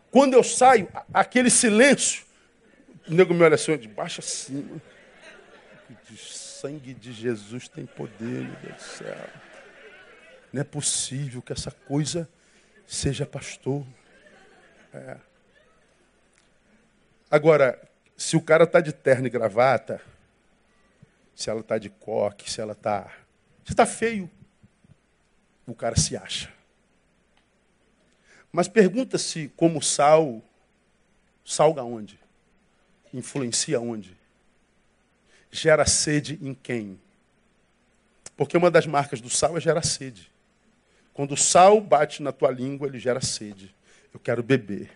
Quando 0.09 0.33
eu 0.33 0.41
saio, 0.41 0.87
aquele 1.13 1.49
silêncio, 1.49 2.23
o 3.05 3.13
nego 3.13 3.33
me 3.33 3.43
olha 3.43 3.55
assim, 3.55 3.75
de 3.75 3.89
baixo 3.89 4.21
acima. 4.21 4.81
O 6.09 6.15
sangue 6.15 6.93
de 6.93 7.11
Jesus 7.11 7.67
tem 7.67 7.85
poder, 7.85 8.45
meu 8.45 8.55
Deus 8.61 8.75
do 8.75 8.81
céu. 8.81 9.29
Não 10.53 10.61
é 10.61 10.63
possível 10.63 11.41
que 11.41 11.51
essa 11.51 11.71
coisa 11.71 12.29
seja 12.87 13.25
pastor. 13.25 13.85
É. 14.93 15.17
Agora, 17.29 17.77
se 18.15 18.37
o 18.37 18.41
cara 18.41 18.63
está 18.63 18.79
de 18.79 18.93
terno 18.93 19.27
e 19.27 19.29
gravata, 19.29 20.01
se 21.35 21.49
ela 21.49 21.59
está 21.59 21.77
de 21.77 21.89
coque, 21.89 22.49
se 22.49 22.61
ela 22.61 22.71
está. 22.71 23.11
Se 23.65 23.73
está 23.73 23.85
feio, 23.85 24.31
o 25.71 25.75
cara 25.75 25.95
se 25.95 26.15
acha. 26.15 26.51
Mas 28.51 28.67
pergunta-se 28.67 29.51
como 29.55 29.81
sal, 29.81 30.41
salga 31.45 31.83
onde? 31.83 32.19
Influencia 33.13 33.79
onde? 33.79 34.17
Gera 35.51 35.85
sede 35.85 36.39
em 36.41 36.53
quem? 36.53 36.99
Porque 38.35 38.57
uma 38.57 38.71
das 38.71 38.85
marcas 38.85 39.19
do 39.19 39.29
sal 39.29 39.57
é 39.57 39.61
gerar 39.61 39.83
sede. 39.83 40.31
Quando 41.13 41.33
o 41.33 41.37
sal 41.37 41.81
bate 41.81 42.23
na 42.23 42.31
tua 42.31 42.49
língua, 42.49 42.87
ele 42.87 42.99
gera 42.99 43.19
sede. 43.19 43.75
Eu 44.13 44.19
quero 44.19 44.41
beber. 44.41 44.89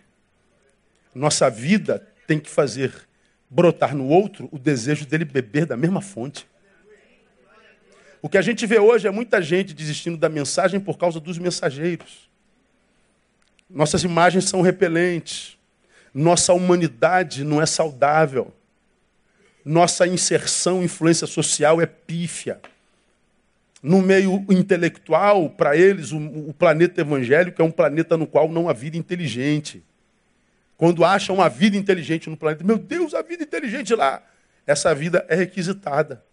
Nossa 1.14 1.50
vida 1.50 2.06
tem 2.26 2.40
que 2.40 2.48
fazer 2.48 3.06
brotar 3.50 3.94
no 3.94 4.08
outro 4.08 4.48
o 4.50 4.58
desejo 4.58 5.06
dele 5.06 5.24
beber 5.24 5.66
da 5.66 5.76
mesma 5.76 6.00
fonte. 6.00 6.48
O 8.24 8.28
que 8.30 8.38
a 8.38 8.42
gente 8.42 8.64
vê 8.64 8.78
hoje 8.78 9.06
é 9.06 9.10
muita 9.10 9.42
gente 9.42 9.74
desistindo 9.74 10.16
da 10.16 10.30
mensagem 10.30 10.80
por 10.80 10.96
causa 10.96 11.20
dos 11.20 11.36
mensageiros. 11.36 12.26
Nossas 13.68 14.02
imagens 14.02 14.46
são 14.46 14.62
repelentes. 14.62 15.58
Nossa 16.14 16.54
humanidade 16.54 17.44
não 17.44 17.60
é 17.60 17.66
saudável. 17.66 18.50
Nossa 19.62 20.06
inserção, 20.06 20.82
influência 20.82 21.26
social 21.26 21.82
é 21.82 21.84
pífia. 21.84 22.62
No 23.82 24.00
meio 24.00 24.42
intelectual, 24.48 25.50
para 25.50 25.76
eles, 25.76 26.10
o, 26.10 26.16
o, 26.16 26.54
planeta 26.54 27.02
evangélico 27.02 27.60
é 27.60 27.64
um 27.66 27.70
planeta 27.70 28.16
no 28.16 28.26
qual 28.26 28.48
não 28.48 28.70
há 28.70 28.72
vida 28.72 28.96
inteligente. 28.96 29.84
Quando 30.78 31.04
acham 31.04 31.34
uma 31.34 31.50
vida 31.50 31.76
inteligente 31.76 32.30
no 32.30 32.38
planeta, 32.38 32.64
meu 32.64 32.78
Deus, 32.78 33.12
a 33.12 33.20
vida 33.20 33.42
inteligente 33.42 33.94
lá. 33.94 34.22
Essa 34.66 34.94
vida 34.94 35.26
é 35.28 35.34
requisitada. 35.34 36.24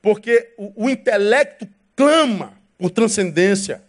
Porque 0.00 0.52
o, 0.56 0.84
o 0.84 0.90
intelecto 0.90 1.68
clama 1.94 2.58
por 2.78 2.90
transcendência. 2.90 3.82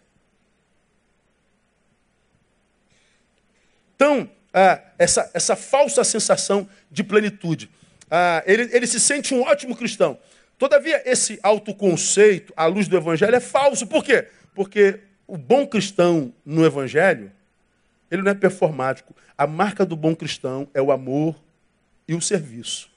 Então, 3.95 4.30
ah, 4.53 4.82
essa, 4.97 5.32
essa 5.34 5.55
falsa 5.55 6.03
sensação 6.03 6.68
de 6.89 7.03
plenitude. 7.03 7.70
Ah, 8.09 8.43
ele, 8.45 8.70
ele 8.76 8.88
se 8.88 8.99
sente 8.99 9.34
um 9.34 9.43
ótimo 9.43 9.76
cristão. 9.76 10.20
Todavia, 10.57 11.01
esse 11.05 11.39
autoconceito, 11.41 12.53
à 12.55 12.66
luz 12.66 12.88
do 12.88 12.97
Evangelho, 12.97 13.36
é 13.36 13.39
falso. 13.39 13.88
Por 13.88 14.03
quê? 14.03 14.28
Porque 14.53 14.99
o 15.26 15.38
bom 15.38 15.66
cristão 15.66 16.34
no 16.45 16.66
Evangelho, 16.66 17.32
ele 18.12 18.22
não 18.22 18.32
é 18.32 18.36
performático. 18.36 19.16
A 19.38 19.47
marca 19.47 19.86
do 19.86 19.95
bom 19.95 20.14
cristão 20.14 20.68
é 20.74 20.82
o 20.82 20.91
amor 20.91 21.41
e 22.07 22.14
o 22.14 22.22
serviço, 22.22 22.91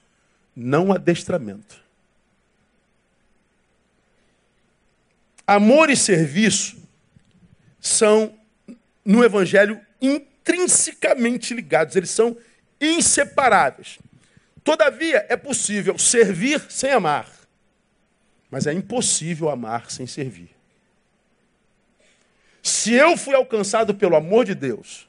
não 0.53 0.89
o 0.89 0.93
adestramento. 0.93 1.84
Amor 5.47 5.89
e 5.89 5.95
serviço 5.95 6.77
são, 7.79 8.37
no 9.03 9.23
Evangelho, 9.23 9.79
intrinsecamente 10.01 11.53
ligados, 11.53 11.95
eles 11.95 12.09
são 12.09 12.35
inseparáveis. 12.81 13.99
Todavia, 14.63 15.25
é 15.29 15.37
possível 15.37 15.97
servir 15.97 16.59
sem 16.69 16.91
amar, 16.91 17.29
mas 18.49 18.65
é 18.65 18.73
impossível 18.73 19.49
amar 19.49 19.91
sem 19.91 20.07
servir. 20.07 20.49
Se 22.63 22.93
eu 22.93 23.15
fui 23.15 23.35
alcançado 23.35 23.93
pelo 23.93 24.15
amor 24.15 24.43
de 24.43 24.55
Deus, 24.55 25.07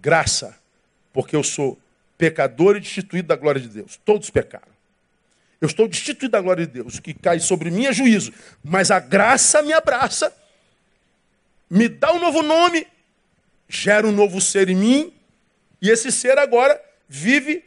graça, 0.00 0.58
porque 1.12 1.34
eu 1.34 1.42
sou 1.42 1.78
pecador 2.18 2.76
e 2.76 2.80
destituído 2.80 3.28
da 3.28 3.36
glória 3.36 3.60
de 3.60 3.68
Deus. 3.68 3.96
Todos 4.04 4.28
pecaram. 4.28 4.77
Eu 5.60 5.66
estou 5.66 5.88
destituído 5.88 6.32
da 6.32 6.40
glória 6.40 6.66
de 6.66 6.72
Deus. 6.72 7.00
Que 7.00 7.12
cai 7.12 7.40
sobre 7.40 7.70
mim 7.70 7.86
é 7.86 7.92
juízo. 7.92 8.32
Mas 8.62 8.90
a 8.90 9.00
graça 9.00 9.62
me 9.62 9.72
abraça, 9.72 10.32
me 11.68 11.88
dá 11.88 12.12
um 12.12 12.20
novo 12.20 12.42
nome, 12.42 12.86
gera 13.68 14.06
um 14.06 14.12
novo 14.12 14.40
ser 14.40 14.68
em 14.68 14.76
mim, 14.76 15.12
e 15.80 15.90
esse 15.90 16.10
ser 16.10 16.38
agora 16.38 16.80
vive 17.08 17.64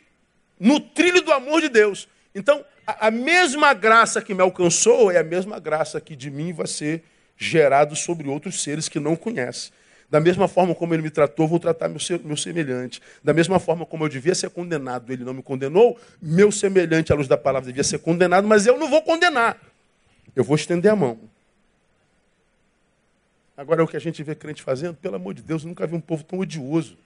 no 0.59 0.79
trilho 0.79 1.21
do 1.21 1.31
amor 1.31 1.61
de 1.61 1.69
Deus. 1.69 2.07
Então, 2.33 2.63
a, 2.85 3.07
a 3.07 3.11
mesma 3.11 3.73
graça 3.73 4.21
que 4.21 4.33
me 4.33 4.41
alcançou 4.41 5.11
é 5.11 5.17
a 5.17 5.23
mesma 5.23 5.59
graça 5.59 5.99
que 5.99 6.15
de 6.15 6.29
mim 6.29 6.53
vai 6.53 6.67
ser 6.67 7.03
gerado 7.37 7.95
sobre 7.95 8.29
outros 8.29 8.61
seres 8.61 8.87
que 8.87 8.99
não 8.99 9.15
conhecem. 9.15 9.71
Da 10.11 10.19
mesma 10.19 10.45
forma 10.45 10.75
como 10.75 10.93
ele 10.93 11.01
me 11.01 11.09
tratou, 11.09 11.47
vou 11.47 11.57
tratar 11.57 11.87
meu, 11.87 11.97
meu 12.25 12.35
semelhante. 12.35 13.01
Da 13.23 13.33
mesma 13.33 13.59
forma 13.59 13.85
como 13.85 14.03
eu 14.03 14.09
devia 14.09 14.35
ser 14.35 14.49
condenado, 14.49 15.13
ele 15.13 15.23
não 15.23 15.33
me 15.33 15.41
condenou, 15.41 15.97
meu 16.21 16.51
semelhante 16.51 17.13
à 17.13 17.15
luz 17.15 17.29
da 17.29 17.37
palavra 17.37 17.67
devia 17.67 17.83
ser 17.83 17.99
condenado, 17.99 18.45
mas 18.45 18.67
eu 18.67 18.77
não 18.77 18.89
vou 18.89 19.01
condenar. 19.01 19.57
Eu 20.35 20.43
vou 20.43 20.57
estender 20.57 20.91
a 20.91 20.95
mão. 20.97 21.17
Agora, 23.55 23.79
é 23.79 23.83
o 23.85 23.87
que 23.87 23.95
a 23.95 24.01
gente 24.01 24.21
vê 24.21 24.35
crente 24.35 24.61
fazendo, 24.61 24.95
pelo 24.95 25.15
amor 25.15 25.33
de 25.33 25.41
Deus, 25.41 25.63
eu 25.63 25.69
nunca 25.69 25.87
vi 25.87 25.95
um 25.95 26.01
povo 26.01 26.25
tão 26.25 26.39
odioso. 26.39 26.97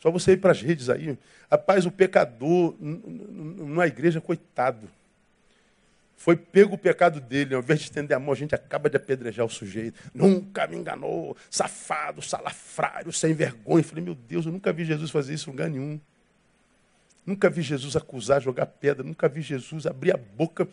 Só 0.00 0.08
você 0.10 0.32
ir 0.32 0.36
para 0.36 0.52
as 0.52 0.62
redes 0.62 0.88
aí. 0.88 1.18
Rapaz, 1.50 1.84
o 1.84 1.90
pecador, 1.90 2.74
na 2.80 3.88
igreja, 3.88 4.20
coitado. 4.20 4.88
Foi 6.22 6.36
pego 6.36 6.76
o 6.76 6.78
pecado 6.78 7.20
dele, 7.20 7.52
ao 7.52 7.60
invés 7.60 7.80
de 7.80 7.86
estender 7.86 8.16
a 8.16 8.20
mão, 8.20 8.30
a 8.30 8.36
gente 8.36 8.54
acaba 8.54 8.88
de 8.88 8.96
apedrejar 8.96 9.44
o 9.44 9.48
sujeito. 9.48 10.00
Nunca 10.14 10.68
me 10.68 10.76
enganou, 10.76 11.36
safado, 11.50 12.22
salafrário, 12.22 13.12
sem 13.12 13.34
vergonha. 13.34 13.82
Falei, 13.82 14.04
meu 14.04 14.14
Deus, 14.14 14.46
eu 14.46 14.52
nunca 14.52 14.72
vi 14.72 14.84
Jesus 14.84 15.10
fazer 15.10 15.34
isso 15.34 15.50
em 15.50 15.52
lugar 15.52 15.68
nenhum. 15.68 16.00
Nunca 17.26 17.50
vi 17.50 17.60
Jesus 17.60 17.96
acusar, 17.96 18.40
jogar 18.40 18.66
pedra, 18.66 19.02
nunca 19.02 19.28
vi 19.28 19.42
Jesus 19.42 19.84
abrir 19.84 20.14
a 20.14 20.16
boca, 20.16 20.68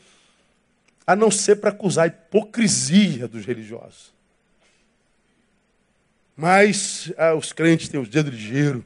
a 1.07 1.15
não 1.15 1.31
ser 1.31 1.55
para 1.55 1.71
acusar 1.71 2.03
a 2.03 2.07
hipocrisia 2.09 3.27
dos 3.27 3.43
religiosos. 3.43 4.13
Mas 6.37 7.11
ah, 7.17 7.33
os 7.33 7.51
crentes 7.51 7.89
têm 7.89 7.99
os 7.99 8.07
dedos 8.07 8.31
ligeiros, 8.31 8.83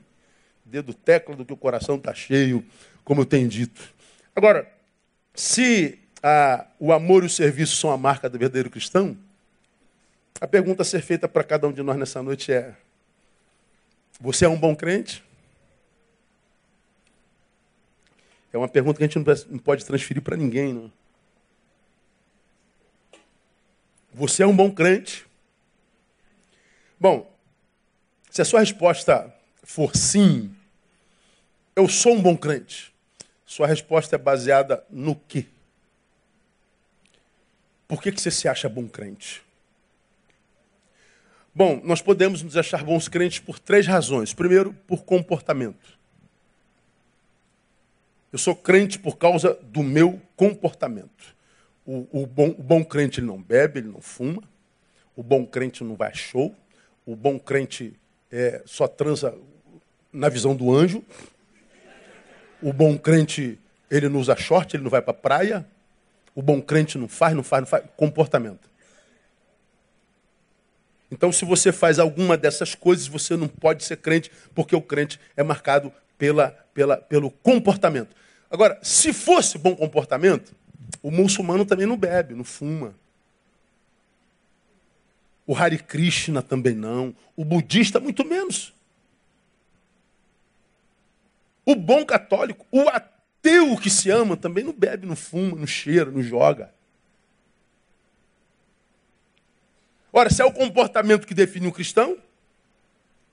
dedo 0.64 0.94
tecla 0.94 1.36
do 1.36 1.44
que 1.44 1.52
o 1.52 1.58
coração 1.58 1.98
está 1.98 2.14
cheio, 2.14 2.66
como 3.04 3.20
eu 3.20 3.26
tenho 3.26 3.50
dito. 3.50 3.94
Agora, 4.34 4.66
se 5.36 6.00
o 6.80 6.94
amor 6.94 7.24
e 7.24 7.28
o 7.28 7.30
serviço 7.30 7.76
são 7.76 7.92
a 7.92 7.98
marca 7.98 8.30
do 8.30 8.40
verdadeiro 8.40 8.70
cristão, 8.70 9.18
a 10.40 10.48
pergunta 10.48 10.82
a 10.82 10.86
ser 10.86 11.02
feita 11.02 11.28
para 11.28 11.44
cada 11.44 11.68
um 11.68 11.72
de 11.72 11.82
nós 11.84 11.98
nessa 11.98 12.22
noite 12.24 12.52
é: 12.52 12.76
Você 14.20 14.46
é 14.46 14.50
um 14.50 14.58
bom 14.58 14.76
crente? 14.76 15.24
É 18.52 18.58
uma 18.58 18.68
pergunta 18.70 18.98
que 18.98 19.04
a 19.04 19.08
gente 19.08 19.48
não 19.50 19.58
pode 19.58 19.86
transferir 19.86 20.22
para 20.22 20.38
ninguém. 20.38 20.74
Não. 20.74 20.92
Você 24.14 24.44
é 24.44 24.48
um 24.48 24.56
bom 24.56 24.72
crente? 24.72 25.26
Bom, 27.00 27.30
se 28.30 28.42
a 28.42 28.46
sua 28.46 28.60
resposta 28.60 29.34
for 29.64 29.96
sim, 29.96 30.56
eu 31.76 31.90
sou 31.90 32.14
um 32.14 32.22
bom 32.22 32.38
crente, 32.38 32.94
sua 33.46 33.66
resposta 33.66 34.16
é 34.16 34.20
baseada 34.20 34.86
no 34.90 35.16
quê? 35.16 35.48
Por 37.94 38.02
que, 38.02 38.12
que 38.12 38.20
você 38.20 38.32
se 38.32 38.48
acha 38.48 38.68
bom 38.68 38.88
crente? 38.88 39.44
Bom, 41.54 41.80
nós 41.84 42.02
podemos 42.02 42.42
nos 42.42 42.58
achar 42.58 42.84
bons 42.84 43.08
crentes 43.08 43.38
por 43.38 43.60
três 43.60 43.86
razões. 43.86 44.34
Primeiro, 44.34 44.74
por 44.88 45.04
comportamento. 45.04 46.00
Eu 48.32 48.40
sou 48.40 48.56
crente 48.56 48.98
por 48.98 49.16
causa 49.16 49.54
do 49.62 49.84
meu 49.84 50.20
comportamento. 50.36 51.36
O, 51.86 52.24
o, 52.24 52.26
bom, 52.26 52.48
o 52.58 52.64
bom 52.64 52.84
crente 52.84 53.22
não 53.22 53.40
bebe, 53.40 53.82
ele 53.82 53.90
não 53.90 54.02
fuma. 54.02 54.42
O 55.16 55.22
bom 55.22 55.46
crente 55.46 55.84
não 55.84 55.94
vai 55.96 56.10
a 56.10 56.16
show. 56.16 56.56
O 57.06 57.16
bom 57.16 57.38
crente 57.38 57.94
é, 58.32 58.64
só 58.66 58.88
transa 58.88 59.38
na 60.12 60.30
visão 60.30 60.56
do 60.56 60.74
anjo. 60.74 61.04
O 62.60 62.74
bom 62.74 62.98
crente 62.98 63.60
ele 63.88 64.10
não 64.10 64.20
usa 64.20 64.36
short, 64.36 64.76
ele 64.76 64.84
não 64.84 64.90
vai 64.90 65.04
para 65.04 65.12
a 65.12 65.14
praia. 65.16 65.74
O 66.36 66.42
bom 66.42 66.62
crente 66.62 66.98
não 66.98 67.08
faz, 67.08 67.36
não 67.36 67.44
faz, 67.44 67.62
não 67.62 67.68
faz. 67.68 67.84
Comportamento. 67.96 68.70
Então, 71.12 71.32
se 71.32 71.46
você 71.46 71.72
faz 71.72 72.00
alguma 72.00 72.36
dessas 72.36 72.74
coisas, 72.74 73.06
você 73.08 73.38
não 73.38 73.48
pode 73.48 73.84
ser 73.84 73.98
crente, 73.98 74.32
porque 74.56 74.76
o 74.76 74.82
crente 74.82 75.20
é 75.38 75.44
marcado 75.44 75.94
pela, 76.18 76.50
pela, 76.74 76.98
pelo 76.98 77.30
comportamento. 77.30 78.16
Agora, 78.50 78.80
se 78.82 79.14
fosse 79.14 79.58
bom 79.58 79.76
comportamento, 79.76 80.56
o 81.04 81.12
muçulmano 81.12 81.66
também 81.66 81.86
não 81.86 81.98
bebe, 81.98 82.34
não 82.34 82.44
fuma. 82.44 82.96
O 85.46 85.56
Hare 85.56 85.78
Krishna 85.78 86.42
também 86.42 86.74
não. 86.74 87.16
O 87.36 87.44
budista, 87.44 88.00
muito 88.00 88.26
menos. 88.26 88.74
O 91.66 91.76
bom 91.76 92.06
católico, 92.06 92.66
o 92.72 92.90
ateu, 92.90 93.13
ateu 93.44 93.78
que 93.78 93.90
se 93.90 94.10
ama 94.10 94.38
também 94.38 94.64
não 94.64 94.72
bebe, 94.72 95.06
não 95.06 95.18
fuma, 95.18 95.58
não 95.58 95.68
cheira, 95.68 96.10
não 96.10 96.24
joga. 96.24 96.74
Ora, 100.12 100.30
se 100.30 100.42
é 100.42 100.46
o 100.46 100.54
comportamento 100.54 101.28
que 101.28 101.34
define 101.34 101.68
um 101.68 101.72
cristão, 101.72 102.18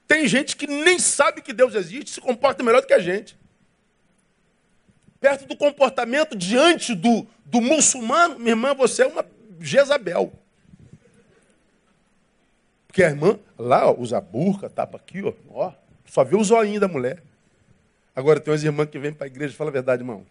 tem 0.09 0.27
gente 0.27 0.57
que 0.57 0.67
nem 0.67 0.99
sabe 0.99 1.41
que 1.41 1.53
Deus 1.53 1.75
existe, 1.75 2.11
se 2.11 2.21
comporta 2.21 2.65
melhor 2.65 2.81
do 2.81 2.89
que 2.89 2.95
a 2.95 2.99
gente. 2.99 3.39
Perto 5.21 5.47
do 5.47 5.57
comportamento 5.57 6.37
diante 6.37 6.95
do, 6.95 7.27
do 7.45 7.61
muçulmano, 7.61 8.39
minha 8.39 8.53
irmã, 8.53 8.75
você 8.75 9.03
é 9.03 9.07
uma 9.07 9.25
Jezabel. 9.61 10.33
Porque 12.87 13.05
a 13.05 13.11
irmã 13.11 13.39
lá 13.57 13.89
ó, 13.89 13.95
usa 13.97 14.21
burca, 14.21 14.69
tapa 14.69 14.97
aqui, 14.97 15.23
ó, 15.23 15.33
ó, 15.51 15.73
só 16.07 16.25
vê 16.25 16.35
o 16.35 16.43
zoinho 16.43 16.81
da 16.81 16.89
mulher. 16.89 17.23
Agora 18.15 18.41
tem 18.41 18.53
umas 18.53 18.65
irmãs 18.65 18.89
que 18.91 18.99
vêm 18.99 19.13
para 19.13 19.27
a 19.27 19.29
igreja 19.29 19.55
e 19.55 19.57
falam 19.57 19.71
a 19.71 19.73
verdade, 19.73 20.03
irmão. 20.03 20.27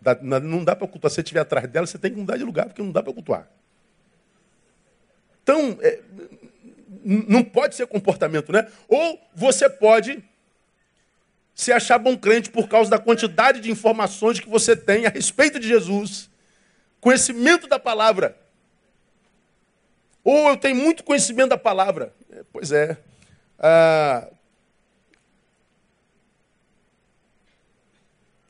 Dá, 0.00 0.18
não 0.40 0.62
dá 0.62 0.76
para 0.76 0.86
cultuar. 0.86 1.10
Se 1.10 1.16
você 1.16 1.20
estiver 1.22 1.40
atrás 1.40 1.68
dela, 1.68 1.86
você 1.86 1.98
tem 1.98 2.10
que 2.10 2.18
mudar 2.18 2.36
de 2.36 2.44
lugar, 2.44 2.66
porque 2.66 2.82
não 2.82 2.92
dá 2.92 3.02
para 3.02 3.12
cultuar. 3.12 3.48
Então, 5.42 5.78
é, 5.80 6.00
não 7.04 7.44
pode 7.44 7.74
ser 7.74 7.86
comportamento, 7.86 8.52
né? 8.52 8.70
Ou 8.88 9.20
você 9.34 9.68
pode 9.68 10.22
se 11.54 11.72
achar 11.72 11.98
bom 11.98 12.16
crente 12.16 12.50
por 12.50 12.68
causa 12.68 12.90
da 12.90 12.98
quantidade 12.98 13.60
de 13.60 13.70
informações 13.70 14.40
que 14.40 14.48
você 14.48 14.76
tem 14.76 15.06
a 15.06 15.10
respeito 15.10 15.60
de 15.60 15.68
Jesus, 15.68 16.28
conhecimento 17.00 17.68
da 17.68 17.78
palavra. 17.78 18.36
Ou 20.24 20.48
eu 20.48 20.56
tenho 20.56 20.76
muito 20.76 21.04
conhecimento 21.04 21.50
da 21.50 21.58
palavra. 21.58 22.12
É, 22.32 22.42
pois 22.52 22.72
é. 22.72 22.96
Ah, 23.58 24.28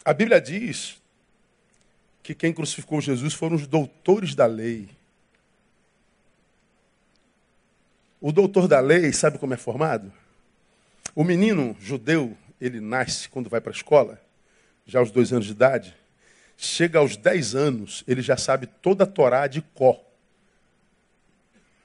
a 0.05 0.13
Bíblia 0.13 0.41
diz 0.41 1.01
que 2.23 2.35
quem 2.35 2.53
crucificou 2.53 3.01
Jesus 3.01 3.35
foram 3.35 3.57
os 3.57 3.67
doutores 3.67 4.35
da 4.35 4.47
lei. 4.47 4.89
O 8.21 8.33
doutor 8.33 8.67
da 8.67 8.81
lei, 8.81 9.13
sabe 9.13 9.39
como 9.39 9.55
é 9.55 9.57
formado? 9.57 10.13
O 11.15 11.23
menino 11.23 11.77
judeu, 11.81 12.37
ele 12.61 12.81
nasce 12.81 13.29
quando 13.29 13.51
vai 13.51 13.61
para 13.61 13.71
a 13.71 13.77
escola, 13.77 14.21
já 14.87 14.99
aos 14.99 15.11
dois 15.11 15.33
anos 15.33 15.47
de 15.47 15.53
idade. 15.53 15.95
Chega 16.57 16.99
aos 16.99 17.17
dez 17.17 17.55
anos, 17.55 18.03
ele 18.07 18.23
já 18.23 18.37
sabe 18.37 18.67
toda 18.67 19.05
a 19.05 19.07
Torá 19.07 19.47
de 19.47 19.61
có. 19.61 20.03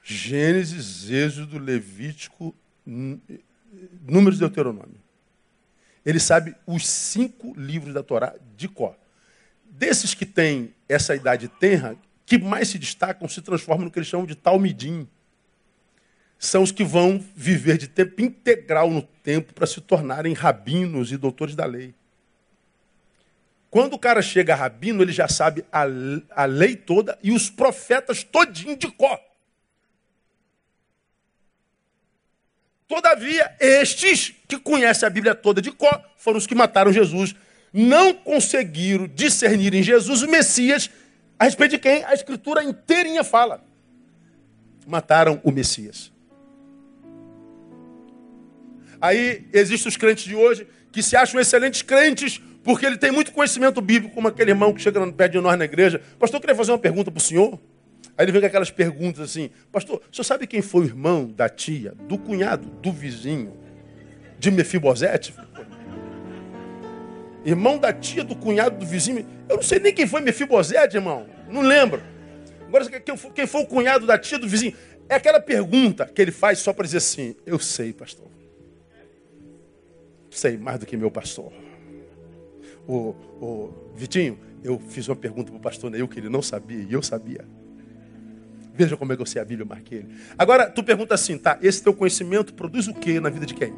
Gênesis, 0.02 1.10
Êxodo, 1.10 1.58
Levítico, 1.58 2.54
Números 2.86 4.38
de 4.38 4.40
Deuteronômio. 4.40 5.00
Ele 6.10 6.18
sabe 6.18 6.56
os 6.66 6.88
cinco 6.88 7.54
livros 7.56 7.94
da 7.94 8.02
Torá 8.02 8.34
de 8.56 8.68
có. 8.68 8.96
Desses 9.64 10.12
que 10.12 10.26
têm 10.26 10.74
essa 10.88 11.14
idade 11.14 11.46
tenra, 11.46 11.96
que 12.26 12.36
mais 12.36 12.68
se 12.68 12.80
destacam 12.80 13.28
se 13.28 13.40
transformam 13.40 13.84
no 13.84 13.90
que 13.92 13.98
eles 14.00 14.08
chamam 14.08 14.26
de 14.26 14.34
talmidim 14.34 15.08
são 16.36 16.64
os 16.64 16.72
que 16.72 16.82
vão 16.82 17.24
viver 17.36 17.78
de 17.78 17.86
tempo 17.86 18.20
integral 18.22 18.90
no 18.90 19.02
tempo 19.02 19.54
para 19.54 19.68
se 19.68 19.80
tornarem 19.80 20.32
rabinos 20.32 21.12
e 21.12 21.16
doutores 21.16 21.54
da 21.54 21.64
lei. 21.64 21.94
Quando 23.70 23.94
o 23.94 23.98
cara 23.98 24.20
chega 24.20 24.54
a 24.54 24.56
rabino, 24.56 25.02
ele 25.02 25.12
já 25.12 25.28
sabe 25.28 25.64
a, 25.70 25.84
a 26.30 26.44
lei 26.44 26.74
toda 26.74 27.16
e 27.22 27.30
os 27.30 27.48
profetas 27.48 28.24
todinho 28.24 28.76
de 28.76 28.90
có. 28.90 29.20
Todavia, 32.90 33.54
estes 33.60 34.34
que 34.48 34.58
conhecem 34.58 35.06
a 35.06 35.10
Bíblia 35.10 35.32
toda 35.32 35.62
de 35.62 35.70
có 35.70 36.02
foram 36.16 36.38
os 36.38 36.46
que 36.48 36.56
mataram 36.56 36.92
Jesus. 36.92 37.36
Não 37.72 38.12
conseguiram 38.12 39.06
discernir 39.06 39.72
em 39.72 39.80
Jesus 39.80 40.22
o 40.22 40.28
Messias, 40.28 40.90
a 41.38 41.44
respeito 41.44 41.70
de 41.70 41.78
quem 41.78 42.02
a 42.02 42.12
Escritura 42.12 42.64
inteirinha 42.64 43.22
fala. 43.22 43.64
Mataram 44.88 45.40
o 45.44 45.52
Messias. 45.52 46.10
Aí 49.00 49.46
existem 49.52 49.88
os 49.88 49.96
crentes 49.96 50.24
de 50.24 50.34
hoje 50.34 50.66
que 50.90 51.00
se 51.00 51.14
acham 51.14 51.40
excelentes 51.40 51.82
crentes 51.82 52.40
porque 52.64 52.84
ele 52.84 52.98
tem 52.98 53.12
muito 53.12 53.30
conhecimento 53.30 53.80
bíblico, 53.80 54.16
como 54.16 54.26
aquele 54.26 54.50
irmão 54.50 54.74
que 54.74 54.82
chega 54.82 55.00
perto 55.12 55.32
de 55.32 55.40
nós 55.40 55.56
na 55.56 55.64
igreja. 55.64 56.02
Pastor, 56.18 56.38
eu 56.38 56.40
queria 56.40 56.56
fazer 56.56 56.72
uma 56.72 56.78
pergunta 56.78 57.08
para 57.08 57.18
o 57.18 57.22
senhor. 57.22 57.56
Aí 58.20 58.24
ele 58.26 58.32
vem 58.32 58.42
com 58.42 58.46
aquelas 58.46 58.70
perguntas 58.70 59.30
assim: 59.30 59.48
Pastor, 59.72 60.02
o 60.12 60.14
senhor 60.14 60.24
sabe 60.24 60.46
quem 60.46 60.60
foi 60.60 60.82
o 60.82 60.84
irmão 60.84 61.26
da 61.26 61.48
tia, 61.48 61.94
do 62.06 62.18
cunhado, 62.18 62.68
do 62.68 62.92
vizinho, 62.92 63.56
de 64.38 64.50
Mefibosete? 64.50 65.34
Irmão 67.42 67.78
da 67.78 67.90
tia, 67.94 68.22
do 68.22 68.36
cunhado, 68.36 68.76
do 68.76 68.84
vizinho. 68.84 69.26
Eu 69.48 69.56
não 69.56 69.62
sei 69.62 69.78
nem 69.78 69.94
quem 69.94 70.06
foi 70.06 70.20
Mefibosete, 70.20 70.98
irmão. 70.98 71.26
Não 71.48 71.62
lembro. 71.62 72.02
Agora, 72.68 72.84
quem 73.34 73.46
foi 73.46 73.62
o 73.62 73.66
cunhado 73.66 74.06
da 74.06 74.18
tia, 74.18 74.38
do 74.38 74.46
vizinho? 74.46 74.74
É 75.08 75.14
aquela 75.14 75.40
pergunta 75.40 76.04
que 76.04 76.20
ele 76.20 76.30
faz 76.30 76.58
só 76.58 76.74
para 76.74 76.84
dizer 76.84 76.98
assim: 76.98 77.34
Eu 77.46 77.58
sei, 77.58 77.94
pastor 77.94 78.28
sei 80.30 80.56
mais 80.56 80.78
do 80.78 80.86
que 80.86 80.96
meu 80.96 81.10
pastor. 81.10 81.50
O, 82.86 83.14
o 83.40 83.74
Vitinho, 83.94 84.38
eu 84.62 84.78
fiz 84.78 85.08
uma 85.08 85.16
pergunta 85.16 85.50
para 85.50 85.58
o 85.58 85.60
pastor 85.60 85.90
Neil 85.90 86.06
que 86.06 86.18
ele 86.18 86.28
não 86.28 86.42
sabia 86.42 86.82
e 86.82 86.92
eu 86.92 87.02
sabia. 87.02 87.44
Veja 88.74 88.96
como 88.96 89.12
é 89.12 89.16
que 89.16 89.22
eu 89.22 89.26
sei 89.26 89.40
a 89.42 89.44
Bíblia, 89.44 89.64
eu 89.64 89.68
marquei 89.68 89.98
ele. 89.98 90.08
Agora, 90.38 90.70
tu 90.70 90.82
pergunta 90.82 91.14
assim, 91.14 91.36
tá, 91.36 91.58
esse 91.60 91.82
teu 91.82 91.92
conhecimento 91.92 92.54
produz 92.54 92.86
o 92.88 92.94
que 92.94 93.20
na 93.20 93.28
vida 93.28 93.44
de 93.44 93.54
quem? 93.54 93.74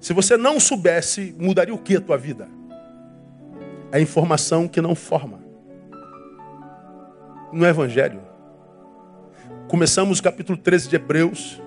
Se 0.00 0.12
você 0.12 0.36
não 0.36 0.60
soubesse, 0.60 1.34
mudaria 1.38 1.74
o 1.74 1.78
que 1.78 1.96
a 1.96 2.00
tua 2.00 2.16
vida? 2.16 2.48
É 3.90 4.00
informação 4.00 4.68
que 4.68 4.80
não 4.80 4.94
forma. 4.94 5.40
No 7.52 7.64
é 7.64 7.70
Evangelho. 7.70 8.20
Começamos 9.66 10.18
o 10.18 10.22
capítulo 10.22 10.56
13 10.58 10.88
de 10.88 10.96
Hebreus. 10.96 11.60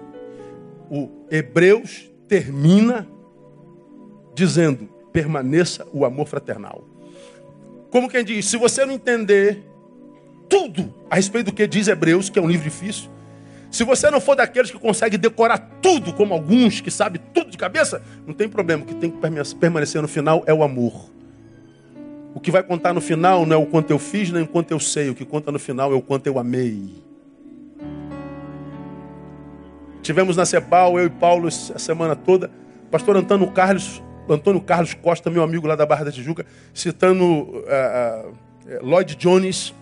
O 0.90 1.10
Hebreus 1.30 2.10
termina 2.28 3.08
dizendo: 4.34 4.88
permaneça 5.12 5.86
o 5.92 6.06
amor 6.06 6.28
fraternal. 6.28 6.88
Como 7.90 8.10
quem 8.10 8.24
diz, 8.24 8.46
se 8.46 8.56
você 8.56 8.86
não 8.86 8.94
entender 8.94 9.71
tudo 10.52 10.94
a 11.10 11.16
respeito 11.16 11.46
do 11.46 11.54
que 11.54 11.66
diz 11.66 11.88
Hebreus, 11.88 12.30
que 12.30 12.38
é 12.38 12.42
um 12.42 12.48
livro 12.48 12.66
difícil, 12.66 13.10
se 13.72 13.86
você 13.86 14.12
não 14.12 14.20
for 14.20 14.36
daqueles 14.36 14.70
que 14.70 14.78
consegue 14.78 15.18
decorar 15.18 15.58
tudo, 15.82 16.12
como 16.12 16.34
alguns 16.34 16.82
que 16.82 16.92
sabem 16.92 17.22
tudo 17.34 17.50
de 17.50 17.58
cabeça, 17.58 18.04
não 18.28 18.34
tem 18.34 18.50
problema. 18.50 18.84
O 18.84 18.86
que 18.86 18.94
tem 18.94 19.10
que 19.10 19.18
permanecer 19.58 20.02
no 20.02 20.10
final 20.10 20.44
é 20.46 20.54
o 20.54 20.62
amor. 20.62 21.10
O 22.36 22.40
que 22.42 22.52
vai 22.52 22.62
contar 22.62 22.94
no 22.94 23.00
final 23.00 23.46
não 23.46 23.56
é 23.56 23.60
o 23.60 23.66
quanto 23.66 23.92
eu 23.92 23.98
fiz, 23.98 24.30
nem 24.30 24.44
o 24.44 24.48
quanto 24.48 24.72
eu 24.72 24.80
sei. 24.80 25.10
O 25.10 25.16
que 25.16 25.24
conta 25.24 25.54
no 25.54 25.60
final 25.60 25.94
é 25.94 25.96
o 25.96 26.02
quanto 26.02 26.28
eu 26.28 26.38
amei. 26.38 27.02
Tivemos 30.02 30.36
na 30.36 30.46
Cepal, 30.46 31.00
eu 31.00 31.06
e 31.06 31.10
Paulo, 31.10 31.48
a 31.48 31.52
semana 31.52 32.14
toda. 32.14 32.52
Pastor 32.90 33.16
Antônio 33.16 33.50
Carlos 33.52 34.02
Antônio 34.30 34.62
Carlos 34.62 34.94
Costa, 34.94 35.30
meu 35.30 35.44
amigo 35.44 35.68
lá 35.68 35.76
da 35.76 35.86
Barra 35.86 36.06
da 36.06 36.12
Tijuca, 36.12 36.46
citando 36.74 37.26
uh, 37.26 37.58
uh, 38.30 38.86
Lloyd 38.86 39.16
Jones, 39.16 39.74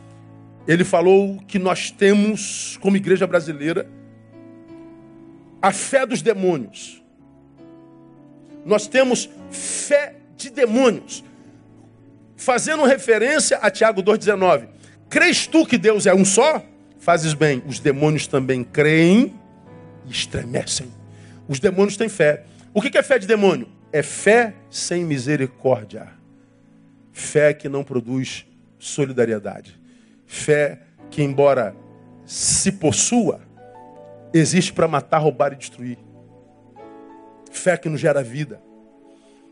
ele 0.68 0.84
falou 0.84 1.40
que 1.48 1.58
nós 1.58 1.92
temos, 1.92 2.78
como 2.82 2.98
igreja 2.98 3.26
brasileira, 3.26 3.90
a 5.62 5.72
fé 5.72 6.06
dos 6.06 6.22
demônios. 6.22 7.04
Nós 8.66 8.88
temos 8.88 9.30
fé 9.50 10.16
de 10.38 10.50
demônios. 10.50 11.24
Fazendo 12.36 12.84
referência 12.84 13.58
a 13.58 13.70
Tiago 13.70 14.02
2,19. 14.02 14.68
Crês 15.10 15.48
tu 15.48 15.66
que 15.66 15.78
Deus 15.78 16.06
é 16.06 16.14
um 16.14 16.24
só? 16.24 16.64
Fazes 17.00 17.34
bem. 17.34 17.64
Os 17.66 17.80
demônios 17.80 18.28
também 18.28 18.64
creem 18.64 19.34
e 20.06 20.12
estremecem. 20.12 20.88
Os 21.48 21.60
demônios 21.60 21.98
têm 21.98 22.08
fé. 22.08 22.46
O 22.74 22.82
que 22.82 22.98
é 22.98 23.04
fé 23.04 23.18
de 23.18 23.28
demônio? 23.28 23.68
é 23.92 24.04
fé 24.04 24.54
sem 24.70 25.04
misericórdia. 25.04 26.08
Fé 27.12 27.54
que 27.54 27.68
não 27.68 27.84
produz 27.84 28.46
solidariedade. 28.78 29.79
Fé 30.32 30.80
que, 31.10 31.24
embora 31.24 31.76
se 32.24 32.72
possua, 32.72 33.42
existe 34.32 34.72
para 34.72 34.88
matar, 34.88 35.18
roubar 35.18 35.54
e 35.54 35.56
destruir. 35.56 35.98
Fé 37.52 37.76
que 37.76 37.90
não 37.90 37.98
gera 37.98 38.22
vida. 38.22 38.62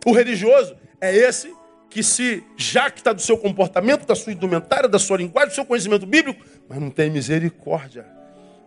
O 0.05 0.11
religioso 0.11 0.78
é 1.01 1.15
esse 1.15 1.51
que 1.89 2.03
se 2.03 2.43
jacta 2.55 3.11
do 3.11 3.23
seu 3.23 3.39
comportamento, 3.39 4.05
da 4.05 4.13
sua 4.13 4.34
indumentária, 4.34 4.88
da 4.88 4.99
sua 4.99 5.17
linguagem, 5.17 5.49
do 5.49 5.55
seu 5.55 5.65
conhecimento 5.65 6.05
bíblico, 6.05 6.45
mas 6.69 6.80
não 6.80 6.91
tem 6.91 7.09
misericórdia. 7.09 8.05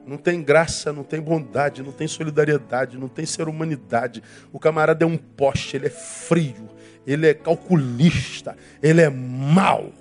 Não 0.05 0.17
tem 0.17 0.43
graça, 0.43 0.93
não 0.93 1.05
tem 1.05 1.21
bondade, 1.21 1.81
não 1.81 1.93
tem 1.93 2.09
solidariedade, 2.09 2.99
não 2.99 3.07
tem 3.07 3.25
ser 3.25 3.47
humanidade. 3.47 4.21
O 4.53 4.59
camarada 4.59 5.05
é 5.05 5.07
um 5.07 5.17
poste, 5.17 5.77
ele 5.77 5.87
é 5.87 5.91
frio, 5.91 6.69
ele 7.07 7.29
é 7.29 7.35
calculista, 7.35 8.57
ele 8.83 9.01
é 9.01 9.09
mau. 9.09 9.93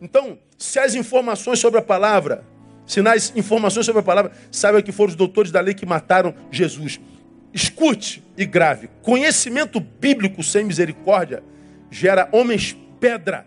Então, 0.00 0.38
se 0.64 0.78
as 0.78 0.94
informações 0.94 1.58
sobre 1.58 1.78
a 1.78 1.82
palavra, 1.82 2.42
se 2.86 3.02
nas 3.02 3.36
informações 3.36 3.84
sobre 3.84 4.00
a 4.00 4.02
palavra, 4.02 4.32
saiba 4.50 4.80
que 4.80 4.92
foram 4.92 5.10
os 5.10 5.14
doutores 5.14 5.52
da 5.52 5.60
lei 5.60 5.74
que 5.74 5.84
mataram 5.84 6.34
Jesus. 6.50 6.98
Escute 7.52 8.24
e 8.36 8.46
grave. 8.46 8.88
Conhecimento 9.02 9.78
bíblico 9.78 10.42
sem 10.42 10.64
misericórdia 10.64 11.44
gera 11.90 12.30
homens 12.32 12.74
pedra 12.98 13.46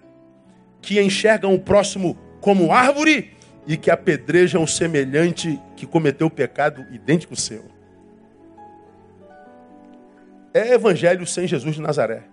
que 0.79 1.01
enxergam 1.01 1.55
o 1.55 1.59
próximo 1.59 2.15
como 2.39 2.71
árvore 2.71 3.31
e 3.65 3.75
que 3.75 3.89
apedrejam 3.89 4.61
o 4.61 4.67
semelhante 4.67 5.59
que 5.75 5.87
cometeu 5.87 6.27
o 6.27 6.31
pecado 6.31 6.85
idêntico 6.91 7.33
ao 7.33 7.37
seu. 7.37 7.65
É 10.53 10.73
evangelho 10.73 11.25
sem 11.25 11.47
Jesus 11.47 11.75
de 11.75 11.81
Nazaré. 11.81 12.23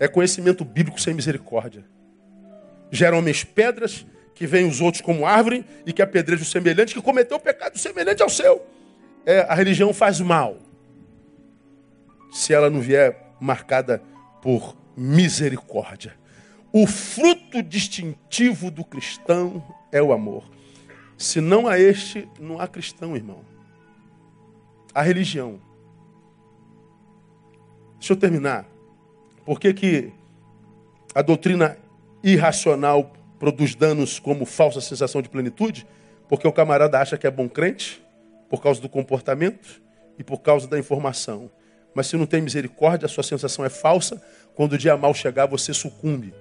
É 0.00 0.08
conhecimento 0.08 0.64
bíblico 0.64 0.98
sem 0.98 1.12
misericórdia. 1.12 1.84
Geram 2.94 3.18
homens 3.18 3.42
pedras, 3.42 4.06
que 4.34 4.46
veem 4.46 4.68
os 4.68 4.82
outros 4.82 5.00
como 5.00 5.24
árvore 5.24 5.64
e 5.86 5.92
que 5.94 6.02
apedrejam 6.02 6.42
o 6.42 6.46
semelhante, 6.46 6.94
que 6.94 7.00
cometeu 7.00 7.38
o 7.38 7.40
pecado 7.40 7.78
semelhante 7.78 8.22
ao 8.22 8.28
seu. 8.28 8.64
É, 9.24 9.40
a 9.40 9.54
religião 9.54 9.94
faz 9.94 10.20
mal. 10.20 10.58
Se 12.30 12.52
ela 12.52 12.68
não 12.68 12.80
vier 12.80 13.34
marcada 13.40 14.02
por 14.42 14.76
misericórdia. 14.94 16.14
O 16.70 16.86
fruto 16.86 17.62
distintivo 17.62 18.70
do 18.70 18.84
cristão 18.84 19.64
é 19.90 20.02
o 20.02 20.12
amor. 20.12 20.44
Se 21.16 21.40
não 21.40 21.66
há 21.66 21.78
este, 21.78 22.28
não 22.38 22.60
há 22.60 22.66
cristão, 22.66 23.16
irmão. 23.16 23.44
A 24.94 25.00
religião. 25.00 25.60
Deixa 27.98 28.12
eu 28.12 28.16
terminar. 28.16 28.66
Por 29.44 29.58
que, 29.60 29.72
que 29.72 30.12
a 31.14 31.22
doutrina 31.22 31.78
irracional 32.22 33.12
produz 33.38 33.74
danos 33.74 34.18
como 34.18 34.44
falsa 34.44 34.80
sensação 34.80 35.20
de 35.20 35.28
plenitude? 35.28 35.86
Porque 36.28 36.46
o 36.46 36.52
camarada 36.52 36.98
acha 36.98 37.18
que 37.18 37.26
é 37.26 37.30
bom 37.30 37.48
crente, 37.48 38.02
por 38.48 38.62
causa 38.62 38.80
do 38.80 38.88
comportamento 38.88 39.82
e 40.18 40.22
por 40.22 40.38
causa 40.38 40.68
da 40.68 40.78
informação. 40.78 41.50
Mas 41.94 42.06
se 42.06 42.16
não 42.16 42.26
tem 42.26 42.40
misericórdia, 42.40 43.06
a 43.06 43.08
sua 43.08 43.24
sensação 43.24 43.64
é 43.64 43.68
falsa. 43.68 44.22
Quando 44.54 44.74
o 44.74 44.78
dia 44.78 44.96
mal 44.96 45.14
chegar, 45.14 45.46
você 45.46 45.74
sucumbe. 45.74 46.34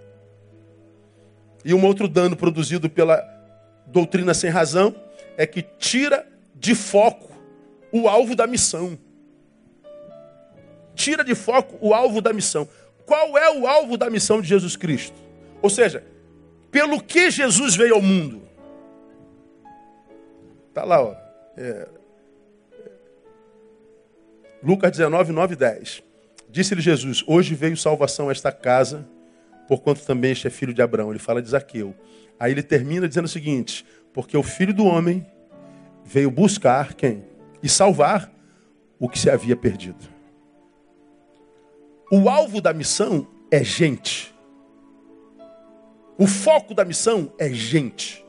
E 1.63 1.73
um 1.73 1.85
outro 1.85 2.07
dano 2.07 2.35
produzido 2.35 2.89
pela 2.89 3.23
doutrina 3.87 4.33
sem 4.33 4.49
razão 4.49 4.95
é 5.37 5.45
que 5.45 5.61
tira 5.61 6.27
de 6.55 6.75
foco 6.75 7.31
o 7.91 8.07
alvo 8.07 8.35
da 8.35 8.47
missão. 8.47 8.97
Tira 10.95 11.23
de 11.23 11.35
foco 11.35 11.77
o 11.81 11.93
alvo 11.93 12.21
da 12.21 12.33
missão. 12.33 12.67
Qual 13.05 13.37
é 13.37 13.57
o 13.57 13.67
alvo 13.67 13.97
da 13.97 14.09
missão 14.09 14.41
de 14.41 14.47
Jesus 14.47 14.75
Cristo? 14.75 15.30
Ou 15.61 15.69
seja, 15.69 16.03
pelo 16.71 17.01
que 17.01 17.29
Jesus 17.29 17.75
veio 17.75 17.95
ao 17.95 18.01
mundo. 18.01 18.41
Está 20.69 20.83
lá, 20.83 21.03
ó. 21.03 21.15
É, 21.57 21.87
Lucas 24.63 24.91
19, 24.91 25.31
9 25.31 25.53
e 25.53 25.57
10. 25.57 26.03
Disse-lhe 26.49 26.81
Jesus: 26.81 27.23
Hoje 27.27 27.55
veio 27.55 27.75
salvação 27.75 28.29
a 28.29 28.31
esta 28.31 28.51
casa, 28.51 29.07
porquanto 29.67 30.05
também 30.05 30.31
este 30.31 30.47
é 30.47 30.49
filho 30.49 30.73
de 30.73 30.81
Abraão. 30.81 31.09
Ele 31.09 31.19
fala 31.19 31.41
de 31.41 31.49
Zaqueu. 31.49 31.95
Aí 32.39 32.51
ele 32.51 32.63
termina 32.63 33.07
dizendo 33.07 33.25
o 33.25 33.29
seguinte: 33.29 33.85
Porque 34.13 34.37
o 34.37 34.43
filho 34.43 34.73
do 34.73 34.85
homem 34.85 35.25
veio 36.05 36.29
buscar 36.29 36.93
quem? 36.93 37.23
E 37.61 37.69
salvar 37.69 38.31
o 38.99 39.09
que 39.09 39.17
se 39.17 39.29
havia 39.29 39.55
perdido. 39.55 40.09
O 42.11 42.29
alvo 42.29 42.61
da 42.61 42.73
missão 42.73 43.27
é 43.49 43.63
gente. 43.63 44.30
O 46.21 46.27
foco 46.27 46.75
da 46.75 46.85
missão 46.85 47.33
é 47.39 47.49
gente. 47.49 48.23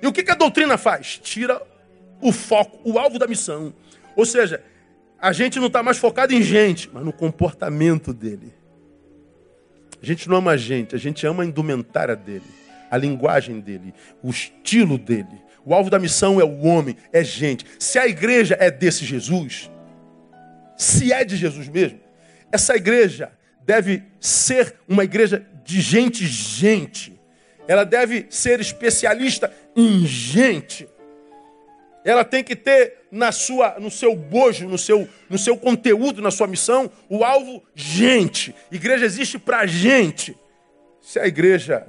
E 0.00 0.06
o 0.06 0.12
que, 0.14 0.30
a 0.30 0.34
doutrina 0.34 0.78
faz? 0.78 1.18
Tira 1.18 1.60
o 2.22 2.32
foco, 2.32 2.80
o 2.90 2.98
alvo 2.98 3.18
da 3.18 3.26
missão. 3.26 3.74
Ou 4.16 4.24
seja, 4.24 4.64
a 5.20 5.30
gente 5.30 5.60
não 5.60 5.66
está 5.66 5.82
mais 5.82 5.98
focado 5.98 6.32
em 6.32 6.40
gente, 6.40 6.88
mas 6.90 7.04
no 7.04 7.12
comportamento 7.12 8.14
dele. 8.14 8.50
A 10.02 10.06
gente 10.06 10.26
não 10.26 10.38
ama 10.38 10.52
a 10.52 10.56
gente, 10.56 10.94
a 10.94 10.98
gente 10.98 11.26
ama 11.26 11.42
a 11.42 11.46
indumentária 11.46 12.16
dele, 12.16 12.50
a 12.90 12.96
linguagem 12.96 13.60
dele, 13.60 13.92
o 14.22 14.30
estilo 14.30 14.96
dele. 14.96 15.44
O 15.66 15.74
alvo 15.74 15.90
da 15.90 15.98
missão 15.98 16.40
é 16.40 16.44
o 16.44 16.62
homem, 16.62 16.96
é 17.12 17.22
gente. 17.22 17.66
Se 17.78 17.98
a 17.98 18.06
igreja 18.06 18.56
é 18.58 18.70
desse 18.70 19.04
Jesus, 19.04 19.70
se 20.78 21.12
é 21.12 21.26
de 21.26 21.36
Jesus 21.36 21.68
mesmo, 21.68 22.00
essa 22.50 22.74
igreja 22.74 23.32
deve 23.66 24.02
ser 24.18 24.76
uma 24.88 25.04
igreja 25.04 25.46
de 25.66 25.80
gente, 25.82 26.26
gente. 26.26 27.20
Ela 27.68 27.84
deve 27.84 28.26
ser 28.30 28.60
especialista 28.60 29.52
em 29.76 30.06
gente 30.06 30.88
ela 32.06 32.24
tem 32.24 32.44
que 32.44 32.54
ter 32.54 33.08
na 33.10 33.32
sua, 33.32 33.80
no 33.80 33.90
seu 33.90 34.14
bojo, 34.14 34.68
no 34.68 34.78
seu, 34.78 35.08
no 35.28 35.36
seu 35.36 35.56
conteúdo, 35.56 36.22
na 36.22 36.30
sua 36.30 36.46
missão, 36.46 36.88
o 37.08 37.24
alvo 37.24 37.64
gente. 37.74 38.54
Igreja 38.70 39.04
existe 39.04 39.40
para 39.40 39.66
gente. 39.66 40.38
Se 41.02 41.18
a 41.18 41.26
igreja 41.26 41.84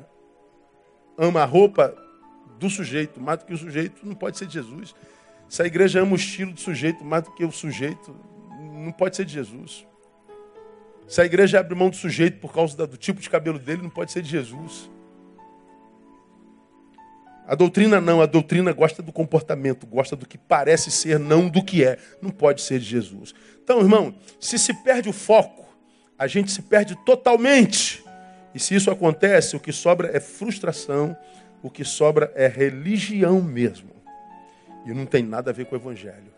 ama 1.16 1.44
a 1.44 1.46
roupa 1.46 1.96
do 2.58 2.68
sujeito 2.68 3.22
mais 3.22 3.38
do 3.38 3.46
que 3.46 3.54
o 3.54 3.58
sujeito, 3.58 4.02
não 4.04 4.16
pode 4.16 4.40
ser 4.40 4.48
de 4.48 4.56
Jesus. 4.56 4.96
Se 5.48 5.62
a 5.62 5.68
igreja 5.68 6.02
ama 6.02 6.14
o 6.14 6.16
estilo 6.16 6.52
do 6.52 6.60
sujeito 6.60 7.06
mais 7.06 7.24
do 7.24 7.32
que 7.36 7.46
o 7.46 7.52
sujeito, 7.52 8.16
não 8.74 8.92
pode 8.92 9.16
ser 9.16 9.24
de 9.24 9.34
Jesus. 9.34 9.86
Se 11.08 11.22
a 11.22 11.26
igreja 11.26 11.60
abre 11.60 11.74
mão 11.74 11.90
do 11.90 11.96
sujeito 11.96 12.40
por 12.40 12.54
causa 12.54 12.76
do 12.86 12.98
tipo 12.98 13.22
de 13.22 13.30
cabelo 13.30 13.58
dele, 13.58 13.82
não 13.82 13.90
pode 13.90 14.12
ser 14.12 14.22
de 14.22 14.30
Jesus. 14.30 14.90
A 17.48 17.56
doutrina 17.56 18.02
não, 18.02 18.22
a 18.22 18.26
doutrina 18.26 18.74
gosta 18.74 19.02
do 19.02 19.14
comportamento, 19.14 19.88
gosta 19.88 20.18
do 20.18 20.28
que 20.28 20.38
parece 20.38 20.92
ser, 20.92 21.18
não 21.18 21.48
do 21.48 21.64
que 21.64 21.82
é. 21.82 21.98
Não 22.22 22.30
pode 22.30 22.62
ser 22.62 22.78
de 22.78 22.86
Jesus. 22.86 23.34
Então, 23.64 23.80
irmão, 23.80 24.14
se 24.38 24.60
se 24.60 24.74
perde 24.74 25.08
o 25.08 25.14
foco, 25.14 25.66
a 26.20 26.28
gente 26.28 26.52
se 26.52 26.62
perde 26.62 26.94
totalmente. 27.06 28.04
E 28.54 28.60
se 28.60 28.76
isso 28.76 28.92
acontece, 28.92 29.56
o 29.56 29.62
que 29.62 29.72
sobra 29.72 30.10
é 30.14 30.20
frustração, 30.20 31.16
o 31.64 31.70
que 31.70 31.86
sobra 31.86 32.34
é 32.36 32.48
religião 32.48 33.42
mesmo. 33.42 33.92
E 34.86 34.94
não 34.94 35.06
tem 35.06 35.24
nada 35.24 35.52
a 35.52 35.54
ver 35.54 35.68
com 35.68 35.76
o 35.76 35.78
evangelho. 35.78 36.34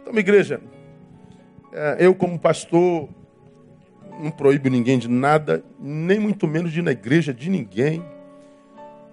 Então, 0.00 0.16
igreja, 0.16 0.60
é, 1.72 1.96
eu 1.98 2.14
como 2.14 2.38
pastor 2.38 3.08
não 4.20 4.30
proíbo 4.30 4.68
ninguém 4.68 4.98
de 4.98 5.08
nada, 5.08 5.64
nem 5.78 6.18
muito 6.18 6.46
menos 6.46 6.72
de 6.72 6.80
ir 6.80 6.82
na 6.82 6.92
igreja 6.92 7.32
de 7.32 7.48
ninguém. 7.50 8.04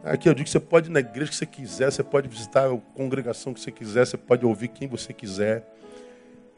Aqui 0.04 0.30
eu 0.30 0.34
digo 0.34 0.46
que 0.46 0.52
você 0.52 0.60
pode 0.60 0.90
ir 0.90 0.92
na 0.92 1.00
igreja 1.00 1.32
que 1.32 1.36
você 1.36 1.46
quiser, 1.46 1.92
você 1.92 2.04
pode 2.04 2.28
visitar 2.28 2.72
a 2.72 2.78
congregação 2.96 3.54
que 3.54 3.60
você 3.60 3.72
quiser, 3.72 4.06
você 4.06 4.18
pode 4.18 4.46
ouvir 4.46 4.70
quem 4.70 4.88
você 4.88 5.12
quiser. 5.12 5.68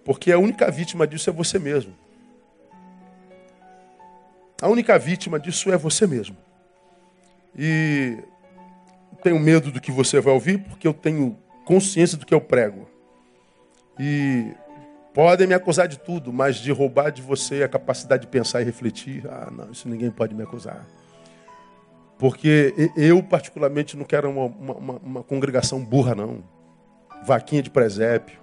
Porque 0.03 0.31
a 0.31 0.37
única 0.37 0.69
vítima 0.69 1.07
disso 1.07 1.29
é 1.29 1.33
você 1.33 1.57
mesmo. 1.57 1.93
A 4.61 4.67
única 4.67 4.97
vítima 4.99 5.39
disso 5.39 5.71
é 5.71 5.77
você 5.77 6.05
mesmo. 6.05 6.35
E 7.57 8.17
tenho 9.23 9.39
medo 9.39 9.71
do 9.71 9.81
que 9.81 9.91
você 9.91 10.19
vai 10.19 10.33
ouvir, 10.33 10.59
porque 10.59 10.87
eu 10.87 10.93
tenho 10.93 11.37
consciência 11.65 12.17
do 12.17 12.25
que 12.25 12.33
eu 12.33 12.41
prego. 12.41 12.87
E 13.99 14.53
podem 15.19 15.45
me 15.45 15.53
acusar 15.53 15.85
de 15.85 15.99
tudo, 15.99 16.31
mas 16.31 16.55
de 16.55 16.71
roubar 16.71 17.11
de 17.11 17.21
você 17.21 17.61
a 17.61 17.67
capacidade 17.67 18.21
de 18.21 18.27
pensar 18.29 18.61
e 18.61 18.63
refletir, 18.63 19.27
ah, 19.27 19.51
não, 19.51 19.69
isso 19.69 19.89
ninguém 19.89 20.09
pode 20.09 20.33
me 20.33 20.43
acusar. 20.43 20.87
Porque 22.17 22.73
eu, 22.95 23.21
particularmente, 23.21 23.97
não 23.97 24.05
quero 24.05 24.29
uma, 24.29 24.45
uma, 24.45 24.93
uma 25.03 25.23
congregação 25.23 25.83
burra, 25.83 26.15
não. 26.15 26.41
Vaquinha 27.25 27.61
de 27.61 27.69
presépio. 27.69 28.39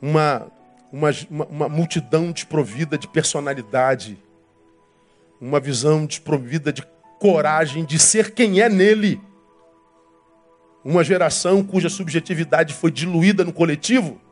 Uma, 0.00 0.50
uma, 0.90 1.10
uma 1.50 1.68
multidão 1.68 2.32
desprovida 2.32 2.96
de 2.96 3.06
personalidade. 3.06 4.18
Uma 5.38 5.60
visão 5.60 6.06
desprovida 6.06 6.72
de 6.72 6.82
coragem 7.20 7.84
de 7.84 7.98
ser 7.98 8.32
quem 8.32 8.62
é 8.62 8.70
nele. 8.70 9.20
Uma 10.82 11.04
geração 11.04 11.62
cuja 11.62 11.90
subjetividade 11.90 12.72
foi 12.72 12.90
diluída 12.90 13.44
no 13.44 13.52
coletivo. 13.52 14.23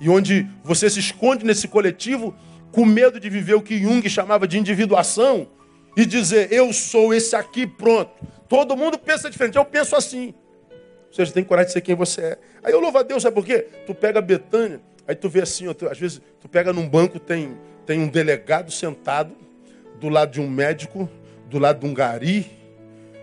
E 0.00 0.08
onde 0.08 0.46
você 0.62 0.88
se 0.88 1.00
esconde 1.00 1.44
nesse 1.44 1.66
coletivo 1.66 2.34
com 2.72 2.84
medo 2.84 3.18
de 3.18 3.28
viver 3.28 3.54
o 3.54 3.62
que 3.62 3.78
Jung 3.78 4.06
chamava 4.08 4.46
de 4.46 4.58
individuação 4.58 5.48
e 5.96 6.06
dizer, 6.06 6.52
eu 6.52 6.72
sou 6.72 7.12
esse 7.12 7.34
aqui, 7.34 7.66
pronto. 7.66 8.10
Todo 8.48 8.76
mundo 8.76 8.98
pensa 8.98 9.28
diferente, 9.28 9.56
eu 9.56 9.64
penso 9.64 9.96
assim. 9.96 10.34
Ou 11.08 11.12
seja, 11.12 11.32
tem 11.32 11.42
coragem 11.42 11.68
de 11.68 11.72
ser 11.72 11.80
quem 11.80 11.94
você 11.94 12.20
é. 12.20 12.38
Aí 12.62 12.72
eu 12.72 12.80
louvo 12.80 12.98
a 12.98 13.02
Deus, 13.02 13.22
sabe 13.22 13.34
por 13.34 13.44
quê? 13.44 13.66
Tu 13.86 13.94
pega 13.94 14.18
a 14.18 14.22
Betânia, 14.22 14.80
aí 15.06 15.14
tu 15.14 15.28
vê 15.28 15.42
assim, 15.42 15.66
ó, 15.66 15.74
tu, 15.74 15.88
às 15.88 15.98
vezes 15.98 16.20
tu 16.40 16.48
pega 16.48 16.72
num 16.72 16.88
banco, 16.88 17.18
tem, 17.18 17.56
tem 17.86 17.98
um 17.98 18.08
delegado 18.08 18.70
sentado 18.70 19.34
do 20.00 20.08
lado 20.08 20.32
de 20.32 20.40
um 20.40 20.48
médico, 20.48 21.08
do 21.48 21.58
lado 21.58 21.80
de 21.80 21.86
um 21.86 21.94
gari, 21.94 22.46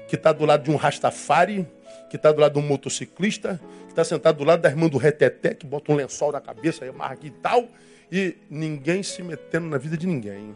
que 0.07 0.15
está 0.15 0.31
do 0.31 0.45
lado 0.45 0.63
de 0.63 0.71
um 0.71 0.75
rastafari, 0.75 1.67
que 2.09 2.15
está 2.15 2.31
do 2.31 2.41
lado 2.41 2.53
de 2.53 2.59
um 2.59 2.67
motociclista, 2.67 3.59
está 3.95 4.03
sentado 4.03 4.37
do 4.37 4.43
lado 4.43 4.61
da 4.61 4.69
irmã 4.69 4.87
do 4.89 4.97
reteté, 4.97 5.53
que 5.53 5.65
bota 5.65 5.91
um 5.91 5.95
lençol 5.95 6.31
na 6.31 6.41
cabeça, 6.41 6.85
amarra 6.85 7.13
aqui 7.13 7.27
e 7.27 7.31
tal, 7.31 7.67
e 8.11 8.35
ninguém 8.49 9.01
se 9.01 9.23
metendo 9.23 9.67
na 9.67 9.77
vida 9.77 9.95
de 9.95 10.05
ninguém. 10.05 10.53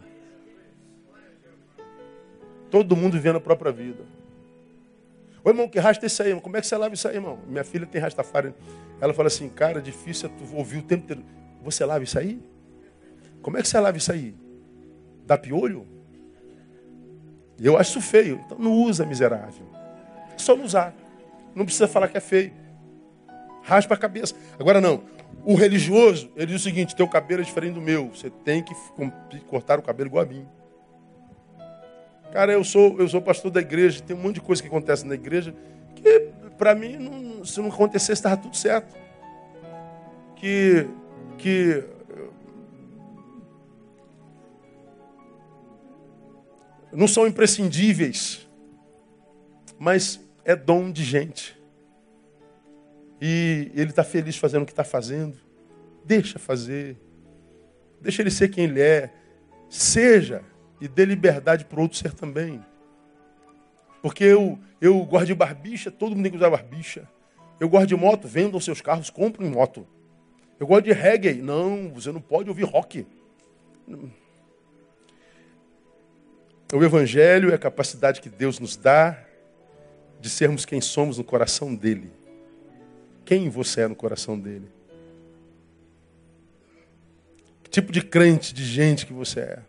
Todo 2.70 2.96
mundo 2.96 3.14
vivendo 3.14 3.38
a 3.38 3.42
própria 3.42 3.72
vida. 3.72 4.04
Ô 5.44 5.50
irmão, 5.50 5.70
que 5.70 5.80
rasta 5.80 6.06
isso 6.06 6.22
aí, 6.22 6.30
irmão? 6.30 6.42
Como 6.42 6.58
é 6.58 6.62
que 6.62 6.68
você 6.68 6.76
lava 6.76 6.94
isso 6.94 7.08
aí, 7.08 7.16
irmão? 7.16 7.40
Minha 7.48 7.64
filha 7.64 7.86
tem 7.86 8.02
rastafari. 8.02 8.54
Ela 9.00 9.14
fala 9.14 9.28
assim, 9.28 9.48
cara, 9.48 9.82
difícil 9.82 10.30
é 10.30 10.32
tu 10.38 10.56
ouvir 10.56 10.80
o 10.80 10.84
tempo 10.84 11.06
inteiro. 11.06 11.24
Você 11.64 11.86
lava 11.86 12.04
isso 12.04 12.20
aí? 12.20 12.42
Como 13.42 13.58
é 13.58 13.62
que 13.62 13.70
você 13.70 13.80
lava 13.80 13.98
isso 13.98 14.12
aí? 14.12 14.36
Dá 15.26 15.38
piolho? 15.38 15.88
Eu 17.60 17.78
acho 17.78 17.98
isso 17.98 18.02
feio. 18.02 18.42
Então 18.46 18.60
não 18.60 18.74
usa, 18.74 19.06
miserável. 19.06 19.66
É 20.36 20.38
só 20.38 20.56
não 20.56 20.66
usar. 20.66 20.94
Não 21.56 21.64
precisa 21.64 21.88
falar 21.88 22.10
que 22.10 22.18
é 22.18 22.22
feio. 22.22 22.54
Raspa 23.70 23.94
a 23.94 23.98
cabeça. 23.98 24.34
Agora 24.60 24.82
não. 24.82 25.04
O 25.46 25.54
religioso, 25.54 26.32
ele 26.36 26.48
diz 26.48 26.62
o 26.62 26.64
seguinte: 26.64 26.96
teu 26.96 27.08
cabelo 27.08 27.42
é 27.42 27.46
diferente 27.46 27.76
do 27.76 27.82
meu. 27.82 28.10
Você 28.10 28.32
tem 28.32 28.64
que 28.64 28.74
cortar 29.48 29.78
o 29.78 29.84
cabelo 29.84 30.10
igual 30.10 30.24
a 30.24 30.28
mim. 30.28 30.48
Cara, 32.34 32.52
eu 32.52 32.64
sou, 32.64 33.00
eu 33.00 33.08
sou 33.08 33.22
pastor 33.22 33.52
da 33.52 33.62
igreja. 33.62 34.02
Tem 34.02 34.16
um 34.16 34.20
monte 34.20 34.36
de 34.36 34.42
coisa 34.42 34.60
que 34.60 34.68
acontece 34.68 35.06
na 35.06 35.14
igreja 35.14 35.54
que, 35.96 36.32
para 36.58 36.74
mim, 36.74 36.98
não, 36.98 37.46
se 37.46 37.62
não 37.62 37.70
acontecesse, 37.70 38.14
estava 38.14 38.38
tudo 38.38 38.58
certo. 38.58 38.98
Que, 40.36 40.88
que 41.38 41.84
não 46.92 47.08
são 47.08 47.28
imprescindíveis, 47.28 48.48
mas 49.78 50.20
é 50.44 50.56
dom 50.56 50.92
de 50.92 51.04
gente. 51.04 51.59
E 53.22 53.72
ele 53.76 53.90
está 53.90 54.04
feliz 54.04 54.38
fazendo 54.38 54.64
o 54.64 54.66
que 54.66 54.72
está 54.72 54.84
fazendo. 54.84 55.38
Deixa 56.06 56.40
fazer. 56.40 56.98
Deixa 58.02 58.22
ele 58.22 58.32
ser 58.32 58.50
quem 58.50 58.66
ele 58.66 58.82
é. 58.82 59.12
Seja 59.70 60.42
e 60.80 60.88
dê 60.88 61.06
liberdade 61.06 61.66
para 61.66 61.80
o 61.80 61.84
outro 61.84 61.98
ser 61.98 62.14
também. 62.14 62.64
Porque 64.02 64.24
eu, 64.24 64.58
eu 64.80 65.04
gosto 65.04 65.28
de 65.28 65.36
barbicha, 65.36 65.92
todo 65.92 66.16
mundo 66.16 66.24
tem 66.24 66.32
que 66.32 66.38
usar 66.38 66.50
barbicha. 66.50 67.08
Eu 67.60 67.68
gosto 67.68 67.88
de 67.88 67.96
moto, 67.96 68.28
vendam 68.28 68.60
seus 68.60 68.80
carros, 68.80 69.10
comprem 69.10 69.50
moto. 69.50 69.86
Eu 70.60 70.66
gosto 70.66 70.86
de 70.86 70.94
reggae. 70.94 71.42
Não, 71.42 71.92
você 71.94 72.12
não 72.12 72.22
pode 72.22 72.50
ouvir 72.50 72.64
rock. 72.64 73.06
O 76.72 76.84
Evangelho 76.84 77.52
é 77.52 77.56
a 77.56 77.58
capacidade 77.58 78.22
que 78.22 78.30
Deus 78.30 78.60
nos 78.60 78.78
dá 78.78 79.26
de 80.22 80.30
sermos 80.30 80.66
quem 80.66 80.80
somos 80.80 81.18
no 81.18 81.24
coração 81.24 81.74
dele. 81.76 82.12
Quem 83.30 83.48
você 83.48 83.82
é 83.82 83.88
no 83.88 83.94
coração 83.94 84.40
dele? 84.40 84.68
Que 87.62 87.70
tipo 87.70 87.92
de 87.92 88.02
crente, 88.02 88.52
de 88.52 88.66
gente 88.66 89.06
que 89.06 89.14
você 89.14 89.42
é? 89.42 89.60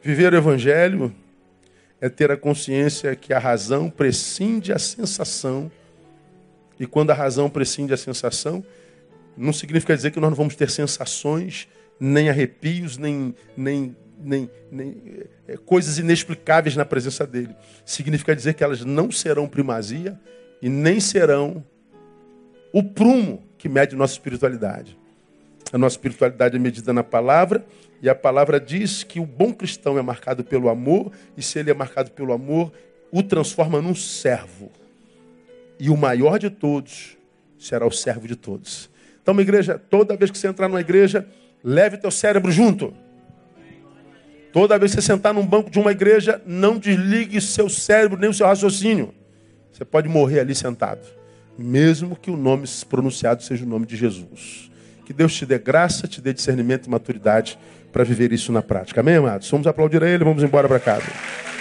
Viver 0.00 0.32
o 0.32 0.36
Evangelho 0.38 1.14
é 2.00 2.08
ter 2.08 2.30
a 2.30 2.36
consciência 2.38 3.14
que 3.14 3.34
a 3.34 3.38
razão 3.38 3.90
prescinde 3.90 4.72
a 4.72 4.78
sensação. 4.78 5.70
E 6.80 6.86
quando 6.86 7.10
a 7.10 7.14
razão 7.14 7.50
prescinde 7.50 7.92
a 7.92 7.98
sensação, 7.98 8.64
não 9.36 9.52
significa 9.52 9.94
dizer 9.94 10.10
que 10.10 10.18
nós 10.18 10.30
não 10.30 10.36
vamos 10.36 10.56
ter 10.56 10.70
sensações, 10.70 11.68
nem 12.00 12.30
arrepios, 12.30 12.96
nem, 12.96 13.34
nem 13.54 13.94
nem, 14.18 14.50
nem 14.70 15.02
é, 15.46 15.58
coisas 15.58 15.98
inexplicáveis 15.98 16.76
na 16.76 16.84
presença 16.86 17.26
dele. 17.26 17.54
Significa 17.84 18.34
dizer 18.34 18.54
que 18.54 18.64
elas 18.64 18.82
não 18.82 19.12
serão 19.12 19.46
primazia 19.46 20.18
e 20.62 20.70
nem 20.70 20.98
serão 20.98 21.62
o 22.72 22.82
prumo 22.82 23.42
que 23.58 23.68
mede 23.68 23.94
nossa 23.94 24.14
espiritualidade. 24.14 24.98
A 25.72 25.78
nossa 25.78 25.94
espiritualidade 25.94 26.56
é 26.56 26.58
medida 26.58 26.92
na 26.92 27.04
palavra, 27.04 27.64
e 28.00 28.08
a 28.08 28.14
palavra 28.14 28.58
diz 28.58 29.04
que 29.04 29.20
o 29.20 29.26
bom 29.26 29.52
cristão 29.52 29.96
é 29.98 30.02
marcado 30.02 30.42
pelo 30.42 30.68
amor, 30.68 31.12
e 31.36 31.42
se 31.42 31.58
ele 31.58 31.70
é 31.70 31.74
marcado 31.74 32.10
pelo 32.10 32.32
amor, 32.32 32.72
o 33.12 33.22
transforma 33.22 33.80
num 33.80 33.94
servo. 33.94 34.70
E 35.78 35.88
o 35.88 35.96
maior 35.96 36.38
de 36.38 36.50
todos 36.50 37.16
será 37.58 37.86
o 37.86 37.92
servo 37.92 38.26
de 38.26 38.34
todos. 38.34 38.90
Então, 39.22 39.32
uma 39.32 39.42
igreja, 39.42 39.78
toda 39.78 40.16
vez 40.16 40.30
que 40.30 40.38
você 40.38 40.48
entrar 40.48 40.68
numa 40.68 40.80
igreja, 40.80 41.26
leve 41.62 41.96
teu 41.96 42.10
cérebro 42.10 42.50
junto. 42.50 42.92
Toda 44.52 44.78
vez 44.78 44.94
que 44.94 45.00
você 45.00 45.06
sentar 45.06 45.32
num 45.32 45.46
banco 45.46 45.70
de 45.70 45.78
uma 45.78 45.92
igreja, 45.92 46.42
não 46.44 46.78
desligue 46.78 47.40
seu 47.40 47.68
cérebro 47.68 48.18
nem 48.18 48.28
o 48.28 48.34
seu 48.34 48.46
raciocínio. 48.46 49.14
Você 49.72 49.84
pode 49.84 50.08
morrer 50.08 50.40
ali 50.40 50.54
sentado, 50.54 51.06
mesmo 51.58 52.16
que 52.16 52.30
o 52.30 52.36
nome 52.36 52.66
pronunciado 52.88 53.42
seja 53.42 53.64
o 53.64 53.68
nome 53.68 53.86
de 53.86 53.96
Jesus. 53.96 54.70
Que 55.04 55.12
Deus 55.12 55.34
te 55.34 55.44
dê 55.44 55.58
graça, 55.58 56.06
te 56.06 56.20
dê 56.20 56.32
discernimento 56.32 56.86
e 56.86 56.90
maturidade 56.90 57.58
para 57.92 58.04
viver 58.04 58.32
isso 58.32 58.52
na 58.52 58.62
prática. 58.62 59.00
Amém, 59.00 59.16
amados? 59.16 59.50
Vamos 59.50 59.66
aplaudir 59.66 60.02
a 60.02 60.08
Ele, 60.08 60.24
vamos 60.24 60.42
embora 60.42 60.66
para 60.66 60.80
casa. 60.80 61.51